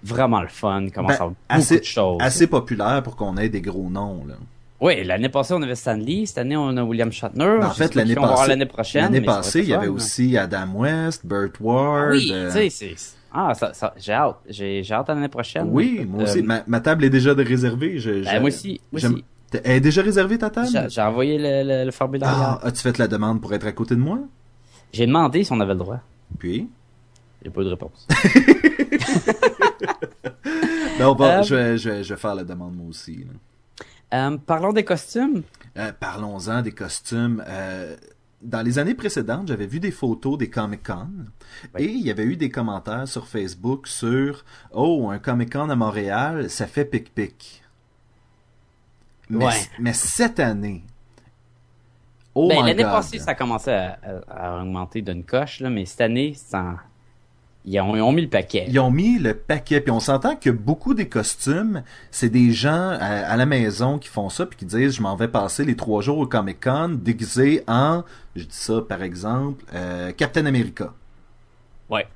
vraiment 0.05 0.41
le 0.41 0.49
fun. 0.49 0.83
Il 0.85 0.93
commence 0.93 1.09
Ben, 1.09 1.15
à 1.15 1.17
avoir 1.17 1.31
beaucoup 1.31 1.43
assez, 1.49 1.81
de 1.81 1.85
choses. 1.85 2.19
assez 2.21 2.47
populaire 2.47 3.03
pour 3.03 3.17
qu'on 3.17 3.37
ait 3.39 3.49
des 3.49 3.61
gros 3.61 3.91
noms. 3.91 4.25
Là. 4.27 4.35
Oui, 4.81 5.03
l'année 5.05 5.29
passée, 5.29 5.55
on 5.55 5.63
avait 5.63 5.75
Stanley. 5.75 6.25
Cette 6.27 6.39
année, 6.39 6.57
on 6.57 6.77
a 6.77 6.83
William 6.85 7.11
Shatner. 7.11 7.59
Ben, 7.61 7.67
en 7.67 7.71
fait, 7.71 7.95
l'année 7.97 8.15
passée, 8.15 8.49
l'année 8.49 8.67
prochaine. 8.67 9.03
l'année 9.03 9.21
passée, 9.21 9.61
il 9.61 9.69
y 9.69 9.75
avait 9.75 9.87
fun. 9.87 9.93
aussi 9.93 10.37
Adam 10.39 10.69
West, 10.75 11.27
Burt 11.27 11.59
Ward. 11.61 12.13
Oui, 12.13 12.29
euh, 12.33 12.47
tu 12.47 12.71
sais, 12.71 12.71
c'est... 12.71 12.95
Ah, 13.33 13.53
ça, 13.55 13.75
ça, 13.75 13.93
j'ai 13.99 14.13
hâte. 14.13 14.37
J'ai, 14.49 14.83
hâte 14.91 15.11
à 15.11 15.15
l'année 15.15 15.29
prochaine. 15.29 15.69
oui, 15.71 16.07
moi 16.09 16.23
aussi. 16.23 16.39
Euh, 16.39 16.43
Ma, 16.45 16.63
ma 16.67 16.81
table 16.81 17.05
est 17.05 17.11
déjà 17.11 17.35
réservée. 17.35 17.99
Je, 17.99 18.25
ben, 18.25 18.41
moi 18.41 18.49
aussi. 18.49 18.81
Moi 18.93 19.01
Elle 19.65 19.73
est 19.73 19.81
déjà 19.81 20.01
réservée 20.03 20.39
ta 20.39 20.49
table? 20.51 20.69
J'ai, 20.89 21.01
envoyé 21.03 21.39
le, 21.39 21.63
le, 21.69 21.85
le 21.85 21.91
formulaire. 21.91 22.29
Ah, 22.31 22.61
as-tu 22.63 22.81
fait 22.81 22.97
la 22.99 23.09
demande 23.09 23.41
pour 23.43 23.53
être 23.53 23.67
à 23.67 23.73
côté 23.73 23.95
de 23.97 24.01
moi? 24.01 24.21
J'ai 24.93 25.07
demandé 25.07 25.43
si 25.45 25.53
on 25.53 25.61
avait 25.61 25.73
le 25.75 25.79
droit. 25.81 25.99
Puis? 26.39 26.69
J'ai 27.45 27.51
pas 27.51 27.61
eu 27.61 27.65
de 27.65 27.71
réponse. 27.71 28.07
On 31.01 31.15
va- 31.15 31.39
Euh, 31.39 31.43
je, 31.43 31.55
vais, 31.55 31.79
je, 31.79 31.91
vais, 31.91 32.05
je 32.05 32.15
vais 32.15 32.21
faire 32.21 32.35
la 32.35 32.45
demande 32.45 32.75
moi 32.77 32.87
aussi. 32.89 33.17
là. 33.19 33.33
Euh, 34.15 34.37
parlons 34.39 34.73
des 34.73 34.85
costumes. 34.85 35.43
Euh, 35.77 35.93
Parlons-en 35.99 36.63
des 36.63 36.73
costumes. 36.73 37.43
Euh, 37.47 37.97
dans 38.41 38.63
les 38.63 38.79
années 38.79 38.95
précédentes, 38.95 39.49
j'avais 39.49 39.67
vu 39.67 39.81
des 39.81 39.91
photos 39.91 40.39
des 40.39 40.49
Comic-Con 40.49 41.09
Oui. 41.75 41.83
et 41.83 41.91
il 41.91 42.07
y 42.07 42.11
avait 42.11 42.25
eu 42.25 42.37
des 42.37 42.51
commentaires 42.51 43.07
sur 43.09 43.27
Facebook 43.27 43.87
sur 43.89 44.45
«Oh, 44.73 45.09
un 45.11 45.19
Comic-Con 45.19 45.69
à 45.71 45.77
Montréal, 45.77 46.49
ça 46.49 46.67
fait 46.67 46.85
pic-pic.» 46.85 47.63
Mais, 49.31 49.45
Ouais. 49.45 49.53
mais 49.79 49.93
cette 49.93 50.41
année... 50.41 50.85
Oh 52.35 52.49
ben, 52.49 52.65
l'année 52.65 52.85
passée, 52.85 53.19
ça 53.19 53.33
a 53.33 53.35
commencé 53.35 53.71
à, 53.73 53.99
à- 54.29 54.57
à 54.59 54.63
augmenter 54.63 55.03
d'une 55.03 55.25
coche, 55.25 55.59
là, 55.61 55.69
mais 55.71 55.85
cette 55.87 56.03
année, 56.03 56.35
ça, 56.35 56.77
ils, 57.65 57.81
ont, 57.81 57.95
ils 57.97 58.01
ont 58.01 58.13
mis 58.13 58.23
le 58.23 58.29
paquet. 58.29 58.65
Ils 58.69 58.79
ont 58.81 58.91
mis 58.91 59.19
le 59.19 59.35
paquet, 59.35 59.81
puis 59.81 59.91
on 59.91 60.01
s'entend 60.01 60.37
que 60.37 60.49
beaucoup 60.51 60.95
des 60.95 61.09
costumes, 61.09 61.83
c'est 62.11 62.31
des 62.31 62.53
gens 62.53 62.91
à, 62.99 63.07
à 63.27 63.37
la 63.37 63.45
maison 63.47 63.99
qui 63.99 64.09
font 64.09 64.31
ça, 64.31 64.47
puis 64.47 64.57
qui 64.59 64.65
disent 64.65 64.95
je 64.97 65.03
m'en 65.03 65.17
vais 65.17 65.29
passer 65.29 65.65
les 65.65 65.77
trois 65.77 66.01
jours 66.01 66.19
au 66.19 66.27
Comic 66.27 66.63
Con 66.65 66.99
déguisé 67.03 67.65
en, 67.67 68.05
je 68.37 68.45
dis 68.45 68.49
ça 68.57 68.81
par 68.89 69.03
exemple, 69.03 69.65
euh, 69.75 70.13
Captain 70.17 70.47
America 70.47 70.93
Ouais. 71.91 72.07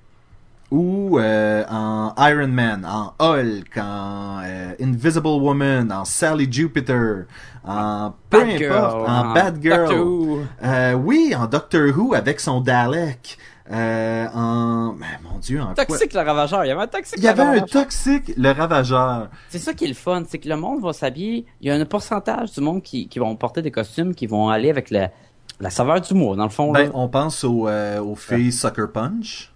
ou 0.71 1.19
euh, 1.19 1.65
en 1.69 2.15
Iron 2.19 2.49
Man, 2.49 2.87
en 2.87 3.13
Hulk, 3.19 3.77
en 3.77 4.41
euh, 4.45 4.73
Invisible 4.81 5.27
Woman, 5.27 5.91
en 5.93 6.05
Sally 6.07 6.51
Jupiter, 6.51 7.25
en 7.65 8.15
peu 8.31 8.43
importe, 8.43 9.09
en 9.09 9.31
en 9.31 9.35
Batgirl. 9.35 9.89
Doctor 9.89 10.07
Who. 10.07 10.41
Oui, 11.05 11.35
en 11.37 11.47
Doctor 11.47 11.91
Who 11.97 12.15
avec 12.15 12.41
son 12.41 12.61
Dalek. 12.61 13.37
Euh, 13.71 14.27
en, 14.35 14.93
mais 14.99 15.07
mon 15.23 15.39
Dieu, 15.39 15.61
quoi? 15.63 15.75
Toxique 15.75 16.15
le 16.15 16.21
ravageur. 16.21 16.65
Il 16.65 16.69
y 16.69 16.71
avait 16.73 16.83
un 16.83 16.87
toxique 16.89 17.15
Il 17.19 17.25
y 17.25 17.29
avait 17.29 17.43
le 17.43 17.49
un 17.49 17.53
ravageur. 17.53 17.69
toxique, 17.83 18.33
le 18.37 18.51
ravageur. 18.51 19.29
C'est 19.51 19.59
ça 19.59 19.73
qui 19.73 19.85
est 19.85 19.89
le 19.89 19.95
fun, 19.95 20.25
c'est 20.29 20.39
que 20.39 20.49
le 20.49 20.57
monde 20.57 20.83
va 20.83 20.93
s'habiller. 20.93 21.47
Il 21.61 21.69
y 21.69 21.71
a 21.71 21.75
un 21.75 21.85
pourcentage 21.85 22.53
du 22.53 22.61
monde 22.61 22.83
qui, 22.83 23.07
qui 23.09 23.19
vont 23.19 23.35
porter 23.37 23.63
des 23.63 23.71
costumes 23.71 24.15
qui 24.15 24.27
vont 24.27 24.49
aller 24.49 24.69
avec 24.71 24.91
la, 24.91 25.11
la 25.61 25.71
saveur 25.71 26.01
du 26.01 26.13
mois, 26.15 26.35
dans 26.37 26.45
le 26.45 26.51
fond. 26.51 26.73
Ben, 26.73 26.87
là. 26.87 26.91
on 26.95 27.09
pense 27.09 27.45
aux, 27.45 27.69
euh, 27.69 28.01
aux 28.03 28.17
filles 28.17 28.51
Sucker 28.53 28.87
Punch. 28.93 29.49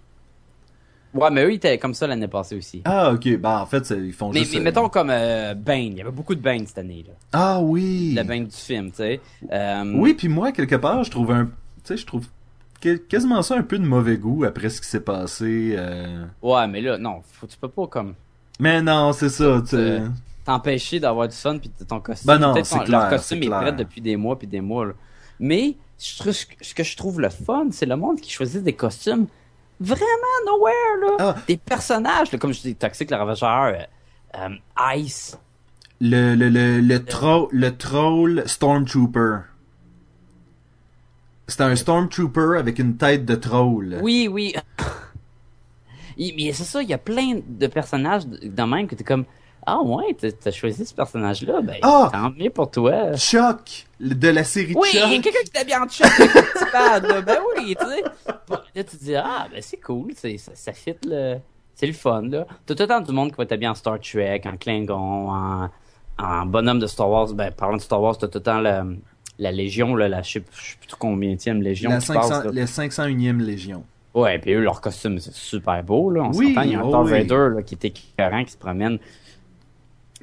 Ouais, 1.14 1.30
mais 1.30 1.44
eux, 1.44 1.52
ils 1.52 1.56
étaient 1.56 1.78
comme 1.78 1.94
ça 1.94 2.06
l'année 2.06 2.28
passée 2.28 2.56
aussi. 2.56 2.82
Ah, 2.84 3.10
ok. 3.12 3.38
Ben, 3.38 3.60
en 3.60 3.66
fait, 3.66 3.88
ils 3.90 4.12
font 4.12 4.30
mais, 4.32 4.40
juste... 4.40 4.52
mais 4.52 4.60
euh, 4.60 4.62
mettons 4.64 4.88
comme 4.90 5.08
euh, 5.10 5.54
Bane. 5.54 5.78
Il 5.92 5.96
y 5.96 6.00
avait 6.02 6.10
beaucoup 6.10 6.34
de 6.34 6.40
Bane 6.42 6.66
cette 6.66 6.76
année. 6.78 7.04
là. 7.08 7.14
Ah 7.32 7.58
oui. 7.60 8.12
Le 8.14 8.22
Bane 8.22 8.44
du 8.44 8.54
film, 8.56 8.90
tu 8.90 8.98
sais. 8.98 9.20
Euh, 9.50 9.92
Oui, 9.96 10.12
puis 10.14 10.28
moi, 10.28 10.52
quelque 10.52 10.76
part, 10.76 11.02
je 11.04 11.10
trouve 11.10 11.30
un... 11.32 11.46
Tu 11.46 11.50
sais, 11.84 11.96
je 11.96 12.04
trouve 12.04 12.26
quasiment 13.08 13.42
ça 13.42 13.56
un 13.56 13.62
peu 13.62 13.78
de 13.78 13.86
mauvais 13.86 14.16
goût 14.16 14.44
après 14.44 14.68
ce 14.70 14.80
qui 14.80 14.88
s'est 14.88 15.00
passé. 15.00 15.74
euh. 15.76 16.24
Ouais, 16.42 16.66
mais 16.66 16.80
là, 16.80 16.98
non, 16.98 17.22
faut, 17.32 17.46
tu 17.46 17.56
peux 17.56 17.68
pas 17.68 17.86
comme 17.86 18.14
Mais 18.60 18.80
non, 18.82 19.12
c'est 19.12 19.28
ça, 19.30 19.62
tu 19.68 19.76
t'empêcher 20.44 21.00
d'avoir 21.00 21.26
du 21.26 21.34
fun 21.34 21.58
puis 21.58 21.70
de 21.76 21.84
ton 21.84 21.98
costume. 22.00 22.26
Ben 22.28 22.38
non, 22.38 22.54
c'est 22.62 22.78
clair, 22.84 23.00
leur 23.00 23.08
costume 23.10 23.42
est 23.42 23.48
prêt 23.48 23.72
depuis 23.72 24.00
des 24.00 24.16
mois 24.16 24.38
puis 24.38 24.46
des 24.46 24.60
mois. 24.60 24.86
là. 24.86 24.92
Mais 25.40 25.74
je 25.98 26.18
trouve, 26.18 26.32
ce 26.32 26.74
que 26.74 26.84
je 26.84 26.96
trouve 26.96 27.20
le 27.20 27.30
fun, 27.30 27.66
c'est 27.72 27.86
le 27.86 27.96
monde 27.96 28.20
qui 28.20 28.30
choisit 28.30 28.62
des 28.62 28.72
costumes 28.74 29.26
vraiment 29.80 30.00
nowhere 30.46 31.00
là. 31.02 31.16
Ah. 31.18 31.36
Des 31.48 31.56
personnages, 31.56 32.30
là, 32.30 32.38
comme 32.38 32.52
je 32.52 32.60
dis, 32.60 32.74
Toxic 32.76 33.10
le 33.10 33.16
Ravageur, 33.16 33.64
euh, 33.74 34.38
euh, 34.38 34.94
Ice. 34.96 35.36
Le, 36.00 36.34
le, 36.34 36.48
le, 36.48 36.80
le, 36.80 37.04
tro- 37.04 37.48
le 37.52 37.76
troll 37.76 38.42
Stormtrooper. 38.46 39.38
C'était 41.48 41.62
un 41.64 41.76
Stormtrooper 41.76 42.56
avec 42.58 42.78
une 42.78 42.96
tête 42.96 43.24
de 43.24 43.34
troll. 43.36 43.98
Oui, 44.02 44.28
oui. 44.30 44.54
Mais 46.18 46.52
c'est 46.52 46.64
ça, 46.64 46.82
il 46.82 46.88
y 46.88 46.94
a 46.94 46.98
plein 46.98 47.40
de 47.46 47.66
personnages 47.66 48.26
de 48.26 48.48
de 48.48 48.62
même 48.62 48.86
que 48.86 48.94
t'es 48.94 49.04
comme 49.04 49.24
ah 49.68 49.80
ouais, 49.82 50.14
t'as- 50.18 50.30
t'as 50.30 50.52
choisi 50.52 50.86
ce 50.86 50.94
personnage-là, 50.94 51.60
ben 51.60 51.76
Ah! 51.82 52.08
tant 52.12 52.30
mieux 52.30 52.50
pour 52.50 52.70
toi. 52.70 53.16
Chuck, 53.16 53.86
le- 53.98 54.14
de 54.14 54.28
la 54.28 54.44
série 54.44 54.74
Oui, 54.76 54.88
il 54.92 54.98
y 55.00 55.02
a 55.02 55.08
Chuck. 55.10 55.22
quelqu'un 55.24 55.40
qui 55.44 55.50
t'habille 55.50 55.76
en 55.76 55.88
Chuck 55.88 56.18
là. 56.72 57.00
Ben 57.20 57.38
oui, 57.56 57.76
tu 57.78 57.84
sais. 57.86 58.02
Là, 58.32 58.84
tu 58.84 58.96
te 58.96 59.04
dis, 59.04 59.16
ah, 59.16 59.48
ben 59.52 59.60
c'est 59.60 59.78
cool, 59.78 60.12
ça, 60.14 60.28
ça 60.54 60.72
fit 60.72 60.94
le, 61.04 61.36
c'est 61.74 61.86
le 61.88 61.92
fun, 61.92 62.22
là. 62.22 62.46
T'as 62.64 62.74
tout 62.76 62.82
le 62.84 62.86
temps 62.88 63.00
du 63.00 63.10
monde 63.12 63.30
qui 63.30 63.36
va 63.36 63.46
t'habiller 63.46 63.68
en 63.68 63.74
Star 63.74 63.98
Trek, 64.00 64.42
en 64.46 64.56
Klingon, 64.56 65.30
en, 65.32 65.68
en 66.18 66.46
bonhomme 66.46 66.78
de 66.78 66.86
Star 66.86 67.10
Wars. 67.10 67.32
Ben, 67.34 67.50
parlant 67.50 67.76
de 67.76 67.82
Star 67.82 68.00
Wars, 68.00 68.16
t'as 68.16 68.28
tout 68.28 68.38
le 68.38 68.42
temps 68.44 68.60
la, 68.60 68.84
la 69.38 69.52
Légion, 69.52 69.94
là, 69.94 70.08
la, 70.08 70.22
je 70.22 70.32
sais 70.32 70.40
plus 70.40 70.76
combien 70.98 71.36
Légion 71.60 71.90
La 71.90 71.98
qui 71.98 72.06
500, 72.06 72.20
passe, 72.20 72.44
là. 72.44 72.50
la 72.52 72.64
501e 72.64 73.42
Légion. 73.42 73.84
Ouais, 74.14 74.38
puis 74.38 74.52
eux, 74.54 74.62
leur 74.62 74.80
costume, 74.80 75.18
c'est 75.18 75.34
super 75.34 75.82
beau, 75.84 76.10
là. 76.10 76.22
On 76.22 76.32
Oui, 76.32 76.48
s'entend, 76.54 76.62
il 76.62 76.72
y 76.72 76.74
a 76.74 76.80
un 76.80 76.84
oh 76.84 76.90
Darth 76.90 77.04
oui. 77.06 77.10
Vader, 77.12 77.56
là, 77.56 77.62
qui 77.62 77.74
était 77.74 77.88
écœurant, 77.88 78.44
qui 78.44 78.52
se 78.52 78.56
promène. 78.56 78.98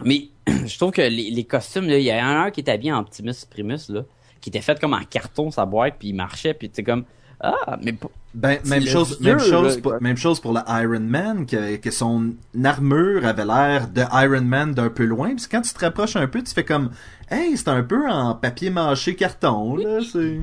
Mais, 0.04 0.30
je 0.48 0.78
trouve 0.78 0.92
que 0.92 1.02
les, 1.02 1.30
les 1.30 1.44
costumes, 1.44 1.86
il 1.86 2.02
y 2.02 2.10
a 2.10 2.26
un 2.26 2.50
qui 2.50 2.62
était 2.62 2.72
habillé 2.72 2.92
en 2.92 3.00
Optimus 3.00 3.34
Primus, 3.50 3.90
là, 3.90 4.04
qui 4.42 4.50
était 4.50 4.62
fait 4.62 4.80
comme 4.80 4.94
en 4.94 5.04
carton, 5.04 5.52
sa 5.52 5.66
boîte, 5.66 5.96
puis 6.00 6.10
il 6.10 6.16
marchait, 6.16 6.56
puis 6.56 6.70
tu 6.70 6.78
sais, 6.78 6.84
comme, 6.84 7.06
ah, 7.44 7.78
mais 7.84 7.94
Ben, 8.34 8.58
même 8.66 8.86
chose, 8.86 9.20
même 9.20 9.40
chose, 9.40 9.80
pour, 9.82 10.02
même 10.02 10.18
chose 10.18 10.40
pour 10.40 10.54
le 10.54 10.62
Iron 10.68 11.02
Man, 11.02 11.46
que, 11.46 11.76
que 11.76 11.92
son 11.92 12.34
armure 12.64 13.26
avait 13.26 13.46
l'air 13.46 13.88
de 13.90 14.02
Iron 14.24 14.42
Man 14.42 14.74
d'un 14.74 14.90
peu 14.90 15.06
loin. 15.06 15.36
Puis 15.36 15.46
quand 15.52 15.62
tu 15.62 15.74
te 15.74 15.80
rapproches 15.80 16.16
un 16.16 16.28
peu, 16.28 16.42
tu 16.42 16.54
fais 16.54 16.64
comme, 16.66 16.90
hey, 17.30 17.56
c'est 17.58 17.68
un 17.70 17.84
peu 17.84 18.10
en 18.10 18.34
papier 18.36 18.70
mâché 18.72 19.16
carton, 19.16 19.76
là, 19.76 20.00
c'est... 20.12 20.40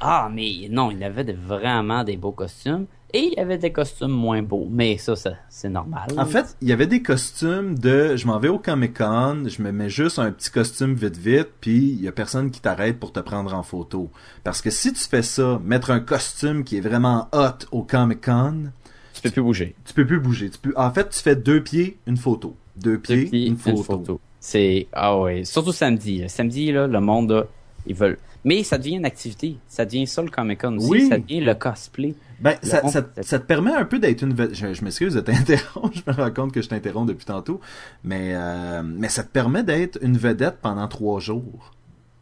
ah, 0.00 0.28
mais 0.32 0.68
non, 0.70 0.90
il 0.90 1.02
avait 1.04 1.24
de- 1.24 1.32
vraiment 1.34 2.04
des 2.04 2.16
beaux 2.16 2.32
costumes, 2.32 2.86
et 3.14 3.28
il 3.28 3.34
y 3.34 3.38
avait 3.38 3.58
des 3.58 3.70
costumes 3.70 4.10
moins 4.10 4.42
beaux, 4.42 4.66
mais 4.68 4.98
ça, 4.98 5.14
ça 5.14 5.34
c'est 5.48 5.68
normal. 5.68 6.08
En 6.18 6.26
fait, 6.26 6.56
il 6.60 6.68
y 6.68 6.72
avait 6.72 6.88
des 6.88 7.00
costumes 7.00 7.78
de, 7.78 8.16
je 8.16 8.26
m'en 8.26 8.40
vais 8.40 8.48
au 8.48 8.58
Comic 8.58 8.98
Con, 8.98 9.44
je 9.46 9.62
me 9.62 9.70
mets 9.70 9.88
juste 9.88 10.18
un 10.18 10.32
petit 10.32 10.50
costume 10.50 10.94
vite 10.94 11.16
vite, 11.16 11.50
puis 11.60 11.78
il 11.78 12.02
y 12.02 12.08
a 12.08 12.12
personne 12.12 12.50
qui 12.50 12.60
t'arrête 12.60 12.98
pour 12.98 13.12
te 13.12 13.20
prendre 13.20 13.54
en 13.54 13.62
photo. 13.62 14.10
Parce 14.42 14.60
que 14.60 14.70
si 14.70 14.92
tu 14.92 15.08
fais 15.08 15.22
ça, 15.22 15.60
mettre 15.64 15.92
un 15.92 16.00
costume 16.00 16.64
qui 16.64 16.78
est 16.78 16.80
vraiment 16.80 17.28
hot 17.32 17.66
au 17.70 17.84
Comic 17.84 18.24
Con, 18.24 18.72
tu 19.14 19.22
peux 19.22 19.30
plus 19.30 19.42
bouger. 19.42 19.74
tu 19.84 19.94
peux 19.94 20.06
plus 20.06 20.18
bouger. 20.18 20.50
Tu 20.50 20.58
peux, 20.58 20.72
en 20.76 20.90
fait, 20.90 21.08
tu 21.08 21.20
fais 21.20 21.36
deux 21.36 21.62
pieds, 21.62 21.96
une 22.08 22.16
photo. 22.16 22.56
Deux 22.76 22.98
pieds, 22.98 23.28
une 23.46 23.56
photo. 23.56 24.20
C'est 24.40 24.88
ah 24.92 25.18
ouais, 25.20 25.44
surtout 25.44 25.72
samedi. 25.72 26.24
Samedi 26.28 26.72
là, 26.72 26.88
le 26.88 27.00
monde 27.00 27.30
là, 27.30 27.46
ils 27.86 27.94
veulent. 27.94 28.18
Mais 28.44 28.62
ça 28.62 28.76
devient 28.78 28.96
une 28.96 29.06
activité. 29.06 29.56
Ça 29.68 29.84
devient 29.86 30.06
ça 30.06 30.20
le 30.22 30.28
Comic 30.30 30.60
Con 30.60 30.76
aussi. 30.76 30.90
Oui. 30.90 31.08
Ça 31.08 31.18
devient 31.18 31.40
le 31.40 31.54
cosplay. 31.54 32.14
Ben, 32.40 32.56
Le 32.62 32.68
ça, 32.68 32.86
ça, 32.88 33.02
ça 33.22 33.38
te 33.38 33.44
permet 33.46 33.72
un 33.72 33.84
peu 33.86 33.98
d'être 33.98 34.22
une... 34.22 34.36
Je, 34.52 34.74
je 34.74 34.84
m'excuse 34.84 35.14
de 35.14 35.20
t'interrompre, 35.20 35.92
je 35.94 36.02
me 36.10 36.14
rends 36.16 36.30
compte 36.30 36.52
que 36.52 36.60
je 36.60 36.68
t'interromps 36.68 37.08
depuis 37.08 37.24
tantôt, 37.24 37.60
mais, 38.02 38.32
euh, 38.34 38.82
mais 38.84 39.08
ça 39.08 39.22
te 39.24 39.28
permet 39.30 39.62
d'être 39.62 39.98
une 40.02 40.18
vedette 40.18 40.58
pendant 40.60 40.86
trois 40.88 41.20
jours. 41.20 41.72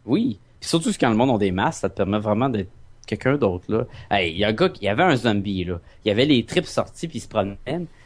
Oui. 0.07 0.39
Puis 0.61 0.69
surtout 0.69 0.91
quand 1.01 1.11
le 1.11 1.17
monde 1.17 1.31
a 1.35 1.39
des 1.39 1.51
masques, 1.51 1.81
ça 1.81 1.89
te 1.89 1.97
permet 1.97 2.19
vraiment 2.21 2.49
d'être 2.49 2.71
quelqu'un 3.07 3.37
d'autre 3.37 3.65
là. 3.69 3.87
Hey, 4.11 4.31
il 4.33 4.39
y 4.39 4.45
a 4.45 4.49
un 4.49 4.53
gars, 4.53 4.69
qui- 4.69 4.83
il 4.83 4.85
y 4.85 4.89
avait 4.89 5.03
un 5.03 5.17
zombie 5.17 5.65
là. 5.65 5.81
Il 6.05 6.09
y 6.09 6.11
avait 6.13 6.25
les 6.27 6.45
tripes 6.45 6.67
sorties 6.67 7.09
puis 7.09 7.19
il 7.19 7.23
se 7.23 7.29
promenait. 7.29 7.57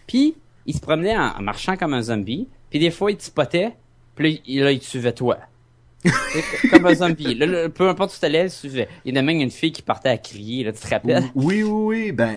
Puis 0.07 0.37
il 0.65 0.75
se 0.75 0.81
promenait 0.81 1.17
en, 1.19 1.37
en 1.39 1.43
marchant 1.43 1.77
comme 1.77 1.93
un 1.93 2.01
zombie. 2.03 2.49
Puis 2.71 2.79
des 2.79 2.91
fois 2.91 3.11
il 3.11 3.19
te 3.19 3.25
spottait. 3.25 3.75
Puis 4.15 4.33
là, 4.33 4.39
il- 4.47 4.61
là, 4.65 4.73
il 4.73 4.79
te 4.79 4.85
suivait 4.87 5.13
toi. 5.13 5.37
Comme 6.71 6.87
un 6.87 6.95
zombie. 6.95 7.35
Là, 7.35 7.47
là, 7.47 7.69
peu 7.69 7.89
importe 7.89 8.15
où 8.15 8.19
tu 8.19 8.25
allais, 8.27 8.47
il 8.65 8.87
y 9.05 9.13
en 9.13 9.17
a 9.17 9.23
même 9.23 9.41
une 9.41 9.51
fille 9.51 9.73
qui 9.73 9.83
partait 9.83 10.09
à 10.11 10.19
crier, 10.19 10.65
là, 10.65 10.73
tu 10.73 10.81
te 10.81 10.89
rappelles? 10.89 11.25
Oui, 11.35 11.63
oui, 11.63 11.71
oui, 12.05 12.13
ben... 12.13 12.37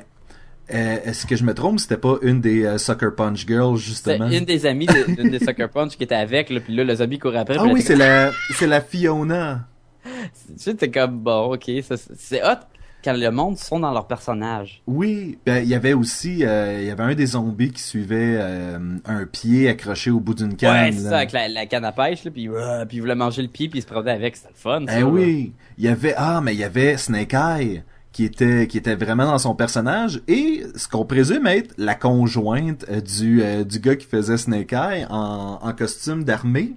Euh, 0.71 0.97
Est-ce 1.03 1.25
que 1.25 1.35
je 1.35 1.43
me 1.43 1.55
trompe, 1.55 1.79
c'était 1.79 1.97
pas 1.97 2.17
une 2.21 2.41
des 2.41 2.63
euh, 2.63 2.77
Sucker 2.77 3.09
Punch 3.17 3.47
Girls, 3.47 3.79
C'est 3.79 3.85
justement? 3.85 4.29
une 4.29 4.45
des 4.45 4.67
amies 4.67 4.85
de- 4.85 5.15
d'une 5.15 5.31
des 5.31 5.39
Sucker 5.39 5.67
Punch 5.67 5.97
qui 5.97 6.03
était 6.03 6.13
avec, 6.13 6.51
là, 6.51 6.59
puis 6.59 6.75
là, 6.75 6.83
le 6.83 6.93
zombie 6.95 7.17
courait 7.17 7.39
après. 7.39 7.55
Ah 7.59 7.65
oui, 7.65 7.81
c'est 7.81 7.95
la, 7.95 8.31
la 8.61 8.81
Fiona. 8.81 9.67
Tu 10.05 10.53
sais, 10.57 10.75
t'es 10.75 10.91
comme, 10.91 11.19
bon, 11.19 11.53
ok, 11.55 11.71
c'est 12.17 12.43
hot 12.43 12.59
quand 13.03 13.13
le 13.13 13.31
monde 13.31 13.57
sont 13.57 13.79
dans 13.79 13.91
leur 13.91 14.07
personnage. 14.07 14.81
Oui, 14.87 15.37
ben, 15.45 15.63
il 15.63 15.69
y 15.69 15.75
avait 15.75 15.93
aussi, 15.93 16.43
euh, 16.45 16.81
il 16.81 16.87
y 16.87 16.91
avait 16.91 17.03
un 17.03 17.15
des 17.15 17.27
zombies 17.27 17.71
qui 17.71 17.81
suivait 17.81 18.35
euh, 18.39 18.77
un 19.05 19.25
pied 19.25 19.69
accroché 19.69 20.11
au 20.11 20.19
bout 20.19 20.33
d'une 20.33 20.55
canne. 20.55 20.85
ouais, 20.85 20.91
c'est 20.91 21.09
ça, 21.09 21.17
avec 21.17 21.31
la, 21.31 21.47
la 21.47 21.65
canne 21.65 21.85
à 21.85 21.91
pêche, 21.91 22.23
là, 22.25 22.31
puis, 22.31 22.49
euh, 22.49 22.85
puis 22.85 22.97
il 22.97 22.99
voulait 23.01 23.15
manger 23.15 23.41
le 23.41 23.47
pied, 23.47 23.69
puis 23.69 23.79
il 23.79 23.81
se 23.81 23.87
promenait 23.87 24.11
avec, 24.11 24.35
c'était 24.35 24.49
le 24.49 24.55
fun, 24.59 24.85
ça, 24.87 24.99
Eh 24.99 25.03
oui, 25.03 25.53
il 25.77 25.85
y 25.85 25.87
avait 25.87 26.13
ah 26.17 26.41
mais 26.43 26.53
il 26.53 26.59
y 26.59 26.63
avait 26.63 26.97
Snake 26.97 27.33
Eye 27.33 27.83
qui 28.11 28.25
était 28.25 28.67
qui 28.67 28.77
était 28.77 28.95
vraiment 28.95 29.25
dans 29.25 29.37
son 29.37 29.55
personnage 29.55 30.21
et 30.27 30.63
ce 30.75 30.87
qu'on 30.87 31.05
présume 31.05 31.47
être 31.47 31.73
la 31.77 31.95
conjointe 31.95 32.83
euh, 32.89 32.99
du 33.01 33.41
euh, 33.41 33.63
du 33.63 33.79
gars 33.79 33.95
qui 33.95 34.07
faisait 34.07 34.35
Snake 34.37 34.73
Eye 34.73 35.05
en, 35.09 35.59
en 35.61 35.73
costume 35.73 36.23
d'armée. 36.23 36.73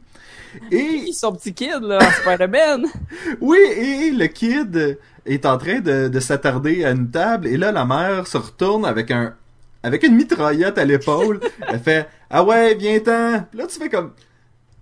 Et 0.70 1.04
Ils 1.06 1.14
sont 1.14 1.32
petits 1.32 1.54
kids, 1.54 1.80
là, 1.80 1.98
Spider-Man! 2.00 2.84
oui, 3.40 3.56
et 3.74 4.10
le 4.10 4.26
kid 4.26 4.98
est 5.26 5.46
en 5.46 5.56
train 5.58 5.80
de, 5.80 6.08
de 6.08 6.20
s'attarder 6.20 6.84
à 6.84 6.90
une 6.90 7.10
table 7.10 7.46
et 7.46 7.56
là 7.56 7.72
la 7.72 7.84
mère 7.84 8.26
se 8.26 8.36
retourne 8.38 8.84
avec 8.84 9.10
un 9.10 9.34
avec 9.82 10.02
une 10.04 10.14
mitraillette 10.14 10.78
à 10.78 10.84
l'épaule. 10.84 11.40
Elle 11.68 11.78
fait 11.80 12.08
ah 12.30 12.42
ouais 12.44 12.74
viens-t'en. 12.74 13.44
Là 13.54 13.66
tu 13.68 13.78
fais 13.78 13.88
comme 13.88 14.12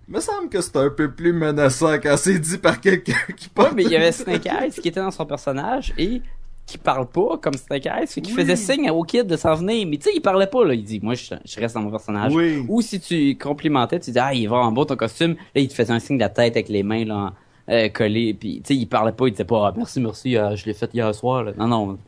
me 0.09 0.19
semble 0.21 0.49
que 0.49 0.61
c'est 0.61 0.77
un 0.77 0.91
peu 0.91 1.11
plus 1.11 1.33
menaçant 1.33 1.95
quand 1.95 2.17
c'est 2.17 2.39
dit 2.39 2.59
par 2.59 2.81
quelqu'un 2.81 3.15
qui 3.37 3.47
Ouais, 3.47 3.51
porte 3.55 3.73
mais 3.77 3.85
il 3.85 3.91
y 3.91 3.97
avait 3.97 4.13
Snake 4.13 4.47
Eyes 4.47 4.73
qui 4.73 4.89
était 4.89 5.01
dans 5.01 5.11
son 5.13 5.25
personnage 5.27 5.93
et 5.97 6.21
qui 6.67 6.79
parle 6.79 7.07
pas 7.07 7.37
comme 7.43 7.55
Snake 7.55 7.87
Eyes, 7.87 8.07
fait 8.07 8.21
qu'il 8.21 8.35
Oui. 8.35 8.41
faisait 8.43 8.55
signe 8.57 8.91
au 8.91 9.03
kid 9.03 9.27
de 9.27 9.37
s'en 9.37 9.55
venir, 9.57 9.87
mais 9.89 9.97
tu 9.97 10.05
sais, 10.05 10.11
il 10.15 10.21
parlait 10.21 10.47
pas, 10.47 10.65
là. 10.65 10.73
Il 10.75 10.85
dit, 10.85 11.01
moi, 11.03 11.15
je, 11.15 11.35
je 11.45 11.59
reste 11.59 11.75
dans 11.75 11.81
mon 11.83 11.91
personnage. 11.91 12.33
Oui. 12.33 12.65
Ou 12.69 12.81
si 12.81 13.01
tu 13.01 13.37
complimentais, 13.37 13.99
tu 13.99 14.13
dis, 14.13 14.19
ah, 14.21 14.33
il 14.33 14.49
va 14.49 14.59
en 14.59 14.71
beau 14.71 14.85
ton 14.85 14.95
costume, 14.95 15.33
là, 15.53 15.61
il 15.61 15.67
te 15.67 15.75
faisait 15.75 15.93
un 15.93 15.99
signe 15.99 16.17
de 16.17 16.23
la 16.23 16.29
tête 16.29 16.55
avec 16.55 16.69
les 16.69 16.85
mains, 16.85 17.05
là, 17.05 17.33
euh, 17.71 17.89
collées, 17.89 18.35
puis 18.35 18.61
tu 18.65 18.75
sais, 18.75 18.81
il 18.81 18.87
parlait 18.87 19.13
pas, 19.13 19.29
il 19.29 19.33
disait 19.33 19.45
pas, 19.45 19.69
ah, 19.69 19.75
merci, 19.77 20.01
merci, 20.01 20.37
euh, 20.37 20.57
je 20.57 20.67
l'ai 20.67 20.75
fait 20.75 20.91
hier 20.93 21.15
soir, 21.15 21.45
là. 21.45 21.53
Non, 21.57 21.69
non. 21.69 21.99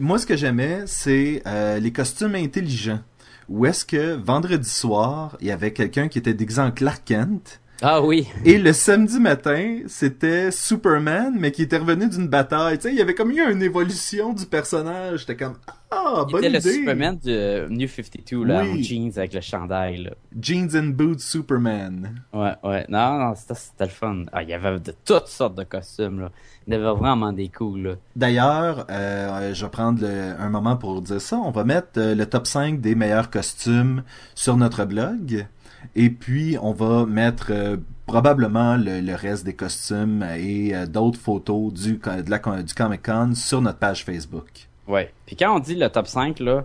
Moi, 0.00 0.18
ce 0.18 0.26
que 0.26 0.36
j'aimais, 0.36 0.82
c'est 0.86 1.42
euh, 1.46 1.80
les 1.80 1.92
costumes 1.92 2.36
intelligents. 2.36 3.00
Où 3.48 3.66
est-ce 3.66 3.84
que 3.84 4.14
vendredi 4.14 4.68
soir, 4.68 5.36
il 5.40 5.48
y 5.48 5.50
avait 5.50 5.72
quelqu'un 5.72 6.08
qui 6.08 6.18
était 6.18 6.34
déguisé 6.34 6.60
en 6.60 6.70
Clark 6.70 7.02
Kent, 7.04 7.60
Ah 7.80 8.02
oui. 8.02 8.26
et 8.44 8.58
le 8.58 8.72
samedi 8.72 9.20
matin, 9.20 9.80
c'était 9.86 10.50
Superman, 10.50 11.34
mais 11.38 11.52
qui 11.52 11.62
était 11.62 11.78
revenu 11.78 12.08
d'une 12.08 12.26
bataille. 12.26 12.76
Tu 12.78 12.82
sais, 12.88 12.92
il 12.92 12.98
y 12.98 13.00
avait 13.00 13.14
comme 13.14 13.30
eu 13.30 13.40
une 13.52 13.62
évolution 13.62 14.32
du 14.32 14.46
personnage. 14.46 15.20
J'étais 15.20 15.36
comme 15.36 15.54
ah, 15.90 16.26
bonne 16.30 16.40
idée. 16.44 16.50
le 16.54 16.60
Superman 16.60 17.18
euh, 17.28 17.68
New 17.70 17.86
52, 17.88 18.44
là, 18.44 18.62
Oui. 18.64 18.80
en 18.80 18.82
jeans 18.82 19.12
avec 19.16 19.32
le 19.32 19.40
chandail, 19.40 20.02
là. 20.04 20.10
Jeans 20.40 20.68
and 20.74 20.88
boots 20.88 21.20
Superman. 21.20 22.20
Ouais, 22.32 22.52
ouais. 22.64 22.84
Non, 22.88 23.16
non, 23.18 23.34
c'était, 23.36 23.54
c'était 23.54 23.84
le 23.84 23.90
fun. 23.90 24.24
Ah, 24.32 24.42
il 24.42 24.48
y 24.48 24.54
avait 24.54 24.80
de 24.80 24.92
toutes 25.04 25.28
sortes 25.28 25.54
de 25.56 25.62
costumes, 25.64 26.20
là. 26.20 26.30
Il 26.66 26.74
y 26.74 26.76
avait 26.76 26.84
vraiment 26.98 27.32
des 27.32 27.48
coups, 27.48 27.78
là. 27.80 27.94
D'ailleurs, 28.16 28.86
euh, 28.90 29.54
je 29.54 29.64
vais 29.64 29.70
prendre 29.70 30.02
le- 30.02 30.34
un 30.38 30.50
moment 30.50 30.76
pour 30.76 31.00
dire 31.00 31.20
ça. 31.20 31.36
On 31.36 31.50
va 31.52 31.64
mettre 31.64 31.88
euh, 31.96 32.14
le 32.14 32.26
top 32.26 32.46
5 32.46 32.80
des 32.80 32.94
meilleurs 32.94 33.30
costumes 33.30 34.02
sur 34.34 34.56
notre 34.56 34.84
blog. 34.84 35.46
Et 35.94 36.10
puis, 36.10 36.56
on 36.60 36.72
va 36.72 37.06
mettre 37.06 37.48
euh, 37.50 37.76
probablement 38.06 38.76
le, 38.76 39.00
le 39.00 39.14
reste 39.14 39.44
des 39.44 39.54
costumes 39.54 40.24
et 40.36 40.74
euh, 40.74 40.86
d'autres 40.86 41.18
photos 41.18 41.72
du, 41.72 41.94
de 41.98 42.30
la, 42.30 42.62
du 42.62 42.74
Comic 42.74 43.02
Con 43.04 43.34
sur 43.34 43.60
notre 43.60 43.78
page 43.78 44.04
Facebook. 44.04 44.68
Ouais. 44.86 45.12
Puis 45.26 45.36
quand 45.36 45.54
on 45.54 45.60
dit 45.60 45.74
le 45.74 45.88
top 45.88 46.06
5, 46.06 46.40
là, 46.40 46.64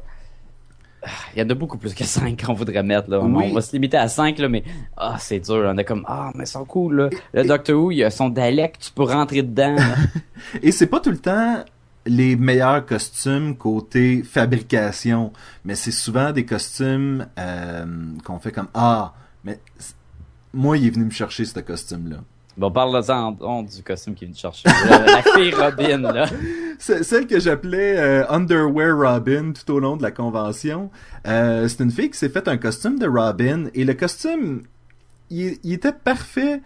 il 1.35 1.39
y 1.39 1.45
en 1.45 1.49
a 1.49 1.53
beaucoup 1.53 1.77
plus 1.77 1.93
que 1.93 2.03
5 2.03 2.45
qu'on 2.45 2.53
voudrait 2.53 2.83
mettre, 2.83 3.09
là. 3.09 3.19
Oui. 3.19 3.45
On 3.49 3.53
va 3.53 3.61
se 3.61 3.73
limiter 3.73 3.97
à 3.97 4.07
5, 4.07 4.39
là, 4.39 4.47
mais, 4.47 4.63
ah, 4.95 5.17
c'est 5.19 5.39
dur. 5.39 5.63
On 5.67 5.77
est 5.77 5.83
comme, 5.83 6.05
ah, 6.07 6.31
mais 6.35 6.45
ils 6.45 6.47
sont 6.47 6.65
cool, 6.65 6.95
là. 6.95 7.09
Le 7.33 7.43
Doctor 7.43 7.77
Who, 7.77 7.91
il 7.91 8.03
a 8.03 8.09
son 8.09 8.29
Dalek, 8.29 8.79
tu 8.79 8.91
peux 8.91 9.03
rentrer 9.03 9.41
dedans. 9.41 9.75
Et 10.63 10.71
c'est 10.71 10.87
pas 10.87 10.99
tout 11.01 11.11
le 11.11 11.17
temps 11.17 11.63
les 12.05 12.35
meilleurs 12.35 12.85
costumes 12.85 13.55
côté 13.55 14.23
fabrication, 14.23 15.31
mais 15.65 15.75
c'est 15.75 15.91
souvent 15.91 16.31
des 16.31 16.45
costumes 16.45 17.27
euh, 17.39 17.85
qu'on 18.25 18.39
fait 18.39 18.51
comme 18.51 18.67
ah, 18.73 19.13
mais 19.43 19.59
moi 20.53 20.77
il 20.77 20.87
est 20.87 20.89
venu 20.91 21.05
me 21.05 21.11
chercher 21.11 21.45
ce 21.45 21.59
costume-là. 21.59 22.17
Bon, 22.55 22.69
parle-en 22.69 23.35
on, 23.41 23.63
du 23.63 23.81
costume 23.81 24.13
qu'il 24.13 24.27
vient 24.27 24.35
de 24.35 24.39
chercher. 24.39 24.69
là. 24.69 25.05
la 25.07 25.21
fille 25.23 25.53
Robin, 25.55 25.97
là. 26.13 26.25
C'est- 26.77 27.01
Celle 27.03 27.25
que 27.25 27.39
j'appelais 27.39 27.97
euh, 27.97 28.29
Underwear 28.29 28.95
Robin 28.95 29.53
tout 29.53 29.73
au 29.73 29.79
long 29.79 29.97
de 29.97 30.03
la 30.03 30.11
convention. 30.11 30.91
Euh, 31.25 31.67
c'est 31.67 31.81
une 31.81 31.89
fille 31.89 32.11
qui 32.11 32.17
s'est 32.19 32.29
fait 32.29 32.47
un 32.47 32.57
costume 32.57 32.99
de 32.99 33.07
Robin 33.07 33.65
et 33.73 33.83
le 33.85 33.93
costume, 33.95 34.61
il, 35.31 35.57
il 35.63 35.73
était 35.73 35.93
parfait. 35.93 36.61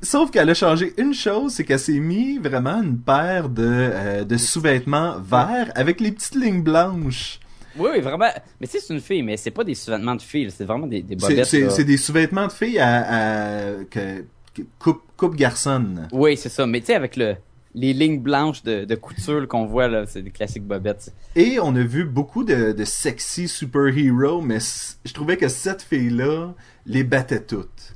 Sauf 0.00 0.30
qu'elle 0.30 0.48
a 0.50 0.54
changé 0.54 0.94
une 0.96 1.12
chose, 1.14 1.52
c'est 1.54 1.64
qu'elle 1.64 1.78
s'est 1.78 1.98
mis 2.00 2.38
vraiment 2.38 2.82
une 2.82 2.98
paire 2.98 3.48
de, 3.48 3.62
euh, 3.66 4.24
de 4.24 4.36
sous-vêtements 4.36 5.20
verts 5.20 5.70
avec 5.74 6.00
les 6.00 6.12
petites 6.12 6.34
lignes 6.34 6.62
blanches. 6.62 7.38
Oui, 7.78 7.90
oui, 7.94 8.00
vraiment. 8.00 8.28
Mais 8.60 8.66
sais, 8.66 8.80
c'est 8.80 8.92
une 8.94 9.00
fille, 9.00 9.22
mais 9.22 9.36
c'est 9.36 9.50
pas 9.50 9.64
des 9.64 9.74
sous-vêtements 9.74 10.14
de 10.14 10.22
fille, 10.22 10.50
c'est 10.50 10.64
vraiment 10.64 10.86
des, 10.86 11.02
des 11.02 11.16
bobettes. 11.16 11.46
C'est 11.70 11.84
des 11.84 11.96
sous-vêtements 11.96 12.46
de 12.46 12.52
filles 12.52 12.78
à, 12.78 13.68
à- 13.78 13.84
que, 13.90 14.24
que- 14.54 14.62
coupe, 14.78 15.02
coupe 15.16 15.36
garçonne. 15.36 16.08
Oui, 16.12 16.36
c'est 16.36 16.48
ça. 16.48 16.66
Mais 16.66 16.80
tu 16.80 16.86
sais, 16.86 16.94
avec 16.94 17.16
le, 17.16 17.36
les 17.74 17.92
lignes 17.94 18.20
blanches 18.20 18.62
de, 18.62 18.84
de 18.84 18.94
couture 18.94 19.46
qu'on 19.48 19.64
voit, 19.66 19.88
là, 19.88 20.04
c'est 20.06 20.22
des 20.22 20.30
classiques 20.30 20.64
bobettes. 20.66 21.12
Et 21.36 21.58
on 21.60 21.74
a 21.76 21.82
vu 21.82 22.04
beaucoup 22.04 22.44
de, 22.44 22.72
de 22.72 22.84
sexy 22.84 23.48
super-héros, 23.48 24.40
mais 24.42 24.58
je 25.04 25.12
trouvais 25.14 25.36
que 25.38 25.48
cette 25.48 25.82
fille-là 25.82 26.54
les 26.86 27.04
battait 27.04 27.40
toutes. 27.42 27.94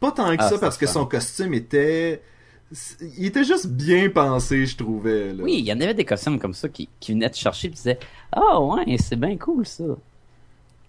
Pas 0.00 0.12
tant 0.12 0.36
que 0.36 0.42
Ah, 0.42 0.48
ça 0.48 0.58
parce 0.58 0.76
que 0.76 0.86
son 0.86 1.06
costume 1.06 1.54
était... 1.54 2.22
Il 3.16 3.26
était 3.26 3.44
juste 3.44 3.68
bien 3.68 4.10
pensé, 4.10 4.66
je 4.66 4.76
trouvais. 4.76 5.32
Là. 5.32 5.42
Oui, 5.44 5.56
il 5.60 5.64
y 5.64 5.72
en 5.72 5.80
avait 5.80 5.94
des 5.94 6.04
costumes 6.04 6.38
comme 6.40 6.52
ça 6.54 6.68
qui, 6.68 6.88
qui 6.98 7.12
venaient 7.12 7.30
te 7.30 7.36
chercher 7.36 7.68
et 7.68 7.70
disaient 7.70 7.98
Ah 8.32 8.60
ouais, 8.60 8.96
c'est 8.98 9.14
bien 9.18 9.36
cool 9.36 9.64
ça. 9.64 9.84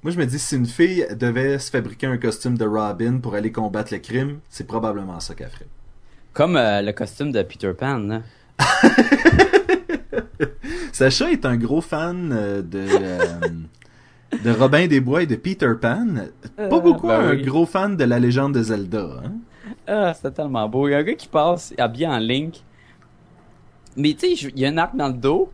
Moi, 0.03 0.11
je 0.11 0.17
me 0.17 0.25
dis, 0.25 0.39
si 0.39 0.55
une 0.55 0.65
fille 0.65 1.05
devait 1.15 1.59
se 1.59 1.69
fabriquer 1.69 2.07
un 2.07 2.17
costume 2.17 2.57
de 2.57 2.65
Robin 2.65 3.17
pour 3.19 3.35
aller 3.35 3.51
combattre 3.51 3.93
le 3.93 3.99
crime, 3.99 4.39
c'est 4.49 4.65
probablement 4.65 5.19
ça 5.19 5.35
qu'elle 5.35 5.49
ferait. 5.49 5.67
Comme 6.33 6.55
euh, 6.55 6.81
le 6.81 6.91
costume 6.93 7.31
de 7.31 7.41
Peter 7.43 7.73
Pan. 7.77 7.97
Là. 7.97 8.21
Sacha 10.91 11.31
est 11.31 11.45
un 11.45 11.57
gros 11.57 11.81
fan 11.81 12.31
euh, 12.31 12.61
de... 12.61 12.79
euh, 12.89 13.27
de 14.43 14.51
Robin 14.51 14.87
des 14.87 14.99
Bois 14.99 15.23
et 15.23 15.25
de 15.27 15.35
Peter 15.35 15.71
Pan. 15.81 16.07
Pas 16.55 16.63
Euh, 16.63 16.79
beaucoup 16.79 17.07
ben 17.07 17.19
un 17.21 17.31
oui. 17.31 17.41
gros 17.43 17.65
fan 17.65 17.95
de 17.95 18.03
la 18.03 18.19
légende 18.19 18.53
de 18.53 18.61
Zelda. 18.63 19.07
Hein? 19.23 19.33
Ah, 19.87 20.13
c'était 20.13 20.31
tellement 20.31 20.67
beau. 20.67 20.87
Il 20.87 20.91
y 20.91 20.93
a 20.95 20.97
un 20.99 21.03
gars 21.03 21.13
qui 21.15 21.27
passe 21.27 21.73
habillé 21.77 22.07
en 22.07 22.19
Link. 22.19 22.63
Mais 23.95 24.13
tu 24.13 24.35
sais, 24.35 24.49
il 24.53 24.59
y 24.59 24.65
a 24.65 24.69
un 24.69 24.77
arc 24.77 24.95
dans 24.95 25.07
le 25.07 25.13
dos. 25.13 25.51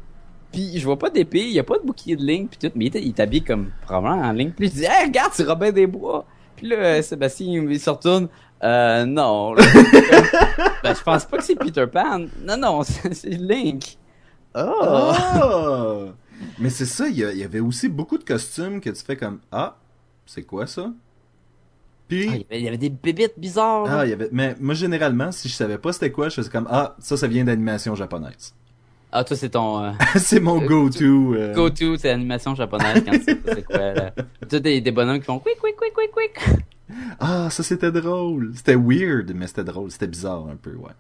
Puis 0.52 0.78
je 0.78 0.86
vois 0.86 1.00
pas 1.00 1.10
d'épée, 1.10 1.42
il 1.46 1.52
y 1.54 1.60
a 1.60 1.64
pas 1.64 1.80
de 1.80 1.84
bouclier 1.84 2.16
de 2.16 2.24
Link 2.24 2.52
puis 2.52 2.60
tout, 2.70 2.72
mais 2.76 2.86
il 2.86 3.22
habillé 3.22 3.42
comme 3.42 3.72
probablement 3.82 4.22
en 4.28 4.32
Link. 4.32 4.54
Puis 4.56 4.68
je 4.68 4.74
dis 4.74 4.84
"Hey, 4.86 5.06
regarde, 5.08 5.32
c'est 5.34 5.46
Robin 5.48 5.72
des 5.72 5.88
Bois." 5.88 6.26
Puis 6.56 6.68
là 6.68 6.76
euh, 6.76 7.02
Sébastien 7.02 7.66
il, 7.68 7.80
se 7.80 7.90
retourne 7.90 8.28
"Euh 8.64 9.04
non." 9.06 9.56
ben 10.84 10.94
je 10.96 11.02
pense 11.04 11.26
pas 11.26 11.38
que 11.38 11.44
c'est 11.44 11.56
Peter 11.56 11.88
Pan. 11.92 12.26
Non 12.46 12.58
non, 12.58 12.84
c'est 12.84 13.14
c'est 13.16 13.30
Link. 13.32 13.98
Oh. 14.56 14.82
Ah! 14.84 15.98
Mais 16.60 16.70
c'est 16.70 16.86
ça, 16.86 17.08
il 17.08 17.16
y, 17.18 17.44
avait 17.44 17.60
aussi 17.60 17.90
beaucoup 17.90 18.18
de 18.18 18.24
costumes 18.24 18.80
que 18.82 18.90
tu 18.90 19.04
fais 19.04 19.18
comme 19.18 19.40
Ah, 19.52 19.78
c'est 20.26 20.44
quoi 20.44 20.68
ça? 20.68 20.92
Puis, 22.08 22.28
Ah, 22.30 22.56
il, 22.56 22.64
y 22.64 22.68
avait, 22.68 22.78
des 22.78 22.90
bébites 22.90 23.34
bizarres. 23.38 23.86
ah, 23.90 24.06
il 24.06 24.10
y 24.10 24.14
avait. 24.14 24.30
Mais 24.32 24.56
moi, 24.60 24.74
généralement, 24.74 25.32
si 25.32 25.48
je 25.50 25.54
savais 25.54 25.78
pas 25.78 25.94
c'était 25.94 26.12
quoi, 26.12 26.30
je 26.30 26.36
faisais 26.36 26.50
comme 26.50 26.68
Ah, 26.70 26.96
ça, 27.00 27.18
ça 27.18 27.28
vient 27.28 27.44
d'animation 27.44 27.96
japonaise. 27.96 28.54
Ah, 29.16 29.24
toi, 29.24 29.38
c'est 29.38 29.50
ton 29.50 29.78
euh, 29.84 29.92
c'est 30.16 30.40
mon 30.40 30.60
Euh, 30.60 30.66
go-to. 30.66 31.36
euh. 31.36 31.54
go-to, 31.54 31.98
c'est 31.98 32.08
l'animation 32.08 32.56
japonaise 32.56 33.04
quand 33.06 33.12
tu 33.12 33.24
sais 33.24 33.38
c'est 33.46 33.62
quoi. 33.64 33.94
Là. 33.94 34.12
Tu 34.50 34.60
des, 34.60 34.82
des 34.82 34.92
bonhommes 34.92 35.20
qui 35.20 35.26
font 35.26 35.38
quick, 35.38 35.60
quick, 35.60 35.76
quick, 35.78 35.94
quick, 35.94 36.12
quick. 36.12 36.64
Ah, 37.20 37.48
ça, 37.52 37.62
c'était 37.62 37.92
drôle. 37.92 38.54
C'était 38.56 38.74
weird, 38.76 39.32
mais 39.36 39.46
c'était 39.46 39.64
drôle. 39.66 39.92
C'était 39.92 40.08
bizarre 40.08 40.48
un 40.48 40.56
peu, 40.56 40.74
ouais. 40.74 40.94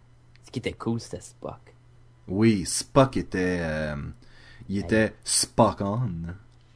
Ce 0.46 0.52
qui 0.52 0.60
était 0.60 0.74
cool, 0.74 1.00
c'était 1.00 1.22
Spock. 1.22 1.74
Oui, 2.28 2.66
Spock 2.68 3.18
était. 3.18 3.58
euh, 3.62 3.96
il 4.74 4.80
était 4.80 5.14
Spock 5.24 5.82
on. 5.82 6.00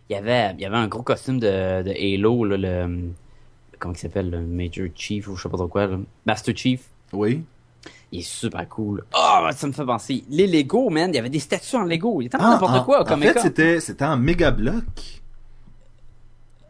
Il 0.09 0.13
y 0.13 0.15
avait, 0.15 0.53
il 0.53 0.61
y 0.61 0.65
avait 0.65 0.77
un 0.77 0.87
gros 0.87 1.03
costume 1.03 1.39
de, 1.39 1.83
de 1.83 1.91
Halo, 1.91 2.45
là, 2.45 2.57
le. 2.57 3.09
Comment 3.79 3.93
il 3.93 3.97
s'appelle, 3.97 4.29
le 4.29 4.41
Major 4.41 4.87
Chief 4.95 5.27
ou 5.27 5.35
je 5.35 5.43
sais 5.43 5.49
pas 5.49 5.57
trop 5.57 5.67
quoi, 5.67 5.85
là. 5.87 5.97
Master 6.25 6.55
Chief. 6.57 6.81
Oui. 7.13 7.43
Il 8.11 8.19
est 8.19 8.23
super 8.23 8.67
cool. 8.69 9.03
Oh, 9.13 9.47
ça 9.53 9.67
me 9.67 9.71
fait 9.73 9.85
penser. 9.85 10.23
Les 10.29 10.47
Lego, 10.47 10.89
man, 10.89 11.11
il 11.11 11.15
y 11.15 11.19
avait 11.19 11.29
des 11.29 11.39
statues 11.39 11.75
en 11.75 11.83
Lego. 11.83 12.21
Il 12.21 12.27
était 12.27 12.37
Ah, 12.39 12.51
n'importe 12.51 12.73
en- 12.75 12.83
quoi 12.83 13.01
au 13.03 13.11
En 13.13 13.17
fait, 13.17 13.39
c'était 13.39 13.79
c'était 13.81 14.05
en 14.05 14.17
méga 14.17 14.51
bloc. 14.51 15.21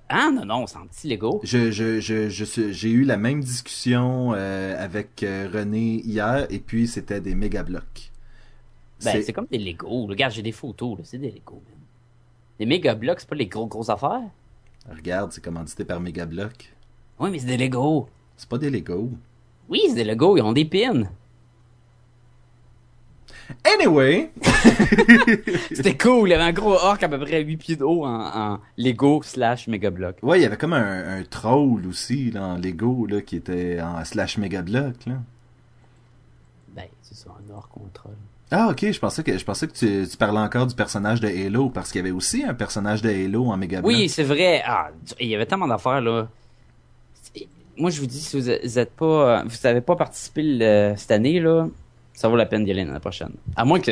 Ah, 0.10 0.30
non, 0.34 0.46
non, 0.46 0.68
c'est 0.68 0.78
en 0.78 0.88
petit 0.88 1.08
Lego. 1.10 1.42
Je, 1.44 1.70
je, 1.70 2.00
je, 2.00 2.30
je 2.30 2.72
j'ai 2.72 2.90
eu 2.90 3.04
la 3.04 3.18
même 3.18 3.42
discussion 3.44 4.32
euh, 4.36 4.82
avec 4.84 5.22
euh, 5.24 5.50
René 5.54 6.02
hier, 6.06 6.48
et 6.50 6.60
puis 6.60 6.88
c'était 6.88 7.20
des 7.20 7.36
méga 7.36 7.64
blocs. 7.64 8.12
Ben, 9.04 9.22
C'est- 9.24 9.34
comme 9.34 9.45
des 9.52 9.58
Lego. 9.60 10.06
Regarde, 10.08 10.34
j'ai 10.34 10.41
des 10.41 10.52
photos. 10.52 10.98
C'est 11.04 11.18
des 11.20 11.32
Lego, 11.32 11.56
man. 11.56 11.80
Les 12.60 12.66
méga 12.66 12.95
blocs, 12.95 13.20
c'est 13.20 13.30
pas 13.30 13.36
les 13.36 13.45
gros 13.48 13.68
gros 13.68 13.89
affaires? 13.91 14.22
Regarde, 14.89 15.32
c'est 15.32 15.43
commandité 15.43 15.86
par 15.86 16.00
Megablock. 16.00 16.74
Oui, 17.20 17.30
mais 17.32 17.39
c'est 17.39 17.45
des 17.48 17.58
Lego. 17.58 18.10
C'est 18.36 18.50
pas 18.50 18.58
des 18.58 18.70
Lego. 18.70 19.12
Oui, 19.70 19.82
c'est 19.89 19.95
des 19.95 20.04
Lego, 20.04 20.38
ils 20.38 20.41
ont 20.41 20.54
des 20.54 20.66
pins. 20.66 21.04
Anyway, 23.64 24.32
C'était 25.72 25.95
cool, 25.98 26.28
il 26.28 26.32
y 26.32 26.34
avait 26.34 26.43
un 26.43 26.52
gros 26.52 26.74
orc 26.74 27.02
à 27.02 27.08
peu 27.08 27.18
près 27.18 27.41
8 27.43 27.58
pieds 27.58 27.76
de 27.78 27.84
haut 27.86 28.06
en, 28.06 28.54
en 28.56 28.60
Lego 28.78 29.22
slash 29.24 29.68
méga 29.68 29.89
bloc. 29.89 30.18
ouais, 30.22 30.39
il 30.39 30.43
y 30.43 30.45
avait 30.45 30.58
comme 30.58 30.74
un, 30.74 31.20
un 31.20 31.24
troll 31.24 31.86
aussi, 31.88 32.32
là, 32.32 32.45
en 32.45 32.58
Lego, 32.58 33.06
là, 33.06 33.22
qui 33.22 33.38
était 33.38 33.80
en 33.82 34.04
slash 34.04 34.38
Megablock, 34.38 35.06
là. 35.06 35.22
Ben, 36.76 36.88
c'est 37.02 37.16
ça, 37.16 37.30
un 37.30 37.54
orc 37.54 37.70
contre. 37.70 38.10
Ah, 38.50 38.70
ok, 38.72 38.91
je 38.91 39.00
pensais 39.00 39.24
que, 39.24 39.38
je 39.38 39.43
pensais 39.43 39.68
que 39.68 39.74
tu, 39.74 40.08
tu 40.10 40.16
parlais 40.18 40.39
encore 40.39 40.68
du 40.68 40.76
personnage 40.76 41.20
de 41.20 41.28
Halo, 41.28 41.70
parce 41.70 41.91
qu'il 41.91 42.00
y 42.00 42.04
avait 42.04 42.12
aussi 42.16 42.43
un 42.45 42.54
personnage 42.54 43.02
de 43.02 43.10
Halo 43.10 43.48
en 43.48 43.58
Megablock. 43.58 43.91
Oui, 43.91 44.08
c'est 44.08 44.24
vrai. 44.24 44.62
Ah, 44.66 44.89
il 45.20 45.28
y 45.28 45.36
avait 45.36 45.45
tellement 45.45 45.68
d'affaires, 45.68 46.00
là. 46.02 46.28
Moi, 47.78 47.91
je 47.91 48.00
vous 48.00 48.08
dis, 48.08 48.20
si 48.20 48.39
vous 48.39 48.50
êtes 48.80 48.91
pas, 48.91 49.43
vous 49.43 49.68
avez 49.68 49.82
pas 49.82 49.95
participé 49.95 50.41
le- 50.43 50.93
cette 50.98 51.12
année, 51.12 51.39
là, 51.39 51.68
ça 52.14 52.28
vaut 52.28 52.36
la 52.36 52.45
peine 52.48 52.64
d'y 52.64 52.72
aller 52.72 52.84
l'année 52.86 53.00
prochaine. 53.00 53.34
À 53.56 53.66
moins 53.66 53.80
que 53.80 53.91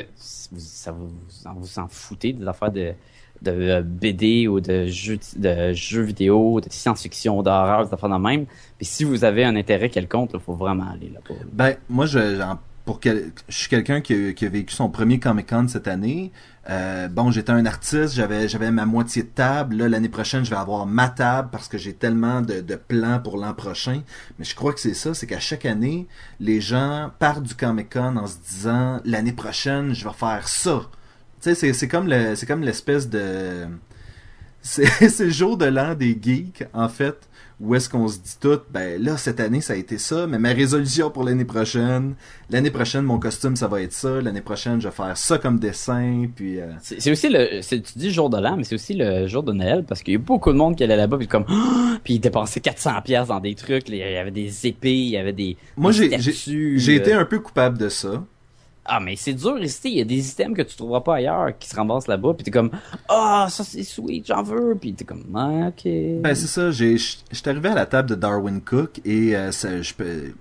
vous, 0.51 0.59
ça 0.59 0.91
vous, 0.91 1.11
vous 1.57 1.79
en 1.79 1.87
foutez 1.87 2.33
des 2.33 2.47
affaires 2.47 2.71
de, 2.71 2.93
de 3.43 3.51
euh, 3.51 3.81
BD 3.83 4.47
ou 4.47 4.59
de 4.59 4.87
jeux, 4.87 5.19
de 5.35 5.73
jeux 5.73 6.01
vidéo, 6.01 6.61
de 6.61 6.67
science-fiction, 6.71 7.43
d'horreur, 7.43 7.85
des 7.85 7.93
affaires 7.93 8.09
de 8.09 8.15
même. 8.15 8.45
Puis 8.77 8.85
si 8.87 9.03
vous 9.03 9.23
avez 9.23 9.43
un 9.45 9.55
intérêt 9.55 9.89
quelconque, 9.89 10.31
il 10.33 10.39
faut 10.39 10.55
vraiment 10.55 10.89
aller 10.91 11.11
là-bas. 11.13 11.35
Ben, 11.51 11.75
moi, 11.87 12.07
je, 12.07 12.41
pour 12.85 12.99
quel- 12.99 13.31
je 13.49 13.57
suis 13.57 13.69
quelqu'un 13.69 13.99
qui, 14.01 14.13
a- 14.13 14.49
vécu 14.49 14.73
son 14.73 14.89
premier 14.89 15.19
Comic 15.19 15.49
Con 15.49 15.67
cette 15.67 15.87
année. 15.87 16.31
Euh, 16.69 17.07
bon, 17.07 17.31
j'étais 17.31 17.51
un 17.51 17.65
artiste, 17.65 18.13
j'avais 18.15 18.47
j'avais 18.47 18.71
ma 18.71 18.85
moitié 18.85 19.23
de 19.23 19.27
table. 19.27 19.75
Là, 19.77 19.89
l'année 19.89 20.09
prochaine, 20.09 20.43
je 20.45 20.49
vais 20.51 20.55
avoir 20.55 20.85
ma 20.85 21.09
table 21.09 21.49
parce 21.51 21.67
que 21.67 21.77
j'ai 21.77 21.93
tellement 21.93 22.41
de, 22.41 22.61
de 22.61 22.75
plans 22.75 23.19
pour 23.19 23.37
l'an 23.37 23.53
prochain. 23.53 24.01
Mais 24.39 24.45
je 24.45 24.55
crois 24.55 24.73
que 24.73 24.79
c'est 24.79 24.93
ça, 24.95 25.13
c'est 25.13 25.27
qu'à 25.27 25.39
chaque 25.39 25.65
année, 25.65 26.07
les 26.39 26.61
gens 26.61 27.11
partent 27.19 27.43
du 27.43 27.55
Comic 27.55 27.91
Con 27.93 28.17
en 28.17 28.27
se 28.27 28.37
disant 28.49 28.99
l'année 29.05 29.33
prochaine, 29.33 29.93
je 29.93 30.03
vais 30.07 30.13
faire 30.13 30.47
ça. 30.47 30.81
Tu 31.41 31.53
sais, 31.55 31.73
c'est 31.73 31.87
comme 31.87 32.07
le 32.07 32.35
c'est 32.35 32.45
comme 32.47 32.61
l'espèce 32.63 33.09
de 33.09 33.67
c'est 34.61 35.19
le 35.19 35.29
jour 35.29 35.57
de 35.57 35.65
l'an 35.65 35.93
des 35.93 36.17
geeks 36.19 36.63
en 36.73 36.89
fait 36.89 37.29
où 37.59 37.75
est-ce 37.75 37.89
qu'on 37.89 38.07
se 38.07 38.17
dit 38.17 38.37
tout 38.39 38.59
ben 38.71 39.01
là 39.01 39.17
cette 39.17 39.39
année 39.39 39.61
ça 39.61 39.73
a 39.73 39.75
été 39.75 39.97
ça 39.97 40.27
mais 40.27 40.39
ma 40.39 40.49
résolution 40.49 41.09
pour 41.09 41.23
l'année 41.23 41.45
prochaine 41.45 42.15
l'année 42.49 42.71
prochaine 42.71 43.03
mon 43.03 43.17
costume 43.17 43.55
ça 43.55 43.67
va 43.67 43.81
être 43.81 43.93
ça 43.93 44.21
l'année 44.21 44.41
prochaine 44.41 44.81
je 44.81 44.87
vais 44.87 44.93
faire 44.93 45.15
ça 45.15 45.37
comme 45.37 45.59
dessin 45.59 46.27
puis 46.35 46.59
euh, 46.59 46.67
C'est 46.81 47.11
aussi 47.11 47.29
le, 47.29 47.61
tu 47.61 47.97
dis 47.97 48.11
jour 48.11 48.29
de 48.29 48.37
l'an, 48.37 48.57
mais 48.57 48.63
c'est 48.63 48.75
aussi 48.75 48.93
le 48.93 49.27
jour 49.27 49.43
de 49.43 49.53
Noël 49.53 49.83
parce 49.87 50.01
qu'il 50.03 50.13
y 50.13 50.17
a 50.17 50.19
beaucoup 50.19 50.51
de 50.51 50.57
monde 50.57 50.75
qui 50.75 50.83
allait 50.83 50.97
là-bas 50.97 51.17
puis 51.17 51.27
comme, 51.27 51.45
puis 52.03 52.15
ils 52.15 52.19
dépensaient 52.19 52.59
400 52.59 53.01
pièces 53.03 53.27
dans 53.27 53.39
des 53.39 53.55
trucs. 53.55 53.87
Il 53.89 53.95
y 53.95 54.03
avait 54.03 54.31
des 54.31 54.67
épées, 54.67 54.93
il 54.93 55.09
y 55.09 55.17
avait 55.17 55.33
des. 55.33 55.57
moi 55.77 55.91
j'ai 55.91 56.09
j'ai 56.19 56.93
euh, 56.93 56.95
été 56.95 57.13
un 57.13 57.25
peu 57.25 57.39
coupable 57.39 57.77
de 57.77 57.89
ça 57.89 58.23
Ah, 58.87 58.99
mais 58.99 59.15
c'est 59.15 59.33
dur 59.33 59.57
ici. 59.63 59.79
Il 59.85 59.97
y 59.97 60.01
a 60.01 60.05
des 60.05 60.29
items 60.29 60.55
que 60.55 60.61
tu 60.61 60.75
trouveras 60.75 61.01
pas 61.01 61.15
ailleurs 61.15 61.57
qui 61.57 61.67
se 61.67 61.75
ramassent 61.75 62.07
là-bas. 62.07 62.33
Puis 62.35 62.43
t'es 62.43 62.51
comme, 62.51 62.69
ah, 63.09 63.47
ça 63.49 63.63
c'est 63.63 63.83
sweet, 63.83 64.27
j'en 64.27 64.43
veux. 64.43 64.77
Puis 64.79 64.93
t'es 64.93 65.05
comme, 65.05 65.25
ah, 65.35 65.69
ok. 65.69 65.83
Ben 66.21 66.35
c'est 66.35 66.45
ça, 66.47 66.69
j'ai 66.71 66.95
j'étais 66.97 67.49
arrivé 67.49 67.69
à 67.69 67.75
la 67.75 67.87
table 67.87 68.09
de 68.09 68.15
Darwin 68.15 68.61
Cook 68.61 69.01
et 69.03 69.35
euh, 69.35 69.51
ça- 69.51 69.69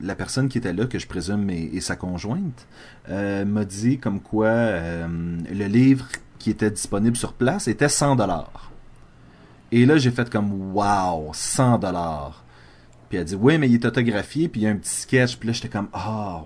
la 0.00 0.14
personne 0.14 0.48
qui 0.50 0.58
était 0.58 0.72
là, 0.74 0.84
que 0.86 0.98
je 0.98 1.06
présume 1.06 1.48
est, 1.48 1.74
est 1.74 1.80
sa 1.80 1.96
conjointe, 1.96 2.66
euh, 3.08 3.44
m'a 3.46 3.64
dit 3.64 3.98
comme 3.98 4.20
quoi 4.20 4.46
euh, 4.48 5.06
le 5.50 5.66
livre 5.66 6.06
qui 6.38 6.50
était 6.50 6.70
disponible 6.70 7.16
sur 7.16 7.32
place 7.32 7.66
était 7.68 7.88
100 7.88 8.16
dollars. 8.16 8.70
Et 9.72 9.86
là 9.86 9.96
j'ai 9.96 10.10
fait 10.10 10.28
comme 10.28 10.74
wow, 10.74 11.30
100 11.32 11.78
dollars. 11.78 12.44
Puis 13.08 13.16
elle 13.16 13.22
a 13.22 13.24
dit 13.24 13.34
oui 13.36 13.56
mais 13.56 13.68
il 13.68 13.74
est 13.74 13.84
autographié 13.86 14.48
puis 14.48 14.60
il 14.60 14.64
y 14.64 14.66
a 14.66 14.70
un 14.70 14.76
petit 14.76 14.90
sketch 14.94 15.36
puis 15.36 15.46
là 15.48 15.52
j'étais 15.54 15.68
comme 15.70 15.88
ah 15.94 16.42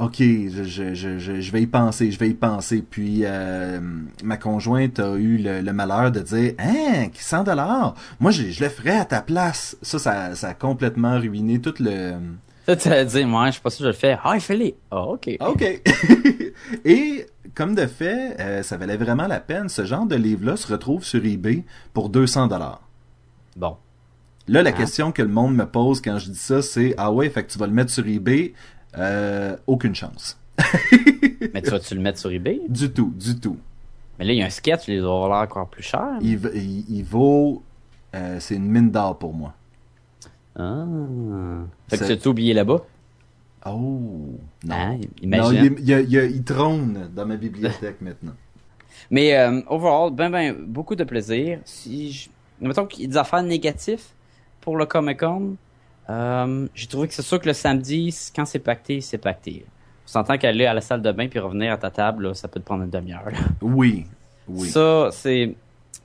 Ok, 0.00 0.16
je, 0.18 0.62
je, 0.64 0.94
je, 0.94 1.18
je, 1.18 1.40
je 1.40 1.52
vais 1.52 1.60
y 1.62 1.66
penser, 1.66 2.10
je 2.10 2.18
vais 2.18 2.30
y 2.30 2.34
penser. 2.34 2.82
Puis 2.88 3.20
euh, 3.24 3.80
ma 4.24 4.36
conjointe 4.38 4.98
a 4.98 5.14
eu 5.16 5.36
le, 5.36 5.60
le 5.60 5.72
malheur 5.74 6.10
de 6.10 6.20
dire 6.20 6.54
Hein, 6.58 7.08
100 7.12 7.44
dollars? 7.44 7.94
Moi, 8.18 8.30
je, 8.30 8.44
je 8.50 8.64
le 8.64 8.70
ferais 8.70 8.96
à 8.96 9.04
ta 9.04 9.20
place. 9.20 9.76
Ça, 9.82 9.98
ça, 9.98 10.34
ça 10.34 10.48
a 10.48 10.54
complètement 10.54 11.18
ruiné 11.18 11.60
tout 11.60 11.74
le. 11.80 12.14
Ça, 12.66 12.76
tu 12.76 12.88
vas 12.88 13.04
dire, 13.04 13.26
moi, 13.26 13.46
je 13.46 13.52
suis 13.52 13.60
pas 13.60 13.70
sûr 13.70 13.78
que 13.80 13.84
je 13.84 13.88
le 13.88 13.92
fais. 13.94 14.16
Ah, 14.24 14.36
il 14.38 14.56
les. 14.56 14.74
Ah, 14.90 15.02
ok. 15.02 15.30
Ok. 15.40 15.62
Et 16.84 17.26
comme 17.54 17.74
de 17.74 17.86
fait, 17.86 18.36
euh, 18.40 18.62
ça 18.62 18.76
valait 18.76 18.96
vraiment 18.96 19.26
la 19.26 19.40
peine. 19.40 19.68
Ce 19.68 19.84
genre 19.84 20.06
de 20.06 20.16
livre-là 20.16 20.56
se 20.56 20.70
retrouve 20.72 21.04
sur 21.04 21.24
eBay 21.24 21.64
pour 21.92 22.08
200 22.08 22.46
dollars. 22.46 22.80
Bon. 23.56 23.76
Là, 24.48 24.62
la 24.62 24.70
Ah. 24.70 24.72
question 24.72 25.12
que 25.12 25.22
le 25.22 25.28
monde 25.28 25.54
me 25.54 25.66
pose 25.66 26.00
quand 26.00 26.18
je 26.18 26.30
dis 26.30 26.38
ça, 26.38 26.62
c'est 26.62 26.94
Ah 26.96 27.12
ouais, 27.12 27.28
fait 27.28 27.44
que 27.44 27.52
tu 27.52 27.58
vas 27.58 27.66
le 27.66 27.72
mettre 27.72 27.90
sur 27.90 28.06
eBay 28.06 28.54
Euh, 28.98 29.56
Aucune 29.66 29.94
chance. 29.94 30.38
mais 31.54 31.62
tu 31.62 31.70
vas-tu 31.70 31.94
le 31.94 32.00
mettre 32.00 32.18
sur 32.18 32.30
eBay? 32.30 32.60
Du 32.68 32.90
tout, 32.90 33.12
du 33.16 33.38
tout. 33.38 33.56
Mais 34.18 34.24
là, 34.26 34.32
il 34.32 34.38
y 34.38 34.42
a 34.42 34.46
un 34.46 34.50
sketch, 34.50 34.88
il 34.88 35.00
doit 35.00 35.28
l'air 35.28 35.38
encore 35.38 35.68
plus 35.68 35.82
cher. 35.82 36.18
Il, 36.20 36.38
il, 36.54 36.84
il 36.98 37.02
vaut. 37.04 37.62
euh, 38.14 38.38
c'est 38.40 38.56
une 38.56 38.66
mine 38.68 38.90
d'or 38.90 39.18
pour 39.18 39.32
moi. 39.32 39.54
Ah. 40.58 40.84
Fait 41.88 41.96
que 41.98 42.12
tu 42.12 42.28
as 42.28 42.30
oublié 42.30 42.52
là-bas? 42.52 42.80
Oh, 43.66 43.70
non. 44.64 44.74
Hein, 44.74 44.98
non, 45.22 45.52
il, 45.52 45.76
il- 45.80 46.44
trône 46.44 47.10
dans 47.14 47.26
ma 47.26 47.36
bibliothèque 47.36 47.96
maintenant. 48.00 48.32
Mais 49.10 49.36
euh, 49.36 49.60
overall, 49.68 50.10
ben 50.12 50.30
ben 50.30 50.54
beaucoup 50.66 50.94
de 50.96 51.04
plaisir. 51.04 51.60
Si 51.64 52.12
je... 52.12 52.28
mettons 52.60 52.86
qu'il 52.86 53.02
y 53.02 53.04
a 53.04 53.08
des 53.08 53.16
affaires 53.16 53.42
négatives 53.42 54.02
pour 54.60 54.76
le 54.76 54.86
Comic 54.86 55.20
Con, 55.20 55.56
euh, 56.10 56.66
j'ai 56.74 56.86
trouvé 56.86 57.08
que 57.08 57.14
c'est 57.14 57.22
sûr 57.22 57.40
que 57.40 57.46
le 57.46 57.52
samedi, 57.52 58.14
quand 58.34 58.44
c'est 58.44 58.58
pacté, 58.58 59.00
c'est 59.00 59.18
pacté. 59.18 59.64
On 60.06 60.08
s'entend 60.08 60.38
qu'aller 60.38 60.66
à 60.66 60.74
la 60.74 60.80
salle 60.80 61.02
de 61.02 61.12
bain 61.12 61.28
puis 61.28 61.38
revenir 61.38 61.72
à 61.72 61.76
ta 61.76 61.90
table, 61.90 62.28
là, 62.28 62.34
ça 62.34 62.48
peut 62.48 62.58
te 62.58 62.64
prendre 62.64 62.82
une 62.82 62.90
demi-heure. 62.90 63.28
Oui, 63.62 64.06
oui. 64.48 64.68
Ça, 64.68 65.10
c'est 65.12 65.54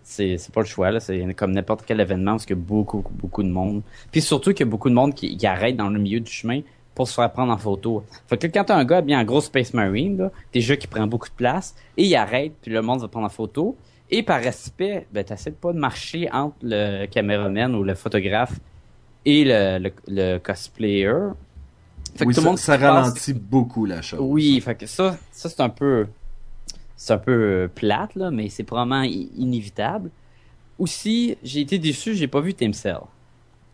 c'est 0.03 0.37
c'est 0.37 0.53
pas 0.53 0.61
le 0.61 0.67
choix 0.67 0.91
là, 0.91 0.99
c'est 0.99 1.33
comme 1.33 1.51
n'importe 1.51 1.83
quel 1.87 1.99
événement 1.99 2.33
parce 2.33 2.45
qu'il 2.45 2.55
y 2.55 2.59
a 2.59 2.61
beaucoup 2.61 3.03
beaucoup 3.11 3.41
de 3.41 3.49
monde. 3.49 3.81
Puis 4.11 4.21
surtout 4.21 4.51
qu'il 4.51 4.65
y 4.65 4.69
a 4.69 4.69
beaucoup 4.69 4.89
de 4.89 4.93
monde 4.93 5.15
qui, 5.15 5.35
qui 5.35 5.47
arrête 5.47 5.75
dans 5.75 5.89
le 5.89 5.99
milieu 5.99 6.19
du 6.19 6.31
chemin 6.31 6.61
pour 6.93 7.07
se 7.07 7.15
faire 7.15 7.31
prendre 7.31 7.51
en 7.51 7.57
photo. 7.57 8.03
Fait 8.27 8.37
que 8.37 8.45
quand 8.45 8.65
t'as 8.65 8.75
un 8.75 8.85
gars 8.85 9.01
bien 9.01 9.19
en 9.19 9.23
gros 9.23 9.41
Space 9.41 9.73
Marine 9.73 10.17
là, 10.17 10.31
déjà 10.53 10.77
qui 10.77 10.85
prend 10.85 11.07
beaucoup 11.07 11.27
de 11.27 11.33
place 11.33 11.75
et 11.97 12.05
il 12.05 12.15
arrête 12.15 12.53
puis 12.61 12.71
le 12.71 12.83
monde 12.83 13.01
va 13.01 13.07
prendre 13.07 13.25
en 13.25 13.29
photo 13.29 13.75
et 14.11 14.21
par 14.21 14.39
respect, 14.39 15.07
ben 15.11 15.23
t'essaies 15.23 15.51
pas 15.51 15.73
de 15.73 15.79
marcher 15.79 16.29
entre 16.31 16.57
le 16.61 17.07
caméraman 17.07 17.73
ou 17.73 17.83
le 17.83 17.95
photographe 17.95 18.53
et 19.25 19.43
le 19.43 19.79
le, 19.79 19.91
le 20.07 20.37
cosplayer. 20.39 21.13
Fait 22.15 22.23
que 22.23 22.29
Oui, 22.29 22.33
tout 22.35 22.41
ça, 22.41 22.47
monde 22.47 22.57
ça 22.57 22.77
passe- 22.77 22.81
ralentit 22.89 23.33
beaucoup 23.33 23.85
la 23.85 24.01
chose. 24.01 24.19
oui, 24.21 24.59
fait 24.61 24.75
que 24.75 24.85
ça, 24.85 25.17
ça 25.31 25.49
c'est 25.49 25.59
un 25.61 25.69
peu, 25.69 26.07
c'est 26.95 27.13
un 27.13 27.17
peu 27.17 27.31
euh, 27.31 27.67
plate 27.67 28.15
là, 28.15 28.31
mais 28.31 28.47
c'est 28.49 28.63
probablement 28.63 29.01
inévitable. 29.03 30.09
Aussi, 30.79 31.37
j'ai 31.43 31.61
été 31.61 31.77
déçu, 31.79 32.15
j'ai 32.15 32.27
pas 32.27 32.41
vu 32.41 32.53
Tim 32.53 32.73
Cell. 32.73 32.99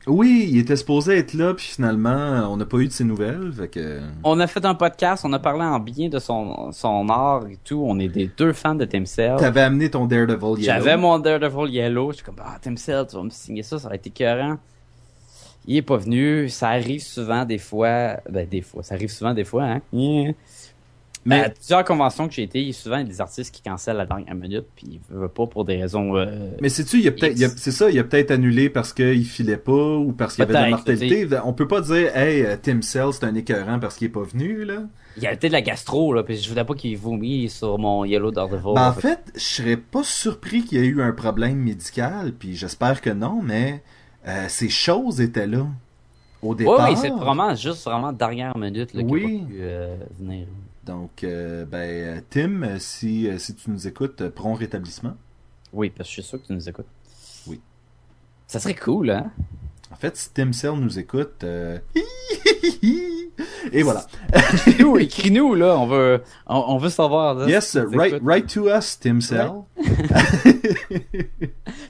Oui, 0.07 0.47
il 0.51 0.57
était 0.57 0.75
supposé 0.75 1.17
être 1.19 1.35
là, 1.35 1.53
puis 1.53 1.65
finalement, 1.67 2.47
on 2.51 2.57
n'a 2.57 2.65
pas 2.65 2.77
eu 2.77 2.87
de 2.87 2.91
ses 2.91 3.03
nouvelles. 3.03 3.51
Fait 3.53 3.67
que... 3.67 3.99
On 4.23 4.39
a 4.39 4.47
fait 4.47 4.65
un 4.65 4.73
podcast, 4.73 5.23
on 5.25 5.33
a 5.33 5.37
parlé 5.37 5.61
en 5.63 5.79
bien 5.79 6.09
de 6.09 6.17
son 6.17 6.71
son 6.71 7.07
art 7.09 7.45
et 7.47 7.57
tout. 7.63 7.83
On 7.87 7.99
est 7.99 8.07
des 8.07 8.27
deux 8.35 8.53
fans 8.53 8.73
de 8.73 8.85
Tim 8.85 9.05
Cell. 9.05 9.35
T'avais 9.37 9.61
amené 9.61 9.91
ton 9.91 10.07
Daredevil 10.07 10.59
Yellow. 10.59 10.61
J'avais 10.63 10.97
mon 10.97 11.19
Daredevil 11.19 11.69
Yellow, 11.71 12.11
je 12.11 12.15
suis 12.17 12.25
comme 12.25 12.37
ah 12.39 12.57
Tim 12.59 12.75
Cell, 12.77 13.05
tu 13.07 13.15
vas 13.15 13.23
me 13.23 13.29
signer 13.29 13.61
ça, 13.61 13.77
ça 13.77 13.87
va 13.89 13.93
être 13.95 14.07
écœurant. 14.07 14.57
Il 15.67 15.77
est 15.77 15.81
pas 15.81 15.97
venu, 15.97 16.49
ça 16.49 16.69
arrive 16.69 17.01
souvent 17.01 17.45
des 17.45 17.59
fois, 17.59 18.17
ben 18.29 18.47
des 18.49 18.61
fois, 18.61 18.81
ça 18.83 18.95
arrive 18.95 19.09
souvent 19.11 19.33
des 19.33 19.43
fois, 19.43 19.63
hein. 19.65 19.81
Yeah. 19.93 20.33
Mais 21.23 21.39
à 21.43 21.49
plusieurs 21.51 21.83
conventions 21.85 22.27
que 22.27 22.33
j'ai 22.33 22.41
été, 22.41 22.61
il 22.61 22.67
y 22.67 22.69
a 22.71 22.73
souvent 22.73 23.03
des 23.03 23.21
artistes 23.21 23.53
qui 23.53 23.61
cancellent 23.61 23.97
la 23.97 24.07
dernière 24.07 24.33
minute, 24.33 24.65
puis 24.75 24.87
ils 24.93 25.15
veulent 25.15 25.29
pas 25.29 25.45
pour 25.45 25.65
des 25.65 25.77
raisons. 25.77 26.17
euh, 26.17 26.49
Mais 26.61 26.69
sais-tu, 26.69 26.97
il 26.99 27.07
a 27.07 27.11
peut-être, 27.11 27.39
a- 27.43 27.49
c'est 27.55 27.71
ça, 27.71 27.91
il 27.91 27.99
a 27.99 28.03
peut-être 28.03 28.31
annulé 28.31 28.71
parce 28.71 28.91
qu'il 28.91 29.23
filait 29.23 29.57
pas 29.57 29.97
ou 29.97 30.13
parce 30.13 30.33
qu'il 30.33 30.41
y 30.41 30.45
avait 30.45 30.53
de 30.55 30.59
la 30.63 30.69
mortalité. 30.71 31.27
On 31.45 31.53
peut 31.53 31.67
pas 31.67 31.81
dire, 31.81 32.17
hey, 32.17 32.43
euh, 32.43 32.55
Tim 32.59 32.81
Cell, 32.81 33.09
c'est 33.11 33.23
un 33.25 33.35
écœurant 33.35 33.77
parce 33.79 33.97
qu'il 33.97 34.07
est 34.07 34.09
pas 34.11 34.23
venu, 34.23 34.65
là. 34.65 34.81
Il 35.17 35.21
y 35.21 35.27
avait 35.27 35.35
peut-être 35.35 35.51
de 35.51 35.57
la 35.57 35.61
gastro, 35.61 36.11
là, 36.11 36.23
puis 36.23 36.37
je 36.37 36.49
voulais 36.49 36.63
pas 36.63 36.73
qu'il 36.73 36.97
vomisse 36.97 37.55
sur 37.57 37.77
mon 37.77 38.03
Yellow 38.03 38.31
Daredevil. 38.31 38.73
Ben, 38.73 38.89
en 38.89 38.93
fait, 38.93 39.19
je 39.35 39.41
serais 39.41 39.77
pas 39.77 40.03
surpris 40.03 40.63
qu'il 40.63 40.79
y 40.79 40.83
ait 40.83 40.87
eu 40.87 41.03
un 41.03 41.11
problème 41.11 41.57
médical, 41.57 42.31
puis 42.33 42.55
j'espère 42.55 42.99
que 42.99 43.11
non, 43.11 43.41
mais 43.43 43.83
euh, 44.27 44.45
ces 44.49 44.69
choses 44.69 45.21
étaient 45.21 45.47
là 45.47 45.65
au 46.41 46.55
départ. 46.55 46.89
oui, 46.89 46.95
c'est 46.97 47.09
vraiment 47.09 47.53
juste 47.55 47.83
vraiment 47.85 48.11
dernière 48.11 48.57
minute 48.57 48.93
là, 48.93 49.01
qu'il 49.03 49.11
Oui. 49.11 49.45
pu 49.47 49.57
euh, 49.59 49.95
venir. 50.19 50.47
Donc, 50.85 51.23
euh, 51.23 51.65
ben, 51.65 52.23
Tim, 52.29 52.79
si, 52.79 53.29
si 53.39 53.55
tu 53.55 53.69
nous 53.69 53.87
écoutes, 53.87 54.27
prompt 54.29 54.55
rétablissement. 54.55 55.13
Oui, 55.73 55.89
parce 55.89 56.09
que 56.09 56.15
je 56.15 56.21
suis 56.21 56.29
sûr 56.29 56.41
que 56.41 56.47
tu 56.47 56.53
nous 56.53 56.67
écoutes. 56.69 56.87
Oui. 57.47 57.59
Ça 58.47 58.59
serait 58.59 58.75
cool, 58.75 59.11
hein? 59.11 59.31
En 59.91 59.95
fait, 59.95 60.17
si 60.17 60.29
Tim 60.33 60.51
Cell 60.53 60.73
nous 60.73 60.97
écoute, 60.97 61.43
euh, 61.43 61.77
et 63.71 63.83
voilà. 63.83 64.05
Écris-nous, 64.33 64.97
écris-nous, 64.97 65.55
là, 65.55 65.77
on 65.77 65.87
veut, 65.87 66.21
on, 66.47 66.63
on 66.67 66.77
veut 66.77 66.89
savoir. 66.89 67.35
Là, 67.35 67.47
Yes, 67.47 67.75
write, 67.77 68.21
write 68.21 68.47
to 68.53 68.67
us, 68.69 68.97
Tim 68.99 69.19
Cell. 69.21 69.51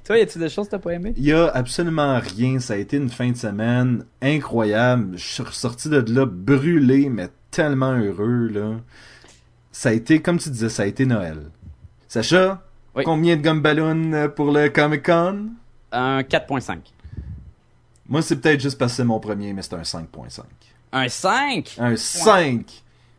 Toi, 0.06 0.18
y 0.18 0.22
a-tu 0.22 0.40
des 0.40 0.50
choses 0.50 0.66
que 0.68 0.72
t'as 0.72 0.80
pas 0.80 0.94
aimé? 0.94 1.14
Y 1.18 1.32
a 1.34 1.48
absolument 1.50 2.20
rien. 2.20 2.60
Ça 2.60 2.74
a 2.74 2.78
été 2.78 2.98
une 2.98 3.10
fin 3.10 3.32
de 3.32 3.38
semaine 3.38 4.06
incroyable. 4.22 5.18
Je 5.18 5.24
suis 5.26 5.44
ressorti 5.44 5.90
de 5.90 6.04
là 6.14 6.26
brûlé, 6.26 7.10
mais 7.10 7.30
tellement 7.52 7.94
heureux, 7.94 8.48
là. 8.48 8.78
Ça 9.72 9.90
a 9.90 9.94
été, 9.94 10.22
comme 10.22 10.38
tu 10.38 10.50
disais, 10.50 10.70
ça 10.70 10.84
a 10.84 10.86
été 10.86 11.06
Noël. 11.06 11.38
Sacha, 12.08 12.62
Oui. 12.96 13.04
combien 13.06 13.38
de 13.38 13.42
gumballoons 13.42 14.14
euh, 14.14 14.28
pour 14.28 14.52
le 14.52 14.68
Comic 14.70 15.06
Con? 15.06 15.50
Un 15.94 16.22
4.5. 16.22 16.78
Moi, 18.10 18.22
c'est 18.22 18.36
peut-être 18.38 18.60
juste 18.60 18.78
parce 18.78 18.92
que 18.94 18.98
c'est 18.98 19.04
mon 19.06 19.20
premier, 19.20 19.54
mais 19.54 19.62
c'est 19.62 19.74
un 19.76 19.82
5.5. 19.84 20.42
Un 20.94 21.08
5? 21.08 21.76
Un 21.80 21.96
5! 21.96 22.66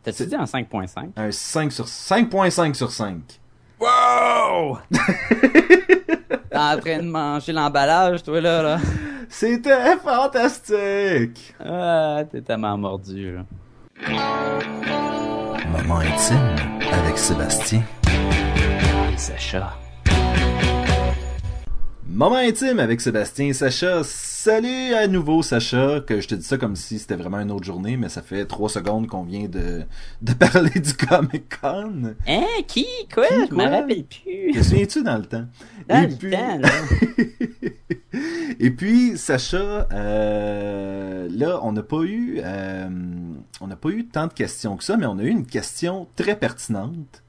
T'as-tu 0.03 0.27
dit 0.27 0.35
un 0.35 0.43
5.5? 0.43 1.11
Un 1.15 1.31
5 1.31 1.71
sur 1.71 1.85
5.5 1.85 2.73
sur 2.75 2.91
5. 2.91 3.15
Wow! 3.79 4.77
T'es 4.91 6.57
en 6.57 6.77
train 6.79 6.97
de 6.99 7.09
manger 7.09 7.51
l'emballage, 7.51 8.21
toi, 8.21 8.39
là, 8.39 8.61
là. 8.61 8.77
C'était 9.27 9.97
fantastique! 9.97 11.55
Ah, 11.59 12.23
t'es 12.31 12.41
tellement 12.41 12.77
mordu, 12.77 13.37
là. 13.37 13.45
Moment 15.67 15.99
intime 15.99 16.55
avec 16.91 17.17
Sébastien. 17.17 17.81
Et 19.11 19.17
Sacha. 19.17 19.73
Moment 22.13 22.35
intime 22.35 22.79
avec 22.79 23.01
Sébastien 23.01 23.47
et 23.47 23.53
Sacha. 23.53 24.03
Salut 24.03 24.93
à 24.93 25.07
nouveau 25.07 25.41
Sacha, 25.41 25.99
que 25.99 26.21
je 26.21 26.27
te 26.27 26.35
dis 26.35 26.43
ça 26.45 26.59
comme 26.59 26.75
si 26.75 26.99
c'était 26.99 27.15
vraiment 27.15 27.39
une 27.39 27.49
autre 27.49 27.63
journée, 27.65 27.97
mais 27.97 28.07
ça 28.07 28.21
fait 28.21 28.45
trois 28.45 28.69
secondes 28.69 29.07
qu'on 29.07 29.23
vient 29.23 29.47
de, 29.47 29.81
de 30.21 30.33
parler 30.39 30.69
du 30.79 30.93
Comic 30.93 31.59
Con. 31.59 32.13
Hein? 32.27 32.43
Qui? 32.67 32.85
Quoi? 33.11 33.25
Qui, 33.27 33.47
Je 33.49 33.55
m'en 33.55 33.63
rappelle 33.69 34.03
plus. 34.05 34.51
Te 34.53 34.61
souviens-tu 34.63 35.01
dans 35.01 35.17
le 35.17 35.25
temps? 35.25 35.45
Dans 35.89 36.03
Et 36.03 36.07
le 36.07 36.15
puis- 36.15 36.31
temps, 36.31 36.59
là. 36.59 36.69
Et 38.59 38.69
puis, 38.69 39.17
Sacha, 39.17 39.87
euh, 39.91 41.27
là, 41.31 41.59
on 41.63 41.71
n'a 41.71 41.81
pas 41.81 42.01
eu, 42.03 42.39
euh, 42.43 42.87
on 43.59 43.65
n'a 43.67 43.75
pas 43.75 43.89
eu 43.89 44.05
tant 44.05 44.27
de 44.27 44.33
questions 44.33 44.77
que 44.77 44.83
ça, 44.83 44.97
mais 44.97 45.07
on 45.07 45.17
a 45.17 45.23
eu 45.23 45.29
une 45.29 45.47
question 45.47 46.07
très 46.15 46.35
pertinente 46.37 47.23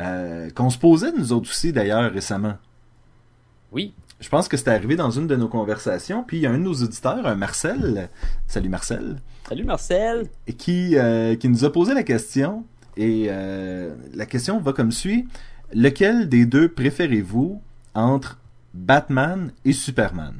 euh, 0.00 0.50
qu'on 0.50 0.70
se 0.70 0.78
posait 0.78 1.12
nous 1.12 1.32
autres 1.32 1.48
aussi 1.50 1.72
d'ailleurs 1.72 2.10
récemment. 2.10 2.54
Oui. 3.70 3.94
Je 4.20 4.28
pense 4.28 4.48
que 4.48 4.56
c'était 4.56 4.70
arrivé 4.70 4.96
dans 4.96 5.10
une 5.10 5.26
de 5.26 5.36
nos 5.36 5.48
conversations, 5.48 6.22
puis 6.24 6.38
il 6.38 6.40
y 6.42 6.46
a 6.46 6.50
un 6.50 6.58
de 6.58 6.62
nos 6.62 6.74
auditeurs, 6.74 7.26
un 7.26 7.34
Marcel, 7.34 8.08
salut 8.46 8.68
Marcel, 8.68 9.16
Salut, 9.48 9.64
Marcel. 9.64 10.28
et 10.46 10.54
qui, 10.54 10.96
euh, 10.96 11.36
qui 11.36 11.48
nous 11.48 11.64
a 11.64 11.72
posé 11.72 11.92
la 11.92 12.02
question, 12.02 12.64
et 12.96 13.26
euh, 13.28 13.94
la 14.14 14.24
question 14.24 14.60
va 14.60 14.72
comme 14.72 14.92
suit. 14.92 15.26
Lequel 15.74 16.28
des 16.28 16.46
deux 16.46 16.68
préférez-vous 16.68 17.60
entre 17.94 18.38
Batman 18.72 19.50
et 19.64 19.72
Superman? 19.72 20.34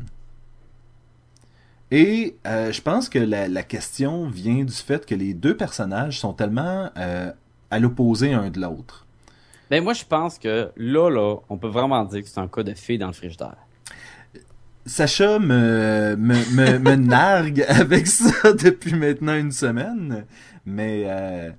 Et 1.91 2.37
euh, 2.47 2.73
je 2.73 2.81
pense 2.81 3.09
que 3.09 3.19
la, 3.19 3.49
la 3.49 3.63
question 3.63 4.29
vient 4.29 4.65
du 4.65 4.73
fait 4.73 5.05
que 5.05 5.15
les 5.15 5.35
deux 5.35 5.57
personnages 5.57 6.19
sont 6.21 6.33
tellement 6.33 6.91
à 7.71 7.79
l'opposé 7.79 8.33
un 8.33 8.51
de 8.51 8.61
l'autre. 8.61 9.07
Ben, 9.71 9.83
moi, 9.83 9.93
je 9.93 10.05
pense 10.05 10.39
que 10.39 10.71
là, 10.77 11.11
là, 11.11 11.37
on 11.49 11.57
peut 11.57 11.69
vraiment 11.69 12.05
dire 12.05 12.23
que 12.23 12.29
c'est 12.29 12.41
un 12.41 12.49
cas 12.49 12.63
de 12.63 12.75
fille 12.75 12.99
dans 12.99 13.07
le 13.09 13.13
frigidaire. 13.13 13.57
Sacha 14.87 15.39
me, 15.39 16.15
me, 16.19 16.35
me, 16.55 16.79
me 16.79 16.95
nargue 16.97 17.65
avec 17.67 18.07
ça 18.07 18.53
depuis 18.53 18.95
maintenant 18.95 19.35
une 19.35 19.53
semaine, 19.53 20.27
mais 20.67 21.05
euh, 21.07 21.51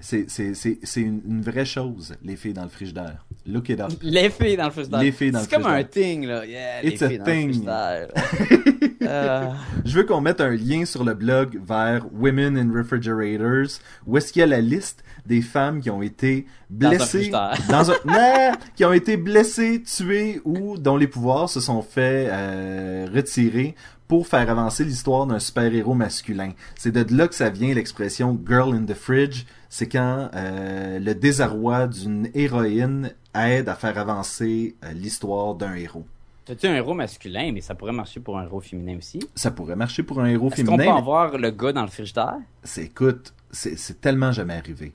c'est 0.00 0.28
c'est- 0.30 0.54
c'est- 0.54 0.78
c'est 0.82 1.00
une, 1.00 1.20
une 1.26 1.42
vraie 1.42 1.64
chose, 1.64 2.14
les 2.22 2.36
filles 2.36 2.52
dans 2.52 2.62
le 2.64 2.68
frigidaire. 2.68 3.24
Look 3.46 3.68
it 3.68 3.80
up. 3.80 3.92
Les 4.02 4.28
filles 4.30 4.56
dans 4.56 4.64
le 4.66 4.70
frigidaire. 4.70 5.00
Les 5.00 5.12
filles 5.12 5.30
dans 5.30 5.38
C'est 5.40 5.50
le 5.52 5.62
comme 5.62 5.66
un 5.72 5.74
frigidaire. 5.82 5.90
thing, 6.04 6.26
là. 6.26 6.44
Yeah, 6.46 6.82
It's 6.84 7.00
les 7.00 7.04
a 7.04 7.08
filles 7.08 7.18
dans 7.18 7.24
thing. 7.24 7.46
le 7.46 7.52
frigidaire. 7.52 8.08
Euh, 9.02 9.50
Je 9.84 9.94
veux 9.98 10.02
qu'on 10.04 10.20
mette 10.20 10.40
un 10.40 10.50
lien 10.50 10.84
sur 10.84 11.04
le 11.04 11.14
blog 11.14 11.60
vers 11.64 12.06
Women 12.12 12.58
in 12.58 12.72
Refrigerators, 12.76 13.78
où 14.04 14.16
est-ce 14.16 14.32
qu'il 14.32 14.40
y 14.40 14.42
a 14.42 14.46
la 14.46 14.60
liste 14.60 15.04
des 15.26 15.42
femmes 15.42 15.80
qui 15.80 15.90
ont 15.90 16.02
été 16.02 16.46
Dans 16.70 16.88
un 16.88 16.90
blessées 16.90 17.06
frigidaire. 17.30 17.56
dans 17.68 17.90
un 17.92 17.94
Non! 18.04 18.52
qui 18.74 18.84
ont 18.84 18.92
été 18.92 19.16
blessées, 19.16 19.82
tuées 19.82 20.40
ou 20.44 20.76
dont 20.76 20.96
les 20.96 21.06
pouvoirs 21.06 21.48
se 21.48 21.60
sont 21.60 21.82
fait 21.82 22.26
euh, 22.30 23.06
retirer 23.14 23.76
pour 24.08 24.26
faire 24.26 24.48
avancer 24.50 24.84
l'histoire 24.84 25.26
d'un 25.26 25.38
super-héros 25.38 25.94
masculin. 25.94 26.52
C'est 26.76 26.92
de 26.92 27.16
là 27.16 27.28
que 27.28 27.34
ça 27.34 27.50
vient 27.50 27.74
l'expression 27.74 28.38
girl 28.46 28.74
in 28.74 28.84
the 28.84 28.94
fridge, 28.94 29.44
c'est 29.68 29.88
quand 29.88 30.30
euh, 30.34 30.98
le 30.98 31.14
désarroi 31.14 31.86
d'une 31.88 32.28
héroïne 32.34 33.12
aide 33.34 33.68
à 33.68 33.74
faire 33.74 33.98
avancer 33.98 34.76
euh, 34.84 34.92
l'histoire 34.92 35.54
d'un 35.54 35.74
héros. 35.74 36.06
T'as-tu 36.44 36.68
un 36.68 36.76
héros 36.76 36.94
masculin, 36.94 37.50
mais 37.52 37.60
ça 37.60 37.74
pourrait 37.74 37.92
marcher 37.92 38.20
pour 38.20 38.38
un 38.38 38.44
héros 38.44 38.60
féminin 38.60 38.96
aussi? 38.98 39.18
Ça 39.34 39.50
pourrait 39.50 39.74
marcher 39.74 40.04
pour 40.04 40.20
un 40.20 40.26
héros 40.26 40.48
Est-ce 40.52 40.62
qu'on 40.62 40.76
peut 40.76 40.82
féminin. 40.82 40.96
avoir 40.98 41.36
le 41.36 41.50
gars 41.50 41.72
dans 41.72 41.82
le 41.82 41.88
frigidaire? 41.88 42.36
C'est, 42.62 42.84
écoute, 42.84 43.34
c'est, 43.50 43.76
c'est 43.76 44.00
tellement 44.00 44.30
jamais 44.30 44.54
arrivé. 44.54 44.92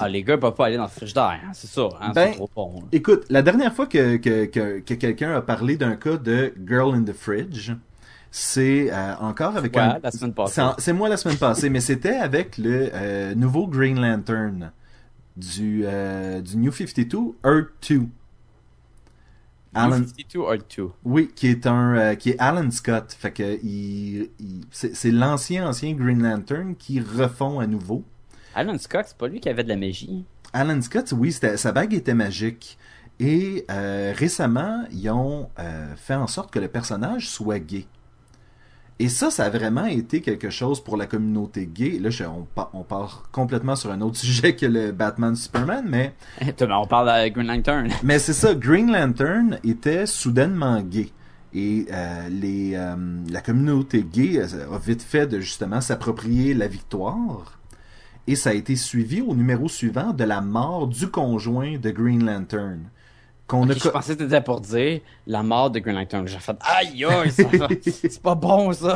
Ah, 0.00 0.08
les 0.08 0.22
gars 0.22 0.36
peuvent 0.36 0.54
pas 0.54 0.66
aller 0.66 0.76
dans 0.76 0.82
le 0.84 0.88
frigidaire, 0.90 1.40
hein, 1.44 1.50
c'est 1.54 1.66
ça, 1.68 1.88
hein, 2.00 2.12
Ben, 2.14 2.30
c'est 2.30 2.36
trop 2.36 2.50
bon. 2.54 2.82
Écoute, 2.92 3.24
la 3.30 3.42
dernière 3.42 3.72
fois 3.72 3.86
que, 3.86 4.16
que, 4.16 4.44
que, 4.44 4.80
que 4.80 4.94
quelqu'un 4.94 5.34
a 5.34 5.40
parlé 5.40 5.76
d'un 5.76 5.96
cas 5.96 6.16
de 6.18 6.52
Girl 6.66 6.94
in 6.94 7.04
the 7.04 7.12
Fridge, 7.14 7.72
c'est 8.30 8.92
euh, 8.92 9.16
encore 9.16 9.56
avec 9.56 9.74
Ouais, 9.74 9.82
un... 9.82 9.98
la 10.02 10.10
semaine 10.10 10.34
passée. 10.34 10.60
C'est, 10.78 10.92
moi 10.92 11.08
la 11.08 11.16
semaine 11.16 11.38
passée, 11.38 11.70
mais 11.70 11.80
c'était 11.80 12.16
avec 12.16 12.58
le 12.58 12.90
euh, 12.92 13.34
nouveau 13.34 13.66
Green 13.66 14.00
Lantern 14.00 14.72
du, 15.36 15.82
euh, 15.86 16.40
du 16.40 16.56
New 16.56 16.72
52, 16.72 17.18
Earth 17.44 17.68
2. 17.90 18.02
Alan, 19.74 20.02
52 20.02 20.38
or 20.40 20.56
2. 20.76 20.90
oui, 21.04 21.30
qui 21.34 21.46
est 21.48 21.66
un, 21.66 22.16
qui 22.16 22.30
est 22.30 22.38
Alan 22.38 22.70
Scott. 22.70 23.12
Fait 23.18 23.32
que 23.32 23.58
il, 23.62 24.30
il- 24.40 24.64
c'est, 24.70 25.10
l'ancien 25.10 25.68
ancien 25.68 25.92
Green 25.94 26.22
Lantern 26.22 26.74
qui 26.74 27.00
refont 27.00 27.60
à 27.60 27.66
nouveau. 27.66 28.02
Alan 28.54 28.78
Scott, 28.78 29.04
c'est 29.08 29.16
pas 29.16 29.28
lui 29.28 29.40
qui 29.40 29.48
avait 29.48 29.64
de 29.64 29.68
la 29.68 29.76
magie. 29.76 30.24
Alan 30.52 30.80
Scott, 30.82 31.12
oui, 31.16 31.32
sa 31.32 31.72
bague 31.72 31.94
était 31.94 32.14
magique. 32.14 32.78
Et 33.20 33.66
récemment, 33.68 34.84
ils 34.90 35.10
ont 35.10 35.48
fait 35.96 36.14
en 36.14 36.26
sorte 36.26 36.50
que 36.52 36.58
le 36.58 36.68
personnage 36.68 37.28
soit 37.28 37.58
gay. 37.58 37.86
Et 39.00 39.08
ça, 39.08 39.30
ça 39.30 39.44
a 39.44 39.50
vraiment 39.50 39.84
été 39.86 40.20
quelque 40.20 40.50
chose 40.50 40.82
pour 40.82 40.96
la 40.96 41.06
communauté 41.06 41.66
gay. 41.72 41.98
Là, 42.00 42.10
je- 42.10 42.24
on, 42.24 42.46
pa- 42.52 42.68
on 42.72 42.82
part 42.82 43.28
complètement 43.30 43.76
sur 43.76 43.92
un 43.92 44.00
autre 44.00 44.16
sujet 44.26 44.56
que 44.56 44.66
le 44.66 44.90
Batman 44.90 45.36
Superman, 45.36 45.84
mais, 45.88 46.14
on 46.60 46.86
parle 46.86 47.06
de 47.24 47.28
Green 47.32 47.46
Lantern. 47.46 47.88
mais 48.02 48.18
c'est 48.18 48.32
ça, 48.32 48.54
Green 48.54 48.90
Lantern 48.90 49.58
était 49.64 50.06
soudainement 50.06 50.80
gay. 50.82 51.10
Et 51.54 51.86
euh, 51.92 52.28
les, 52.28 52.72
euh, 52.74 52.94
la 53.30 53.40
communauté 53.40 54.02
gay 54.02 54.38
euh, 54.38 54.74
a 54.74 54.78
vite 54.78 55.02
fait 55.02 55.26
de 55.26 55.40
justement 55.40 55.80
s'approprier 55.80 56.52
la 56.52 56.66
victoire. 56.66 57.58
Et 58.26 58.36
ça 58.36 58.50
a 58.50 58.52
été 58.52 58.76
suivi 58.76 59.22
au 59.22 59.34
numéro 59.34 59.68
suivant 59.68 60.12
de 60.12 60.24
la 60.24 60.42
mort 60.42 60.86
du 60.88 61.08
conjoint 61.08 61.78
de 61.78 61.90
Green 61.90 62.26
Lantern. 62.26 62.80
Qu'on 63.48 63.64
Ok, 63.64 63.70
a 63.70 63.74
je 63.82 63.88
pensais 63.88 64.14
que 64.14 64.22
t'étais 64.22 64.40
pour 64.42 64.60
dire 64.60 65.00
la 65.26 65.42
mort 65.42 65.70
de 65.70 65.78
Green 65.80 65.96
Lantern. 65.96 66.28
J'ai 66.28 66.38
fait 66.38 66.56
aïe 66.60 67.04
aïe, 67.04 67.30
c'est 67.82 68.20
pas 68.22 68.34
bon 68.34 68.72
ça. 68.72 68.94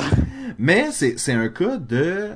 Mais 0.59 0.91
c'est 0.93 1.19
c'est 1.19 1.33
un 1.33 1.49
cas 1.49 1.79
de... 1.79 2.31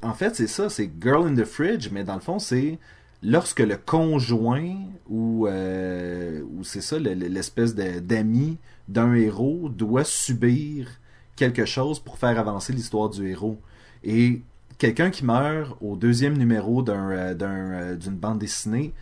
En 0.00 0.14
fait, 0.14 0.34
c'est 0.36 0.46
ça, 0.46 0.70
c'est 0.70 0.88
Girl 1.02 1.26
in 1.26 1.34
the 1.34 1.44
Fridge, 1.44 1.88
mais 1.92 2.04
dans 2.04 2.14
le 2.14 2.20
fond, 2.20 2.38
c'est 2.38 2.78
lorsque 3.22 3.58
le 3.60 3.76
conjoint 3.76 4.76
ou, 5.08 5.48
euh, 5.48 6.40
ou 6.56 6.62
c'est 6.62 6.80
ça, 6.80 6.98
le- 7.00 7.14
le- 7.14 7.26
l'espèce 7.26 7.74
de- 7.74 7.98
d'ami 7.98 8.58
d'un 8.86 9.12
héros 9.14 9.68
doit 9.68 10.04
subir 10.04 10.88
quelque 11.34 11.64
chose 11.64 11.98
pour 11.98 12.16
faire 12.18 12.38
avancer 12.38 12.72
l'histoire 12.72 13.10
du 13.10 13.28
héros. 13.28 13.58
Et 14.04 14.42
quelqu'un 14.78 15.10
qui 15.10 15.24
meurt 15.24 15.76
au 15.80 15.96
deuxième 15.96 16.38
numéro 16.38 16.82
d'un, 16.82 17.10
euh, 17.10 17.34
d'un, 17.34 17.48
euh, 17.72 17.96
d'une 17.96 18.14
bande 18.14 18.38
dessinée, 18.38 18.94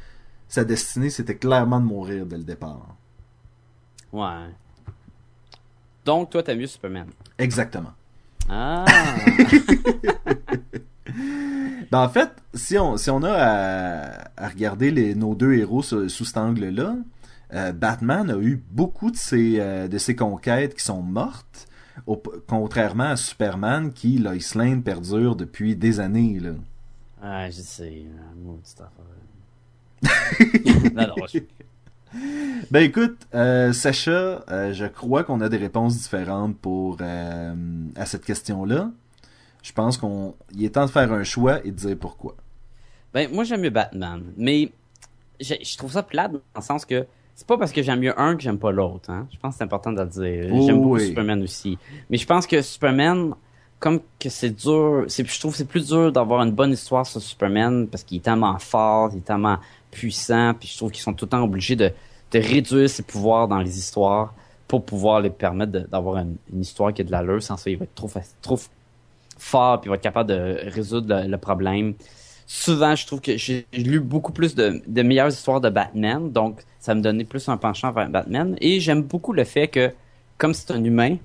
sa 0.55 0.65
destinée, 0.65 1.11
c'était 1.11 1.37
clairement 1.37 1.81
de 1.81 1.87
mourir 1.87 2.27
dès 2.27 2.37
le 2.39 2.45
départ. 2.45 2.95
Ouais. 4.13 4.49
Donc 6.05 6.31
toi 6.31 6.43
t'as 6.43 6.55
mieux 6.55 6.67
Superman. 6.67 7.09
Exactement. 7.39 7.93
Ah. 8.49 8.85
Ben, 11.91 12.01
en 12.01 12.09
fait, 12.09 12.31
si 12.55 12.79
on, 12.79 12.97
si 12.97 13.11
on 13.11 13.23
a 13.23 13.31
à, 13.33 14.31
à 14.37 14.49
regarder 14.49 14.91
les, 14.91 15.15
nos 15.15 15.35
deux 15.35 15.53
héros 15.55 15.83
sous, 15.83 16.09
sous 16.09 16.25
cet 16.25 16.39
angle-là, 16.39 16.97
euh, 17.53 17.73
Batman 17.73 18.31
a 18.31 18.37
eu 18.39 18.61
beaucoup 18.73 19.11
de 19.11 19.17
ses, 19.17 19.61
euh, 19.61 19.87
de 19.87 19.99
ses 19.99 20.17
conquêtes 20.17 20.75
qui 20.75 20.83
sont 20.85 21.03
mortes, 21.03 21.69
au- 22.07 22.21
contrairement 22.49 23.05
à 23.11 23.17
Superman 23.17 23.93
qui, 23.93 24.19
Lois 24.19 24.35
Lane, 24.57 24.83
perdure 24.83 25.37
depuis 25.37 25.77
des 25.77 26.01
années. 26.01 26.41
Là. 26.41 26.53
ah, 27.23 27.49
je 27.51 27.61
sais, 27.61 28.07
maudite 28.43 28.81
affaire. 28.81 29.05
non, 30.95 31.07
non, 31.09 31.27
je... 31.33 31.39
Ben 32.71 32.83
écoute, 32.83 33.19
euh, 33.35 33.73
Sacha, 33.73 34.45
euh, 34.51 34.73
je 34.73 34.87
crois 34.87 35.25
qu'on 35.25 35.41
a 35.41 35.49
des 35.49 35.57
réponses 35.57 35.97
différentes 35.97 36.57
pour 36.57 36.99
euh, 37.01 37.55
à 37.97 38.07
cette 38.07 38.25
question-là. 38.25 38.91
Je 39.63 39.73
pense 39.73 39.97
qu'on 39.97 40.35
il 40.53 40.65
est 40.65 40.71
temps 40.71 40.87
de 40.87 40.91
faire 40.91 41.13
un 41.13 41.25
choix 41.25 41.65
et 41.65 41.71
de 41.71 41.77
dire 41.77 41.97
pourquoi. 41.99 42.37
Ben 43.13 43.33
moi 43.33 43.45
j'aime 43.45 43.63
mieux 43.63 43.71
Batman, 43.71 44.23
mais 44.37 44.71
je, 45.41 45.55
je 45.63 45.77
trouve 45.77 45.93
ça 45.93 46.03
plate 46.03 46.33
dans 46.33 46.41
le 46.57 46.63
sens 46.63 46.85
que 46.85 47.07
c'est 47.35 47.47
pas 47.47 47.59
parce 47.59 47.73
que 47.73 47.83
j'aime 47.83 48.01
mieux 48.01 48.19
un 48.19 48.37
que 48.37 48.43
j'aime 48.43 48.59
pas 48.59 48.71
l'autre. 48.71 49.11
Hein. 49.11 49.27
Je 49.33 49.39
pense 49.39 49.55
que 49.55 49.59
c'est 49.59 49.65
important 49.65 49.93
de 49.93 50.01
le 50.01 50.07
dire. 50.07 50.51
Oh, 50.53 50.67
j'aime 50.67 50.77
beaucoup 50.77 50.97
oui. 50.97 51.09
Superman 51.09 51.43
aussi. 51.43 51.79
Mais 52.09 52.17
je 52.17 52.27
pense 52.27 52.47
que 52.47 52.63
Superman, 52.63 53.35
comme 53.81 54.01
que 54.21 54.29
c'est 54.29 54.51
dur, 54.51 55.05
c'est, 55.09 55.27
je 55.27 55.41
trouve 55.41 55.53
que 55.53 55.59
c'est 55.59 55.69
plus 55.69 55.89
dur 55.89 56.13
d'avoir 56.13 56.43
une 56.43 56.53
bonne 56.53 56.73
histoire 56.73 57.07
sur 57.07 57.21
Superman 57.21 57.89
parce 57.89 58.05
qu'il 58.05 58.19
est 58.19 58.21
tellement 58.21 58.59
fort, 58.59 59.11
il 59.13 59.19
est 59.19 59.25
tellement 59.25 59.59
puissant, 59.95 60.53
puis 60.59 60.69
je 60.69 60.77
trouve 60.77 60.91
qu'ils 60.91 61.03
sont 61.03 61.15
tout 61.15 61.25
le 61.27 61.31
temps 61.31 61.43
obligés 61.43 61.77
de, 61.77 61.91
de 62.33 62.39
réduire 62.39 62.91
ses 62.91 63.03
pouvoirs 63.03 63.49
dans 63.49 63.61
les 63.61 63.79
histoires 63.79 64.35
pour 64.69 64.85
pouvoir 64.85 65.21
les 65.21 65.31
permettre 65.31 65.73
d'avoir 65.89 66.19
une, 66.19 66.37
une 66.53 66.61
histoire 66.63 66.93
qui 66.93 67.03
a 67.03 67.05
de 67.05 67.11
l'allure. 67.13 67.43
Sans 67.43 67.57
ça, 67.57 67.71
il 67.71 67.77
va 67.79 67.85
être 67.85 67.95
trop, 67.95 68.11
trop 68.43 68.59
fort, 69.39 69.81
puis 69.81 69.89
il 69.89 69.91
va 69.91 69.97
être 69.97 70.03
capable 70.03 70.31
de 70.31 70.59
résoudre 70.71 71.07
le, 71.23 71.29
le 71.29 71.39
problème. 71.39 71.95
Souvent, 72.47 72.95
je 72.95 73.07
trouve 73.07 73.21
que 73.21 73.37
j'ai 73.37 73.67
lu 73.73 74.01
beaucoup 74.01 74.33
plus 74.33 74.55
de, 74.55 74.83
de 74.87 75.03
meilleures 75.03 75.29
histoires 75.29 75.61
de 75.61 75.71
Batman, 75.71 76.31
donc 76.31 76.61
ça 76.79 76.95
me 76.95 77.01
donnait 77.01 77.25
plus 77.25 77.49
un 77.49 77.57
penchant 77.57 77.91
vers 77.93 78.09
Batman. 78.11 78.57
Et 78.61 78.81
j'aime 78.81 79.03
beaucoup 79.03 79.33
le 79.33 79.45
fait 79.45 79.69
que, 79.69 79.93
comme 80.37 80.53
c'est 80.53 80.71
un 80.73 80.83
humain, 80.85 81.17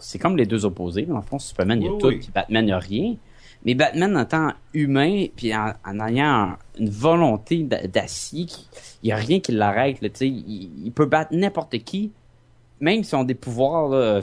c'est 0.00 0.18
comme 0.18 0.36
les 0.36 0.46
deux 0.46 0.64
opposés. 0.64 1.02
Dans 1.06 1.16
le 1.16 1.22
fond, 1.22 1.38
Superman, 1.38 1.80
il 1.80 1.86
y 1.86 1.88
a 1.88 1.92
Oui, 1.92 1.98
tout, 1.98 2.06
oui. 2.08 2.18
puis 2.18 2.30
Batman, 2.32 2.62
il 2.64 2.66
n'y 2.66 2.72
a 2.72 2.78
rien. 2.78 3.16
Mais 3.64 3.74
Batman, 3.74 4.16
en 4.16 4.22
étant 4.22 4.52
humain, 4.74 5.26
puis 5.34 5.54
en, 5.56 5.72
en 5.86 6.06
ayant 6.06 6.26
un- 6.50 6.58
une 6.78 6.90
volonté 6.90 7.62
d'a- 7.64 7.86
d'acier, 7.86 8.46
il 9.02 9.06
n'y 9.06 9.12
a 9.12 9.16
rien 9.16 9.40
qui 9.40 9.52
l'arrête. 9.52 9.98
Il, 10.20 10.86
il 10.86 10.92
peut 10.92 11.06
battre 11.06 11.32
n'importe 11.34 11.78
qui, 11.84 12.12
même 12.80 13.04
s'ils 13.04 13.16
ont 13.16 13.24
des 13.24 13.34
pouvoirs 13.34 14.22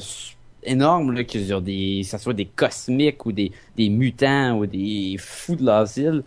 énormes, 0.64 1.12
là, 1.14 1.22
ont 1.56 1.62
des, 1.62 2.02
que 2.04 2.08
ce 2.10 2.18
soit 2.18 2.34
des 2.34 2.45
cosmiques 2.47 3.26
ou 3.26 3.32
des, 3.32 3.52
des 3.76 3.89
mutants 3.89 4.58
ou 4.58 4.66
des 4.66 5.16
fous 5.20 5.56
de 5.56 5.66
l'asile, 5.66 6.24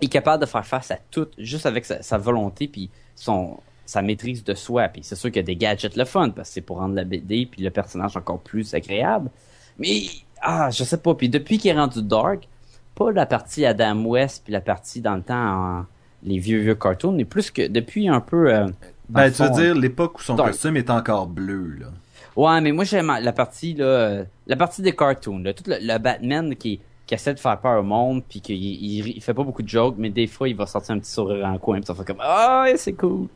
il 0.00 0.06
est 0.06 0.08
capable 0.10 0.42
de 0.42 0.46
faire 0.48 0.66
face 0.66 0.90
à 0.90 0.98
tout 1.10 1.28
juste 1.38 1.66
avec 1.66 1.84
sa, 1.84 2.02
sa 2.02 2.18
volonté 2.18 2.68
puis 2.68 2.90
son 3.14 3.58
sa 3.86 4.02
maîtrise 4.02 4.42
de 4.44 4.54
soi. 4.54 4.88
Puis 4.88 5.02
c'est 5.04 5.14
sûr 5.14 5.30
qu'il 5.30 5.36
y 5.36 5.40
a 5.40 5.42
des 5.44 5.56
gadgets 5.56 5.96
le 5.96 6.04
fun 6.04 6.30
parce 6.30 6.48
que 6.48 6.54
c'est 6.54 6.60
pour 6.60 6.78
rendre 6.78 6.94
la 6.94 7.04
BD 7.04 7.46
puis 7.46 7.62
le 7.62 7.70
personnage 7.70 8.16
encore 8.16 8.40
plus 8.40 8.74
agréable. 8.74 9.30
Mais 9.78 10.02
ah, 10.42 10.70
je 10.70 10.84
sais 10.84 10.98
pas. 10.98 11.14
Puis 11.14 11.28
depuis 11.28 11.58
qu'il 11.58 11.70
est 11.70 11.74
rendu 11.78 12.02
dark, 12.02 12.48
pas 12.96 13.12
la 13.12 13.26
partie 13.26 13.64
Adam 13.64 14.04
West 14.04 14.42
puis 14.44 14.52
la 14.52 14.60
partie 14.60 15.00
dans 15.00 15.14
le 15.14 15.22
temps 15.22 15.36
en- 15.80 15.86
les 16.24 16.38
vieux 16.38 16.58
vieux 16.60 16.74
cartoons, 16.74 17.12
mais 17.12 17.24
plus 17.24 17.50
que 17.52 17.68
depuis 17.68 18.08
un 18.08 18.20
peu. 18.20 18.52
euh, 18.52 18.66
Ben, 19.08 19.30
tu 19.30 19.42
veux 19.42 19.50
dire 19.50 19.74
l'époque 19.76 20.18
où 20.18 20.22
son 20.22 20.34
costume 20.48 20.76
est 20.76 20.90
encore 20.90 21.26
bleu, 21.28 21.76
là. 21.78 21.86
Ouais, 22.34 22.60
mais 22.60 22.72
moi 22.72 22.84
j'aime 22.84 23.12
la 23.20 23.32
partie 23.32 23.74
là, 23.74 23.84
euh, 23.84 24.24
la 24.46 24.56
partie 24.56 24.82
des 24.82 24.94
cartoons, 24.96 25.38
là, 25.38 25.54
tout 25.54 25.64
le, 25.68 25.76
le 25.80 25.98
Batman 25.98 26.54
qui, 26.56 26.80
qui 27.06 27.14
essaie 27.14 27.32
de 27.32 27.38
faire 27.38 27.58
peur 27.60 27.80
au 27.80 27.82
monde, 27.84 28.22
puis 28.28 28.40
qu'il 28.40 28.56
il, 28.56 29.08
il 29.16 29.22
fait 29.22 29.32
pas 29.34 29.44
beaucoup 29.44 29.62
de 29.62 29.68
jokes, 29.68 29.94
mais 29.98 30.10
des 30.10 30.26
fois 30.26 30.48
il 30.48 30.56
va 30.56 30.66
sortir 30.66 30.94
un 30.94 30.98
petit 30.98 31.10
sourire 31.12 31.46
en 31.46 31.56
coin, 31.58 31.76
puis 31.76 31.86
ça 31.86 31.94
fait 31.94 32.04
comme 32.04 32.20
ah 32.20 32.66
c'est 32.76 32.92
cool. 32.94 33.28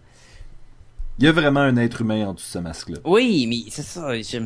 Il 1.19 1.25
y 1.27 1.29
a 1.29 1.33
vraiment 1.33 1.61
un 1.61 1.77
être 1.77 2.01
humain 2.01 2.29
en 2.29 2.35
dessous 2.35 2.47
de 2.47 2.53
ce 2.53 2.59
masque-là. 2.59 2.99
Oui, 3.05 3.47
mais 3.49 3.71
c'est 3.71 3.83
ça, 3.83 4.15
je- 4.21 4.39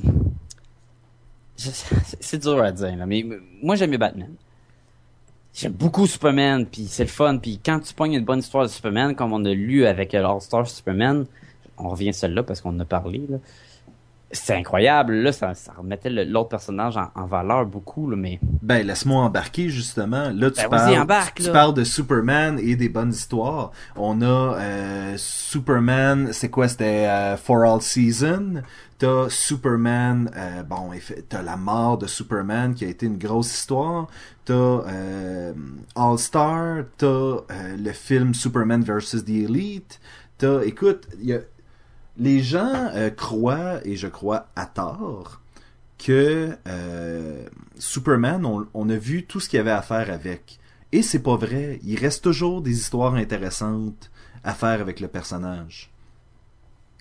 c'est- 1.56 2.38
dur 2.42 2.60
à 2.62 2.72
dire, 2.72 2.96
là, 2.96 3.06
mais 3.06 3.24
moi 3.62 3.76
j'aime 3.76 3.90
mieux 3.90 3.98
Batman. 3.98 4.30
J'aime 5.54 5.72
beaucoup 5.72 6.08
Superman, 6.08 6.66
puis 6.66 6.86
c'est 6.88 7.04
le 7.04 7.08
fun, 7.08 7.38
puis 7.38 7.60
quand 7.64 7.78
tu 7.78 7.94
pognes 7.94 8.14
une 8.14 8.24
bonne 8.24 8.40
histoire 8.40 8.64
de 8.64 8.68
Superman, 8.68 9.14
comme 9.14 9.32
on 9.32 9.44
a 9.44 9.54
lu 9.54 9.86
avec 9.86 10.12
l'All-Star 10.12 10.68
Superman, 10.68 11.26
on 11.78 11.90
revient 11.90 12.12
celle-là 12.12 12.42
parce 12.42 12.60
qu'on 12.60 12.70
en 12.70 12.80
a 12.80 12.84
parlé, 12.84 13.22
là. 13.28 13.38
C'est 14.34 14.54
incroyable, 14.54 15.14
là, 15.14 15.32
ça, 15.32 15.54
ça 15.54 15.72
remettait 15.78 16.10
l'autre 16.10 16.48
personnage 16.50 16.96
en, 16.96 17.08
en 17.14 17.24
valeur 17.26 17.64
beaucoup, 17.66 18.10
là, 18.10 18.16
mais 18.16 18.38
Ben, 18.62 18.86
laisse-moi 18.86 19.22
embarquer, 19.22 19.68
justement. 19.70 20.30
Là, 20.34 20.50
tu, 20.50 20.60
Ben, 20.62 20.68
parles, 20.68 20.98
embarque, 20.98 21.36
tu 21.38 21.46
là. 21.46 21.52
parles 21.52 21.74
de 21.74 21.84
Superman 21.84 22.58
et 22.60 22.76
des 22.76 22.88
bonnes 22.88 23.10
histoires. 23.12 23.70
On 23.96 24.20
a 24.22 24.56
euh, 24.58 25.14
Superman, 25.16 26.32
c'est 26.32 26.50
quoi? 26.50 26.68
C'était 26.68 27.06
euh, 27.06 27.36
For 27.36 27.62
All 27.64 27.80
Season. 27.80 28.62
T'as 28.98 29.28
Superman, 29.28 30.30
euh, 30.36 30.62
bon, 30.62 30.90
t'as 31.28 31.42
la 31.42 31.56
mort 31.56 31.98
de 31.98 32.06
Superman 32.06 32.74
qui 32.74 32.84
a 32.84 32.88
été 32.88 33.06
une 33.06 33.18
grosse 33.18 33.52
histoire. 33.52 34.06
T'as 34.44 34.80
All 35.96 36.18
Star. 36.18 36.84
T'as 36.98 37.36
le 37.78 37.92
film 37.92 38.34
Superman 38.34 38.82
vs. 38.82 39.24
The 39.24 39.30
Elite. 39.30 40.00
T'as, 40.38 40.62
écoute, 40.62 41.06
il 41.20 41.26
y 41.28 41.32
a, 41.32 41.38
les 42.16 42.42
gens 42.42 42.90
euh, 42.94 43.10
croient, 43.10 43.80
et 43.86 43.96
je 43.96 44.06
crois 44.06 44.48
à 44.56 44.66
tort, 44.66 45.40
que 45.98 46.56
euh, 46.68 47.46
Superman, 47.78 48.44
on, 48.44 48.66
on 48.74 48.88
a 48.88 48.96
vu 48.96 49.24
tout 49.24 49.40
ce 49.40 49.48
qu'il 49.48 49.56
y 49.56 49.60
avait 49.60 49.70
à 49.70 49.82
faire 49.82 50.10
avec. 50.10 50.58
Et 50.92 51.02
c'est 51.02 51.22
pas 51.22 51.36
vrai. 51.36 51.80
Il 51.82 51.98
reste 51.98 52.22
toujours 52.22 52.62
des 52.62 52.72
histoires 52.72 53.14
intéressantes 53.14 54.10
à 54.44 54.54
faire 54.54 54.80
avec 54.80 55.00
le 55.00 55.08
personnage. 55.08 55.90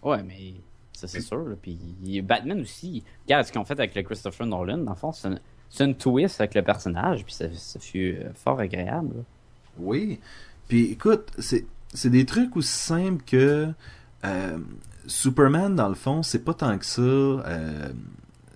ouais, 0.03 0.23
mais 0.23 0.53
ça 0.93 1.07
c'est 1.07 1.21
sûr, 1.21 1.43
là, 1.43 1.55
puis 1.61 2.21
Batman 2.21 2.61
aussi, 2.61 3.03
regarde 3.25 3.45
ce 3.45 3.51
qu'ils 3.51 3.59
ont 3.59 3.65
fait 3.65 3.73
avec 3.73 3.93
le 3.93 4.03
Christopher 4.03 4.47
Nolan, 4.47 4.77
dans 4.77 4.91
le 4.91 4.97
fond, 4.97 5.11
c'est 5.11 5.27
une, 5.27 5.39
une 5.81 5.95
twist 5.95 6.39
avec 6.39 6.55
le 6.55 6.61
personnage, 6.61 7.25
puis 7.25 7.33
ça, 7.33 7.45
ça 7.53 7.79
fut 7.79 8.15
euh, 8.15 8.31
fort 8.35 8.59
agréable. 8.59 9.17
là. 9.17 9.23
Oui. 9.79 10.19
Puis 10.69 10.91
écoute, 10.91 11.31
c'est 11.39 11.65
c'est 11.93 12.09
des 12.09 12.25
trucs 12.25 12.55
aussi 12.55 12.71
simples 12.75 13.23
que 13.25 13.67
euh, 14.23 14.57
Superman, 15.07 15.75
dans 15.75 15.89
le 15.89 15.95
fond, 15.95 16.23
c'est 16.23 16.43
pas 16.43 16.53
tant 16.53 16.77
que 16.77 16.85
ça. 16.85 17.01
euh, 17.01 17.91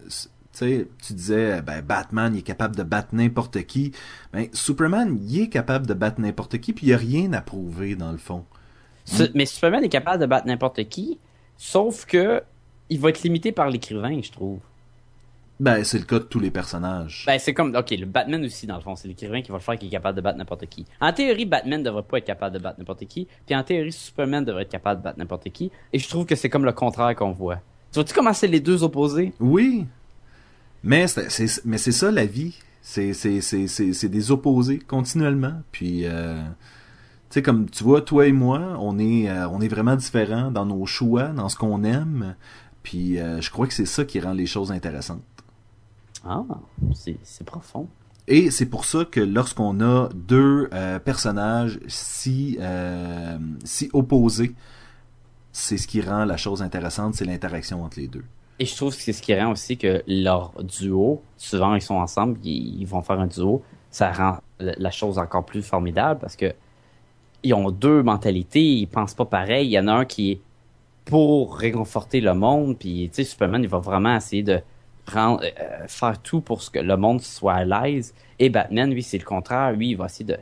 tu 0.07 0.17
sais, 0.51 0.87
tu 1.05 1.13
disais, 1.13 1.61
ben, 1.61 1.81
Batman, 1.81 2.33
il 2.33 2.39
est 2.39 2.43
capable 2.43 2.75
de 2.75 2.83
battre 2.83 3.09
n'importe 3.13 3.63
qui. 3.63 3.91
Ben, 4.33 4.47
Superman, 4.53 5.19
il 5.21 5.41
est 5.41 5.49
capable 5.49 5.85
de 5.85 5.93
battre 5.93 6.19
n'importe 6.19 6.57
qui, 6.59 6.73
puis 6.73 6.87
il 6.87 6.89
n'y 6.89 6.95
a 6.95 6.97
rien 6.97 7.33
à 7.33 7.41
prouver, 7.41 7.95
dans 7.95 8.11
le 8.11 8.17
fond. 8.17 8.45
Mais 9.35 9.45
Superman 9.45 9.83
est 9.83 9.89
capable 9.89 10.19
de 10.21 10.25
battre 10.25 10.47
n'importe 10.47 10.89
qui, 10.89 11.19
sauf 11.57 12.05
que 12.05 12.41
il 12.89 12.99
va 12.99 13.09
être 13.09 13.21
limité 13.23 13.51
par 13.51 13.69
l'écrivain, 13.69 14.19
je 14.21 14.31
trouve. 14.31 14.59
Ben, 15.60 15.84
c'est 15.84 15.97
le 15.97 16.05
cas 16.05 16.20
de 16.20 16.26
tous 16.26 16.39
les 16.39 16.51
personnages. 16.51 17.24
Ben, 17.26 17.39
c'est 17.39 17.53
comme, 17.53 17.76
ok, 17.76 17.89
le 17.91 18.05
Batman 18.05 18.43
aussi, 18.45 18.68
dans 18.68 18.76
le 18.76 18.82
fond, 18.82 18.95
c'est 18.95 19.08
l'écrivain 19.08 19.41
qui 19.41 19.49
va 19.49 19.58
le 19.58 19.64
faire 19.64 19.78
qui 19.78 19.88
est 19.88 19.89
capable 19.89 20.16
de 20.16 20.22
battre 20.22 20.38
n'importe 20.38 20.68
qui. 20.68 20.86
En 21.01 21.12
théorie, 21.12 21.45
Batman 21.45 21.82
devrait 21.82 22.03
pas 22.03 22.20
être 22.20 22.26
capable 22.26 22.55
de 22.55 22.62
battre 22.62 22.78
n'importe 22.80 23.05
qui, 23.05 23.28
puis 23.45 23.55
en 23.55 23.64
théorie, 23.64 23.91
Superman 23.91 24.45
devrait 24.45 24.64
être 24.64 24.72
capable 24.72 25.01
de 25.01 25.03
battre 25.03 25.18
n'importe 25.18 25.49
qui, 25.49 25.72
et 25.93 25.99
je 25.99 26.08
trouve 26.08 26.26
que 26.26 26.36
c'est 26.36 26.49
comme 26.49 26.66
le 26.66 26.74
contraire 26.74 27.16
qu'on 27.16 27.32
voit. 27.32 27.60
Tu 27.91 27.95
vois-tu 27.95 28.14
comment 28.14 28.34
c'est 28.34 28.47
les 28.47 28.60
deux 28.60 28.84
opposés? 28.84 29.34
Oui. 29.39 29.86
Mais 30.84 31.08
c'est, 31.08 31.66
mais 31.66 31.78
c'est 31.78 31.91
ça 31.91 32.12
la 32.12 32.26
vie. 32.26 32.55
C'est, 32.82 33.14
c'est, 33.14 33.41
c'est, 33.41 33.68
c'est, 33.68 33.93
c'est 33.93 34.10
des 34.10 34.32
opposés 34.32 34.80
continuellement. 34.80 35.62
Puis, 35.72 36.05
euh, 36.05 36.41
tu 36.43 36.45
sais, 37.32 37.41
comme 37.41 37.70
tu 37.70 37.84
vois, 37.84 38.01
toi 38.01 38.28
et 38.28 38.32
moi, 38.32 38.78
on 38.80 38.97
est, 38.99 39.30
euh, 39.30 39.49
on 39.49 39.60
est 39.60 39.68
vraiment 39.68 39.95
différents 39.95 40.51
dans 40.51 40.66
nos 40.66 40.86
choix, 40.86 41.30
dans 41.30 41.49
ce 41.49 41.58
qu'on 41.58 41.84
aime. 41.84 42.36
Puis, 42.84 43.20
euh, 43.20 43.41
je 43.41 43.49
crois 43.51 43.68
que 43.68 43.74
c'est 43.74 43.86
ça 43.86 44.05
qui 44.05 44.20
rend 44.20 44.34
les 44.34 44.45
choses 44.45 44.72
intéressantes. 44.72 45.24
Ah, 46.26 46.43
c'est 46.93 47.45
profond. 47.45 47.88
Et 48.28 48.51
c'est 48.51 48.65
pour 48.65 48.84
ça 48.84 49.05
que 49.05 49.22
lorsqu'on 49.22 49.80
a 49.80 50.09
deux 50.13 50.70
euh, 50.74 50.99
personnages 50.99 51.80
si, 51.88 52.57
euh, 52.59 53.38
si 53.63 53.89
opposés, 53.93 54.53
c'est 55.53 55.78
ce 55.78 55.88
qui 55.88 56.01
rend 56.01 56.26
la 56.26 56.36
chose 56.36 56.61
intéressante, 56.61 57.15
c'est 57.15 57.26
l'interaction 57.26 57.84
entre 57.84 57.99
les 57.99 58.07
deux. 58.07 58.26
Et 58.59 58.65
je 58.65 58.76
trouve 58.76 58.95
que 58.95 59.01
c'est 59.01 59.13
ce 59.13 59.22
qui 59.22 59.39
rend 59.39 59.51
aussi 59.51 59.78
que 59.78 60.03
leur 60.07 60.51
duo, 60.63 61.22
souvent 61.38 61.76
ils 61.76 61.82
sont 61.82 61.95
ensemble, 61.95 62.38
ils, 62.43 62.82
ils 62.82 62.86
vont 62.86 63.01
faire 63.01 63.20
un 63.20 63.28
duo, 63.28 63.63
ça 63.91 64.11
rend 64.11 64.39
la 64.59 64.74
la 64.78 64.91
chose 64.91 65.18
encore 65.20 65.45
plus 65.45 65.61
formidable 65.61 66.20
parce 66.20 66.36
que 66.36 66.53
ils 67.43 67.53
ont 67.53 67.72
deux 67.72 68.03
mentalités, 68.03 68.63
ils 68.63 68.88
pensent 68.88 69.13
pas 69.13 69.26
pareil. 69.26 69.68
Il 69.68 69.72
y 69.72 69.80
en 69.80 69.88
a 69.88 69.93
un 69.93 70.05
qui 70.05 70.32
est 70.32 70.41
pour 71.05 71.55
réconforter 71.57 72.20
le 72.20 72.34
monde, 72.34 72.78
puis 72.78 73.07
tu 73.09 73.15
sais 73.15 73.24
Superman 73.24 73.63
il 73.63 73.70
va 73.70 73.80
vraiment 73.80 74.15
essayer 74.15 74.43
de 74.43 74.59
rendre, 75.12 75.41
euh, 75.43 75.88
faire 75.88 76.22
tout 76.22 76.41
pour 76.41 76.62
ce 76.62 76.70
que 76.70 76.80
le 76.80 76.97
monde 76.97 77.22
soit 77.22 77.53
à 77.53 77.64
l'aise. 77.66 78.14
Et 78.39 78.49
Batman 78.49 78.91
lui 78.91 79.03
c'est 79.03 79.18
le 79.18 79.26
contraire, 79.26 79.72
lui 79.74 79.89
il 79.91 79.97
va 79.97 80.05
essayer 80.05 80.26
de 80.26 80.38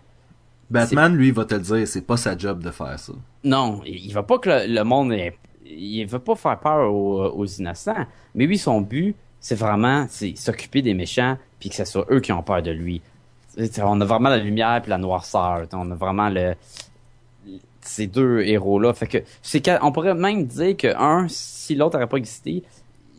Batman, 0.70 1.16
lui, 1.16 1.30
va 1.30 1.46
te 1.46 1.54
le 1.54 1.62
dire, 1.62 1.88
c'est 1.88 2.02
pas 2.02 2.18
sa 2.18 2.36
job 2.36 2.64
de 2.64 2.72
faire 2.72 2.98
ça. 2.98 3.14
Non, 3.44 3.82
il 3.86 4.12
veut 4.12 4.24
pas 4.24 4.40
que 4.40 4.50
le, 4.50 4.74
le 4.74 4.84
monde 4.84 5.14
ait- 5.14 5.38
il 5.64 6.04
veut 6.06 6.18
pas 6.20 6.36
faire 6.36 6.60
peur 6.60 6.92
aux, 6.92 7.24
aux 7.24 7.46
innocents, 7.46 8.06
mais 8.34 8.46
lui 8.48 8.58
son 8.58 8.82
but 8.82 9.16
c'est 9.40 9.56
vraiment 9.56 10.08
c'est 10.10 10.36
s'occuper 10.36 10.82
des 10.82 10.96
méchants 10.96 11.38
puis 11.60 11.70
que 11.70 11.76
ce 11.76 11.86
soit 11.86 12.06
eux 12.10 12.20
qui 12.20 12.32
ont 12.32 12.42
peur 12.42 12.64
de 12.64 12.72
lui. 12.72 13.02
On 13.82 14.02
a 14.02 14.06
vraiment 14.06 14.30
la 14.30 14.38
lumière 14.38 14.82
puis 14.82 14.90
la 14.90 14.98
noirceur, 14.98 15.68
on 15.74 15.92
a 15.92 15.96
vraiment 15.96 16.30
le 16.30 16.56
ces 17.82 18.08
deux 18.08 18.42
héros 18.42 18.80
là, 18.80 18.94
fait 18.96 19.06
que 19.08 19.18
c'est 19.44 19.70
on 19.84 19.92
pourrait 19.92 20.16
même 20.16 20.46
dire 20.48 20.76
que 20.76 20.88
un 20.98 21.28
si 21.30 21.76
l'autre 21.76 21.96
n'aurait 21.98 22.10
pas 22.10 22.18
existé, 22.18 22.64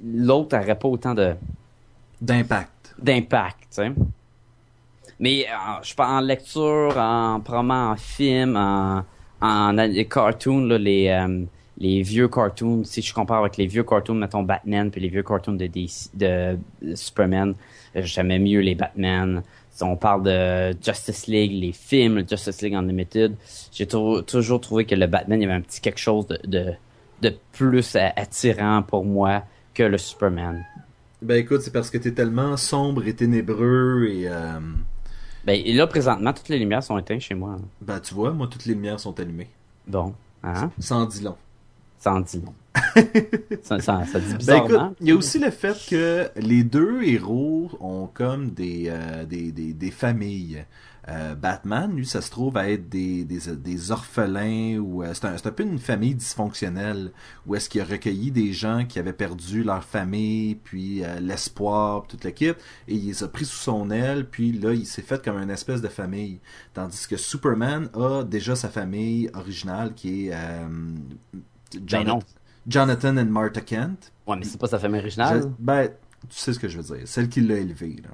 l'autre 0.04 0.56
n'aurait 0.56 0.78
pas 0.78 0.88
autant 0.88 1.14
de 1.14 1.34
D'impact. 2.20 2.94
d'impact. 2.98 3.80
Mais 5.18 5.46
euh, 5.46 5.82
je 5.82 5.94
parle 5.94 6.24
en 6.24 6.26
lecture, 6.26 6.94
en 6.96 7.40
probablement 7.40 7.90
en 7.90 7.96
film, 7.96 8.56
en, 8.56 9.04
en 9.40 9.72
les 9.72 10.06
cartoons, 10.06 10.64
là, 10.66 10.78
les, 10.78 11.08
euh, 11.08 11.44
les 11.78 12.02
vieux 12.02 12.28
cartoons, 12.28 12.84
si 12.84 13.00
je 13.02 13.14
compare 13.14 13.40
avec 13.40 13.56
les 13.56 13.66
vieux 13.66 13.84
cartoons, 13.84 14.14
mettons 14.14 14.42
Batman, 14.42 14.90
puis 14.90 15.00
les 15.00 15.08
vieux 15.08 15.22
cartoons 15.22 15.52
de, 15.54 15.66
DC, 15.66 16.10
de, 16.14 16.58
Superman, 16.94 17.54
euh, 17.96 18.02
j'aimais 18.02 18.38
mieux 18.38 18.60
les 18.60 18.74
Batman. 18.74 19.42
on 19.80 19.96
parle 19.96 20.22
de 20.24 20.76
Justice 20.82 21.26
League, 21.26 21.52
les 21.52 21.72
films, 21.72 22.22
Justice 22.28 22.60
League 22.62 22.74
Unlimited. 22.74 23.36
J'ai 23.72 23.86
tou- 23.86 24.20
toujours 24.22 24.60
trouvé 24.60 24.84
que 24.84 24.94
le 24.94 25.06
Batman, 25.06 25.38
il 25.40 25.44
y 25.44 25.46
avait 25.46 25.54
un 25.58 25.62
petit 25.62 25.80
quelque 25.80 26.00
chose 26.00 26.26
de, 26.26 26.38
de, 26.46 26.72
de 27.22 27.34
plus 27.52 27.96
attirant 27.96 28.82
pour 28.82 29.04
moi 29.04 29.42
que 29.76 29.82
le 29.82 29.98
Superman. 29.98 30.64
Ben 31.22 31.36
écoute, 31.36 31.60
c'est 31.62 31.72
parce 31.72 31.90
que 31.90 31.98
t'es 31.98 32.12
tellement 32.12 32.56
sombre 32.56 33.06
et 33.06 33.14
ténébreux 33.14 34.06
et... 34.10 34.28
euh, 34.28 34.58
Ben, 35.44 35.60
et 35.64 35.72
là, 35.72 35.86
présentement, 35.86 36.32
toutes 36.32 36.48
les 36.48 36.58
lumières 36.58 36.82
sont 36.82 36.98
éteintes 36.98 37.20
chez 37.20 37.34
moi. 37.34 37.52
là. 37.52 37.62
Ben 37.80 38.00
tu 38.00 38.14
vois, 38.14 38.32
moi 38.32 38.48
toutes 38.50 38.64
les 38.66 38.74
lumières 38.74 39.00
sont 39.00 39.18
allumées. 39.20 39.48
Bon, 39.86 40.14
hein? 40.42 40.70
Sans 40.78 41.04
dit 41.06 41.22
long. 41.22 41.36
En 42.04 42.20
dit 42.20 42.40
long. 42.44 42.54
ça, 43.62 43.80
ça, 43.80 44.04
ça 44.04 44.20
dit 44.20 44.26
Ben 44.30 44.36
bizarrement. 44.38 44.66
écoute, 44.86 44.96
il 45.00 45.08
y 45.08 45.10
a 45.10 45.16
aussi 45.16 45.38
le 45.40 45.50
fait 45.50 45.76
que 45.90 46.28
les 46.36 46.62
deux 46.62 47.02
héros 47.02 47.70
ont 47.80 48.06
comme 48.12 48.50
des, 48.50 48.84
euh, 48.88 49.24
des, 49.24 49.50
des, 49.50 49.72
des 49.72 49.90
familles. 49.90 50.64
Euh, 51.08 51.34
Batman, 51.36 51.94
lui, 51.94 52.04
ça 52.04 52.20
se 52.20 52.30
trouve 52.30 52.56
à 52.56 52.68
être 52.68 52.88
des, 52.88 53.24
des, 53.24 53.38
des 53.56 53.90
orphelins 53.92 54.78
ou 54.78 55.04
euh, 55.04 55.14
c'est 55.14 55.24
un, 55.24 55.52
peu 55.52 55.62
une 55.62 55.78
famille 55.78 56.14
dysfonctionnelle 56.16 57.12
où 57.46 57.54
est-ce 57.54 57.68
qu'il 57.68 57.80
a 57.80 57.84
recueilli 57.84 58.32
des 58.32 58.52
gens 58.52 58.84
qui 58.84 58.98
avaient 58.98 59.12
perdu 59.12 59.62
leur 59.62 59.84
famille, 59.84 60.56
puis 60.56 61.04
euh, 61.04 61.20
l'espoir, 61.20 62.02
puis 62.02 62.16
tout 62.16 62.24
le 62.26 62.30
kit, 62.32 62.46
et 62.46 62.54
il 62.88 63.06
les 63.06 63.22
a 63.22 63.28
pris 63.28 63.44
sous 63.44 63.56
son 63.56 63.90
aile, 63.90 64.28
puis 64.28 64.50
là, 64.52 64.72
il 64.72 64.84
s'est 64.86 65.02
fait 65.02 65.24
comme 65.24 65.38
une 65.38 65.50
espèce 65.50 65.80
de 65.80 65.88
famille. 65.88 66.40
Tandis 66.74 67.06
que 67.06 67.16
Superman 67.16 67.88
a 67.94 68.24
déjà 68.24 68.56
sa 68.56 68.68
famille 68.68 69.30
originale 69.34 69.94
qui 69.94 70.26
est 70.28 70.34
Ben 71.90 72.04
non. 72.04 72.18
Jonathan 72.66 73.16
and 73.16 73.26
Martha 73.26 73.60
Kent. 73.60 74.12
Ouais, 74.26 74.36
mais 74.36 74.44
c'est 74.44 74.58
pas 74.58 74.66
sa 74.66 74.78
famille 74.78 75.00
originale. 75.00 75.42
Je- 75.42 75.48
ben, 75.64 75.88
tu 76.28 76.36
sais 76.36 76.52
ce 76.52 76.58
que 76.58 76.68
je 76.68 76.78
veux 76.80 76.96
dire. 76.96 77.06
Celle 77.06 77.28
qui 77.28 77.40
l'a 77.40 77.56
élevé. 77.58 77.96
Là. 78.02 78.10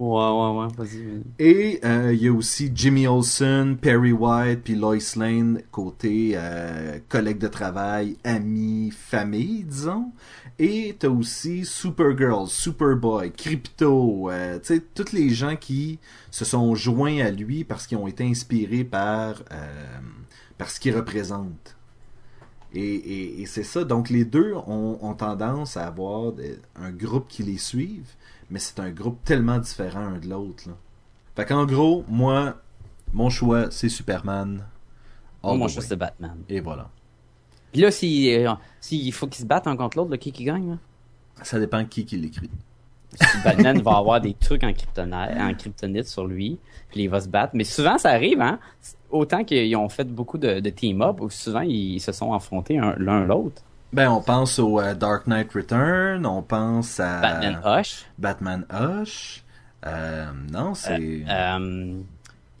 Ouais, 0.00 0.08
ouais, 0.08 0.58
ouais, 0.58 0.68
vas-y. 0.78 1.22
Et 1.38 1.78
euh, 1.84 2.14
il 2.14 2.22
y 2.22 2.28
a 2.28 2.32
aussi 2.32 2.72
Jimmy 2.74 3.06
Olsen, 3.06 3.76
Perry 3.76 4.12
White, 4.12 4.62
puis 4.64 4.74
Lois 4.74 4.96
Lane, 5.16 5.60
côté 5.70 6.32
euh, 6.36 6.98
collègue 7.10 7.36
de 7.36 7.48
travail, 7.48 8.16
amis, 8.24 8.92
famille, 8.92 9.62
disons. 9.62 10.10
Et 10.58 10.96
t'as 10.98 11.08
aussi 11.10 11.66
Supergirl, 11.66 12.48
Superboy, 12.48 13.30
Crypto, 13.30 14.30
euh, 14.30 14.58
tu 14.60 14.76
sais, 14.76 14.80
tous 14.80 15.12
les 15.12 15.28
gens 15.28 15.56
qui 15.56 15.98
se 16.30 16.46
sont 16.46 16.74
joints 16.74 17.18
à 17.18 17.30
lui 17.30 17.64
parce 17.64 17.86
qu'ils 17.86 17.98
ont 17.98 18.08
été 18.08 18.24
inspirés 18.24 18.84
par, 18.84 19.42
euh, 19.52 19.98
par 20.56 20.70
ce 20.70 20.80
qu'il 20.80 20.96
représente. 20.96 21.76
Et, 22.72 23.42
et, 23.42 23.46
c'est 23.46 23.64
ça. 23.64 23.84
Donc 23.84 24.08
les 24.08 24.24
deux 24.24 24.54
ont, 24.54 24.98
ont 25.02 25.14
tendance 25.14 25.76
à 25.76 25.86
avoir 25.86 26.32
un 26.76 26.90
groupe 26.90 27.26
qui 27.28 27.42
les 27.42 27.58
suive, 27.58 28.06
mais 28.50 28.58
c'est 28.58 28.78
un 28.80 28.90
groupe 28.90 29.22
tellement 29.24 29.58
différent 29.58 30.00
un 30.00 30.18
de 30.18 30.28
l'autre. 30.28 30.64
Fait 31.36 31.44
qu'en 31.44 31.64
gros, 31.66 32.04
moi, 32.08 32.56
mon 33.12 33.30
choix, 33.30 33.70
c'est 33.70 33.88
Superman. 33.88 34.64
The 35.42 35.46
je 35.68 35.78
way. 35.78 35.86
c'est 35.86 35.96
Batman. 35.96 36.36
Et 36.48 36.60
voilà. 36.60 36.88
Puis 37.72 37.80
là, 37.80 37.90
si, 37.90 38.34
euh, 38.34 38.52
s'il 38.80 39.12
faut 39.12 39.26
qu'ils 39.26 39.42
se 39.42 39.46
battent 39.46 39.66
un 39.66 39.76
contre 39.76 39.96
l'autre, 39.98 40.14
qui 40.16 40.32
qui 40.32 40.44
gagne? 40.44 40.70
là? 40.70 40.76
Ça 41.42 41.58
dépend 41.58 41.84
qui 41.84 42.04
qui 42.04 42.16
l'écrit. 42.16 42.50
Batman 43.44 43.80
va 43.80 43.96
avoir 43.96 44.20
des 44.20 44.34
trucs 44.34 44.62
en 44.62 44.72
kryptonite, 44.72 45.36
en 45.38 45.54
kryptonite 45.54 46.06
sur 46.06 46.26
lui, 46.26 46.58
puis 46.90 47.02
il 47.04 47.08
va 47.08 47.20
se 47.20 47.28
battre. 47.28 47.52
Mais 47.54 47.64
souvent, 47.64 47.98
ça 47.98 48.10
arrive, 48.10 48.40
hein? 48.40 48.58
Autant 49.10 49.42
qu'ils 49.44 49.74
ont 49.76 49.88
fait 49.88 50.04
beaucoup 50.04 50.38
de, 50.38 50.60
de 50.60 50.70
team-up, 50.70 51.20
ou 51.20 51.30
souvent, 51.30 51.62
ils 51.62 52.00
se 52.00 52.12
sont 52.12 52.32
affrontés 52.32 52.78
un- 52.78 52.94
l'un 52.98 53.24
l'autre. 53.24 53.62
Ben, 53.92 54.08
on 54.10 54.20
pense 54.20 54.58
au 54.58 54.78
euh, 54.80 54.94
Dark 54.94 55.26
Knight 55.26 55.52
Return, 55.52 56.24
on 56.24 56.42
pense 56.42 57.00
à 57.00 57.20
Batman 57.20 57.60
Hush. 57.64 58.04
Batman 58.18 58.64
Hush. 58.72 59.42
Euh, 59.86 60.26
non, 60.52 60.74
c'est... 60.74 61.24
Euh, 61.28 61.94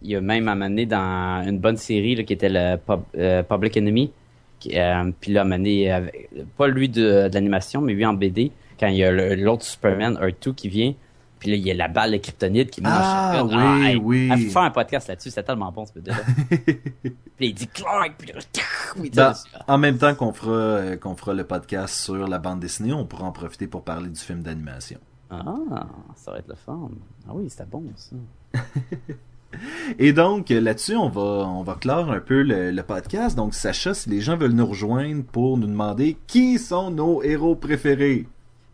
il 0.02 0.10
y 0.10 0.16
a 0.16 0.20
même 0.22 0.48
amené 0.48 0.86
dans 0.86 1.44
une 1.46 1.58
bonne 1.58 1.76
série 1.76 2.16
là, 2.16 2.22
qui 2.24 2.32
était 2.32 2.48
le 2.48 2.76
Pub- 2.76 3.46
Public 3.48 3.76
Enemy. 3.76 4.10
Qui, 4.58 4.70
puis 5.20 5.32
là, 5.32 5.42
amené 5.42 5.90
avec, 5.92 6.30
pas 6.56 6.68
lui 6.68 6.88
de, 6.88 7.28
de 7.28 7.34
l'animation, 7.34 7.80
mais 7.82 7.92
lui 7.94 8.04
en 8.06 8.14
BD, 8.14 8.50
quand 8.78 8.88
il 8.88 8.96
y 8.96 9.04
a 9.04 9.10
l'autre 9.36 9.62
Superman, 9.64 10.18
Earth 10.20 10.42
2, 10.42 10.52
qui 10.54 10.68
vient. 10.68 10.94
Puis 11.40 11.50
là, 11.50 11.56
il 11.56 11.66
y 11.66 11.70
a 11.70 11.74
la 11.74 11.88
balle 11.88 12.12
de 12.12 12.18
kryptonite 12.18 12.70
qui 12.70 12.82
mange. 12.82 12.92
Ah, 12.94 13.42
oui, 13.44 13.96
oui. 13.96 14.30
Il 14.36 14.46
faut 14.46 14.52
faire 14.52 14.62
un 14.62 14.70
podcast 14.70 15.08
là-dessus, 15.08 15.30
c'est 15.30 15.42
tellement 15.42 15.72
bon 15.72 15.86
ce 15.86 15.92
puis 17.36 17.48
il 17.48 17.54
dit 17.54 17.66
Clark, 17.66 18.12
puis 18.18 18.28
là, 18.28 18.34
il 18.96 19.02
dit 19.04 19.10
Ben, 19.16 19.30
dessus. 19.30 19.48
en 19.66 19.78
même 19.78 19.96
temps 19.96 20.14
qu'on 20.14 20.32
fera, 20.34 20.52
euh, 20.52 20.96
qu'on 20.96 21.16
fera 21.16 21.32
le 21.32 21.44
podcast 21.44 21.94
sur 21.94 22.28
la 22.28 22.38
bande 22.38 22.60
dessinée, 22.60 22.92
on 22.92 23.06
pourra 23.06 23.24
en 23.24 23.32
profiter 23.32 23.66
pour 23.66 23.82
parler 23.82 24.10
du 24.10 24.20
film 24.20 24.42
d'animation. 24.42 24.98
Ah, 25.30 25.86
ça 26.14 26.32
va 26.32 26.38
être 26.38 26.48
le 26.48 26.56
fun. 26.56 26.90
Ah 27.26 27.32
oui, 27.32 27.48
c'était 27.48 27.64
bon 27.64 27.84
ça. 27.96 28.16
Et 29.98 30.12
donc, 30.12 30.50
là-dessus, 30.50 30.96
on 30.96 31.08
va, 31.08 31.20
on 31.20 31.62
va 31.62 31.74
clore 31.74 32.10
un 32.10 32.20
peu 32.20 32.42
le, 32.42 32.70
le 32.70 32.82
podcast. 32.82 33.36
Donc, 33.36 33.54
Sacha, 33.54 33.94
si 33.94 34.10
les 34.10 34.20
gens 34.20 34.36
veulent 34.36 34.52
nous 34.52 34.66
rejoindre 34.66 35.24
pour 35.24 35.56
nous 35.56 35.66
demander 35.66 36.16
qui 36.26 36.58
sont 36.58 36.90
nos 36.90 37.22
héros 37.22 37.56
préférés. 37.56 38.26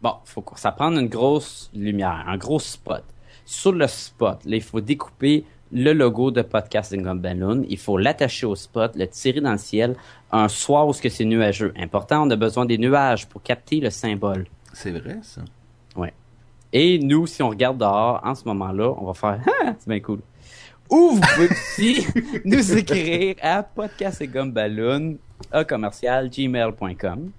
Bon, 0.06 0.18
faut 0.24 0.40
que 0.40 0.56
ça 0.60 0.70
prenne 0.70 0.96
une 0.96 1.08
grosse 1.08 1.68
lumière, 1.74 2.22
un 2.28 2.36
gros 2.36 2.60
spot. 2.60 3.02
Sur 3.44 3.72
le 3.72 3.88
spot, 3.88 4.38
là, 4.44 4.54
il 4.54 4.62
faut 4.62 4.80
découper 4.80 5.44
le 5.72 5.92
logo 5.94 6.30
de 6.30 6.42
Podcasting 6.42 7.02
Gun 7.02 7.16
Balloon. 7.16 7.64
Il 7.68 7.76
faut 7.76 7.98
l'attacher 7.98 8.46
au 8.46 8.54
spot, 8.54 8.94
le 8.94 9.08
tirer 9.08 9.40
dans 9.40 9.50
le 9.50 9.58
ciel. 9.58 9.96
Un 10.30 10.46
soir 10.46 10.86
où 10.86 10.92
ce 10.92 11.02
que 11.02 11.08
c'est 11.08 11.24
nuageux. 11.24 11.74
Important, 11.76 12.24
on 12.24 12.30
a 12.30 12.36
besoin 12.36 12.66
des 12.66 12.78
nuages 12.78 13.26
pour 13.26 13.42
capter 13.42 13.80
le 13.80 13.90
symbole. 13.90 14.46
C'est 14.72 14.92
vrai, 14.92 15.18
ça. 15.22 15.40
Ouais. 15.96 16.14
Et 16.72 17.00
nous, 17.00 17.26
si 17.26 17.42
on 17.42 17.48
regarde 17.48 17.78
dehors, 17.78 18.20
en 18.22 18.36
ce 18.36 18.44
moment-là, 18.44 18.94
on 18.98 19.06
va 19.06 19.14
faire 19.14 19.40
Ah, 19.64 19.74
c'est 19.76 19.88
bien 19.88 19.98
cool. 19.98 20.20
Ou 20.88 21.14
vous 21.14 21.20
pouvez 21.20 21.48
aussi 21.48 22.06
nous 22.44 22.76
écrire 22.78 23.34
à 23.42 23.64
podcastingumballoon 23.64 25.16
à 25.50 25.64
commercial 25.64 26.30
gmail.com. 26.30 27.32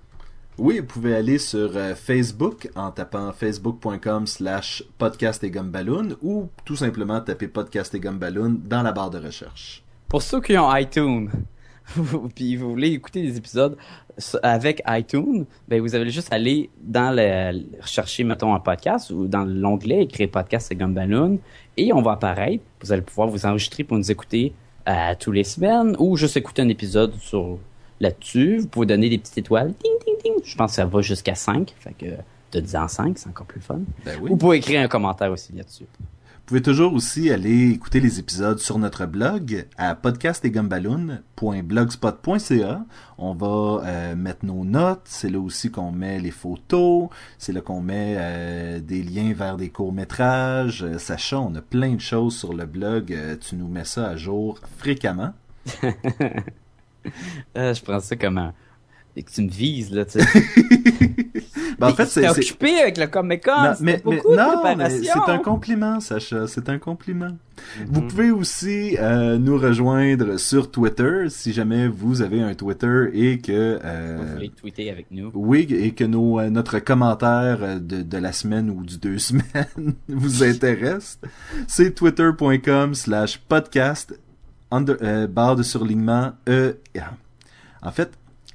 Oui, 0.60 0.80
vous 0.80 0.88
pouvez 0.88 1.16
aller 1.16 1.38
sur 1.38 1.78
euh, 1.78 1.94
Facebook 1.94 2.68
en 2.76 2.90
tapant 2.90 3.32
facebook.com 3.32 4.26
slash 4.26 4.84
podcast 4.98 5.44
et 5.44 5.52
gumballoon 5.52 6.16
ou 6.24 6.50
tout 6.66 6.76
simplement 6.76 7.22
taper 7.22 7.48
podcast 7.48 7.94
et 7.94 8.00
gumballoon 8.00 8.62
dans 8.66 8.82
la 8.82 8.92
barre 8.92 9.12
de 9.12 9.20
recherche. 9.20 9.84
Pour 10.08 10.24
ceux 10.24 10.42
qui 10.42 10.58
ont 10.58 10.76
iTunes, 10.76 11.30
puis 12.36 12.56
vous 12.56 12.72
voulez 12.72 12.90
écouter 12.90 13.22
des 13.22 13.38
épisodes 13.38 13.78
avec 14.42 14.82
iTunes, 14.88 15.46
ben 15.68 15.80
vous 15.80 15.94
avez 15.94 16.10
juste 16.10 16.34
aller 16.34 16.72
dans 16.82 17.16
le 17.16 17.80
rechercher 17.80 18.24
mettons 18.24 18.56
un 18.56 18.60
podcast 18.60 19.12
ou 19.12 19.28
dans 19.28 19.46
l'onglet 19.46 20.06
écrire 20.06 20.32
podcast 20.32 20.72
et 20.72 20.76
Gumballoon 20.76 21.38
et 21.78 21.94
on 21.94 22.02
va 22.02 22.14
apparaître. 22.14 22.64
Vous 22.82 22.92
allez 22.92 23.04
pouvoir 23.04 23.28
vous 23.28 23.46
enregistrer 23.46 23.84
pour 23.84 23.98
nous 23.98 24.12
écouter 24.12 24.54
euh, 24.90 25.14
tous 25.20 25.32
les 25.32 25.44
semaines 25.44 25.96
ou 26.00 26.18
juste 26.18 26.36
écouter 26.36 26.64
un 26.64 26.70
épisode 26.70 27.14
sur 27.20 27.60
là-dessus. 28.00 28.60
Vous 28.60 28.68
pouvez 28.68 28.86
donner 28.86 29.10
des 29.10 29.18
petites 29.18 29.38
étoiles. 29.38 29.74
Ting, 29.82 29.92
ting, 30.04 30.16
ting. 30.24 30.34
Je 30.44 30.56
pense 30.56 30.72
que 30.72 30.76
ça 30.76 30.86
va 30.86 31.02
jusqu'à 31.02 31.36
5. 31.36 31.74
Fait 31.80 31.94
que 31.94 32.06
de 32.52 32.60
10 32.60 32.76
en 32.76 32.88
5, 32.88 33.18
c'est 33.18 33.30
encore 33.30 33.48
plus 33.48 33.62
fun. 33.62 33.80
Ben 34.06 34.18
oui. 34.22 34.30
Vous 34.30 34.38
pouvez 34.38 34.58
écrire 34.58 34.82
un 34.82 34.88
commentaire 34.88 35.32
aussi 35.32 35.54
là-dessus. 35.54 35.86
Vous 36.48 36.52
pouvez 36.52 36.62
toujours 36.62 36.94
aussi 36.94 37.30
aller 37.30 37.72
écouter 37.72 38.00
les 38.00 38.20
épisodes 38.20 38.58
sur 38.58 38.80
notre 38.80 39.06
blog 39.06 39.68
à 39.76 39.96
podcastetgumballoon.blogspot.ca. 39.96 42.86
On 43.18 43.34
va 43.34 43.82
euh, 43.84 44.16
mettre 44.16 44.46
nos 44.46 44.64
notes, 44.64 45.02
c'est 45.04 45.30
là 45.30 45.42
aussi 45.42 45.72
qu'on 45.72 45.92
met 45.92 46.20
les 46.20 46.32
photos, 46.32 47.10
c'est 47.38 47.52
là 47.52 47.60
qu'on 47.60 47.82
met 47.82 48.16
euh, 48.18 48.80
des 48.80 49.04
liens 49.04 49.34
vers 49.34 49.58
des 49.58 49.68
courts-métrages. 49.68 50.84
Euh, 50.84 50.98
Sacha, 50.98 51.38
on 51.38 51.54
a 51.54 51.62
plein 51.62 51.96
de 51.96 52.00
choses 52.00 52.38
sur 52.38 52.54
le 52.54 52.66
blog, 52.66 53.14
tu 53.42 53.58
nous 53.58 53.68
mets 53.68 53.84
ça 53.84 54.08
à 54.08 54.16
jour 54.16 54.62
fréquemment. 54.78 55.34
Euh, 57.58 57.74
je 57.74 57.82
prends 57.82 58.00
ça 58.00 58.16
comme 58.16 58.38
un... 58.38 58.54
que 59.16 59.22
tu 59.32 59.42
me 59.42 59.50
vises, 59.50 59.92
là, 59.92 60.06
tu 60.06 60.20
sais. 60.20 60.26
Ben, 61.80 61.90
en 61.90 61.94
fait, 61.94 62.08
c'est... 62.08 62.28
Occupé 62.28 62.80
avec 62.80 62.98
le 62.98 63.06
Comic 63.06 63.44
Con, 63.44 63.52
Non, 63.56 63.74
mais, 63.82 63.94
mais- 63.94 63.98
beaucoup 64.04 64.32
de 64.32 64.36
non, 64.36 64.76
mais 64.76 64.90
c'est 64.90 65.12
un 65.30 65.38
compliment, 65.38 66.00
Sacha. 66.00 66.48
C'est 66.48 66.70
un 66.70 66.80
compliment. 66.80 67.38
Vous 67.88 68.02
Mhm. 68.02 68.08
pouvez 68.08 68.32
aussi 68.32 68.98
euh, 69.00 69.38
nous 69.38 69.60
rejoindre 69.60 70.38
sur 70.38 70.72
Twitter 70.72 71.26
si 71.30 71.54
jamais 71.54 71.88
vous 71.88 72.24
avez 72.24 72.42
un 72.42 72.56
Twitter 72.56 73.10
et 73.14 73.38
que 73.38 73.80
euh, 73.84 74.18
Vous 74.20 74.34
voulez 74.34 74.50
tweeter 74.50 74.90
avec 74.90 75.06
nous. 75.12 75.30
oui 75.36 75.68
et 75.70 75.92
que 75.92 76.04
nos, 76.04 76.40
euh, 76.40 76.50
notre 76.50 76.80
commentaire 76.80 77.80
de, 77.80 78.02
de 78.02 78.18
la 78.18 78.32
semaine 78.32 78.72
ou 78.72 78.84
du 78.84 78.98
deux 78.98 79.20
semaines 79.20 79.94
vous 80.08 80.44
intéresse. 80.44 81.20
C'est 81.68 81.94
twitter.com 81.94 82.96
slash 82.96 83.38
podcast 83.38 84.20
under, 84.72 84.96
euh, 85.02 85.28
barre 85.28 85.56
de 85.56 85.64
surlignement 85.64 86.34
E. 86.48 86.78
En 87.82 87.92
fait, 87.92 88.12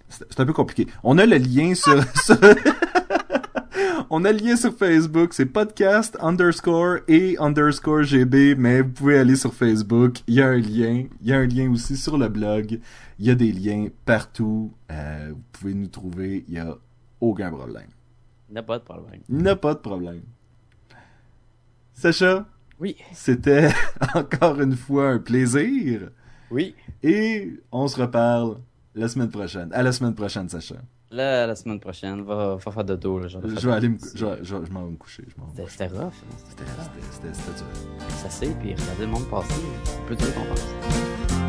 c'est 0.09 0.41
un 0.41 0.45
peu 0.47 0.53
compliqué. 0.53 0.87
On 1.03 1.19
a 1.19 1.27
le 1.27 1.37
lien 1.39 1.75
sur, 1.75 2.03
sur- 2.25 2.37
On 4.11 4.25
a 4.27 4.33
le 4.33 4.39
lien 4.39 4.57
sur 4.57 4.75
Facebook, 4.77 5.33
c'est 5.33 5.47
podcast 5.47 6.19
underscore 6.21 6.99
et 7.09 7.37
underscore 7.39 8.03
GB, 8.03 8.57
mais 8.57 8.83
vous 8.83 8.91
pouvez 8.91 9.19
aller 9.19 9.37
sur 9.37 9.55
Facebook, 9.55 10.19
il 10.27 10.35
y 10.35 10.43
a 10.43 10.49
un 10.49 10.59
lien, 10.59 11.05
il 11.23 11.27
y 11.29 11.33
a 11.33 11.39
un 11.39 11.47
lien 11.47 11.71
aussi 11.71 11.97
sur 11.97 12.19
le 12.19 12.29
blog, 12.29 12.79
il 13.19 13.27
y 13.27 13.31
a 13.31 13.35
des 13.35 13.51
liens 13.53 13.87
partout, 14.05 14.71
euh, 14.91 15.31
vous 15.33 15.43
pouvez 15.53 15.73
nous 15.73 15.87
trouver, 15.87 16.45
il 16.47 16.55
y 16.55 16.59
a 16.59 16.77
aucun 17.21 17.51
problème. 17.51 17.89
Il 18.51 18.53
n'y 18.53 18.59
a 18.59 18.63
pas 18.65 18.79
de 18.79 18.85
problème. 18.85 19.21
Il 19.31 19.37
n'y 19.39 19.49
a 19.49 19.57
pas 19.57 19.73
de 19.73 19.79
problème. 19.79 20.21
Sacha, 21.95 22.47
Oui. 22.81 22.97
C'était 23.13 23.71
encore 24.15 24.61
une 24.61 24.77
fois 24.77 25.11
un 25.11 25.19
plaisir. 25.19 26.11
Oui. 26.51 26.75
Et 27.03 27.53
on 27.71 27.89
se 27.89 28.01
reparle 28.01 28.59
la 28.95 29.09
semaine 29.09 29.31
prochaine. 29.31 29.71
À 29.73 29.83
la 29.83 29.93
semaine 29.93 30.15
prochaine, 30.15 30.49
Sacha. 30.49 30.77
Là, 31.11 31.47
la 31.47 31.55
semaine 31.55 31.79
prochaine, 31.79 32.23
va, 32.23 32.57
va 32.57 32.71
faire 32.73 32.85
de 32.85 32.97
dos. 32.97 33.19
Là, 33.19 33.29
je 33.29 33.39
vais 33.39 33.73
aller 33.75 33.91
me, 33.91 33.99
je, 34.15 34.27
je, 34.43 34.57
je 34.65 34.73
m'en 34.73 34.85
vais 34.85 34.93
me 34.93 34.97
coucher. 34.97 35.25
C'était 35.69 35.87
rough. 35.89 35.99
Hein? 36.01 36.11
C'était 36.49 36.65
dur. 37.33 37.67
Ça 38.09 38.31
c'est, 38.31 38.59
puis 38.61 38.75
regarder 38.75 39.03
le 39.03 39.07
monde 39.09 39.29
passer, 39.29 39.55
plus 40.07 40.17
dur 40.17 40.35
qu'on 40.35 40.45
pense. 40.47 41.42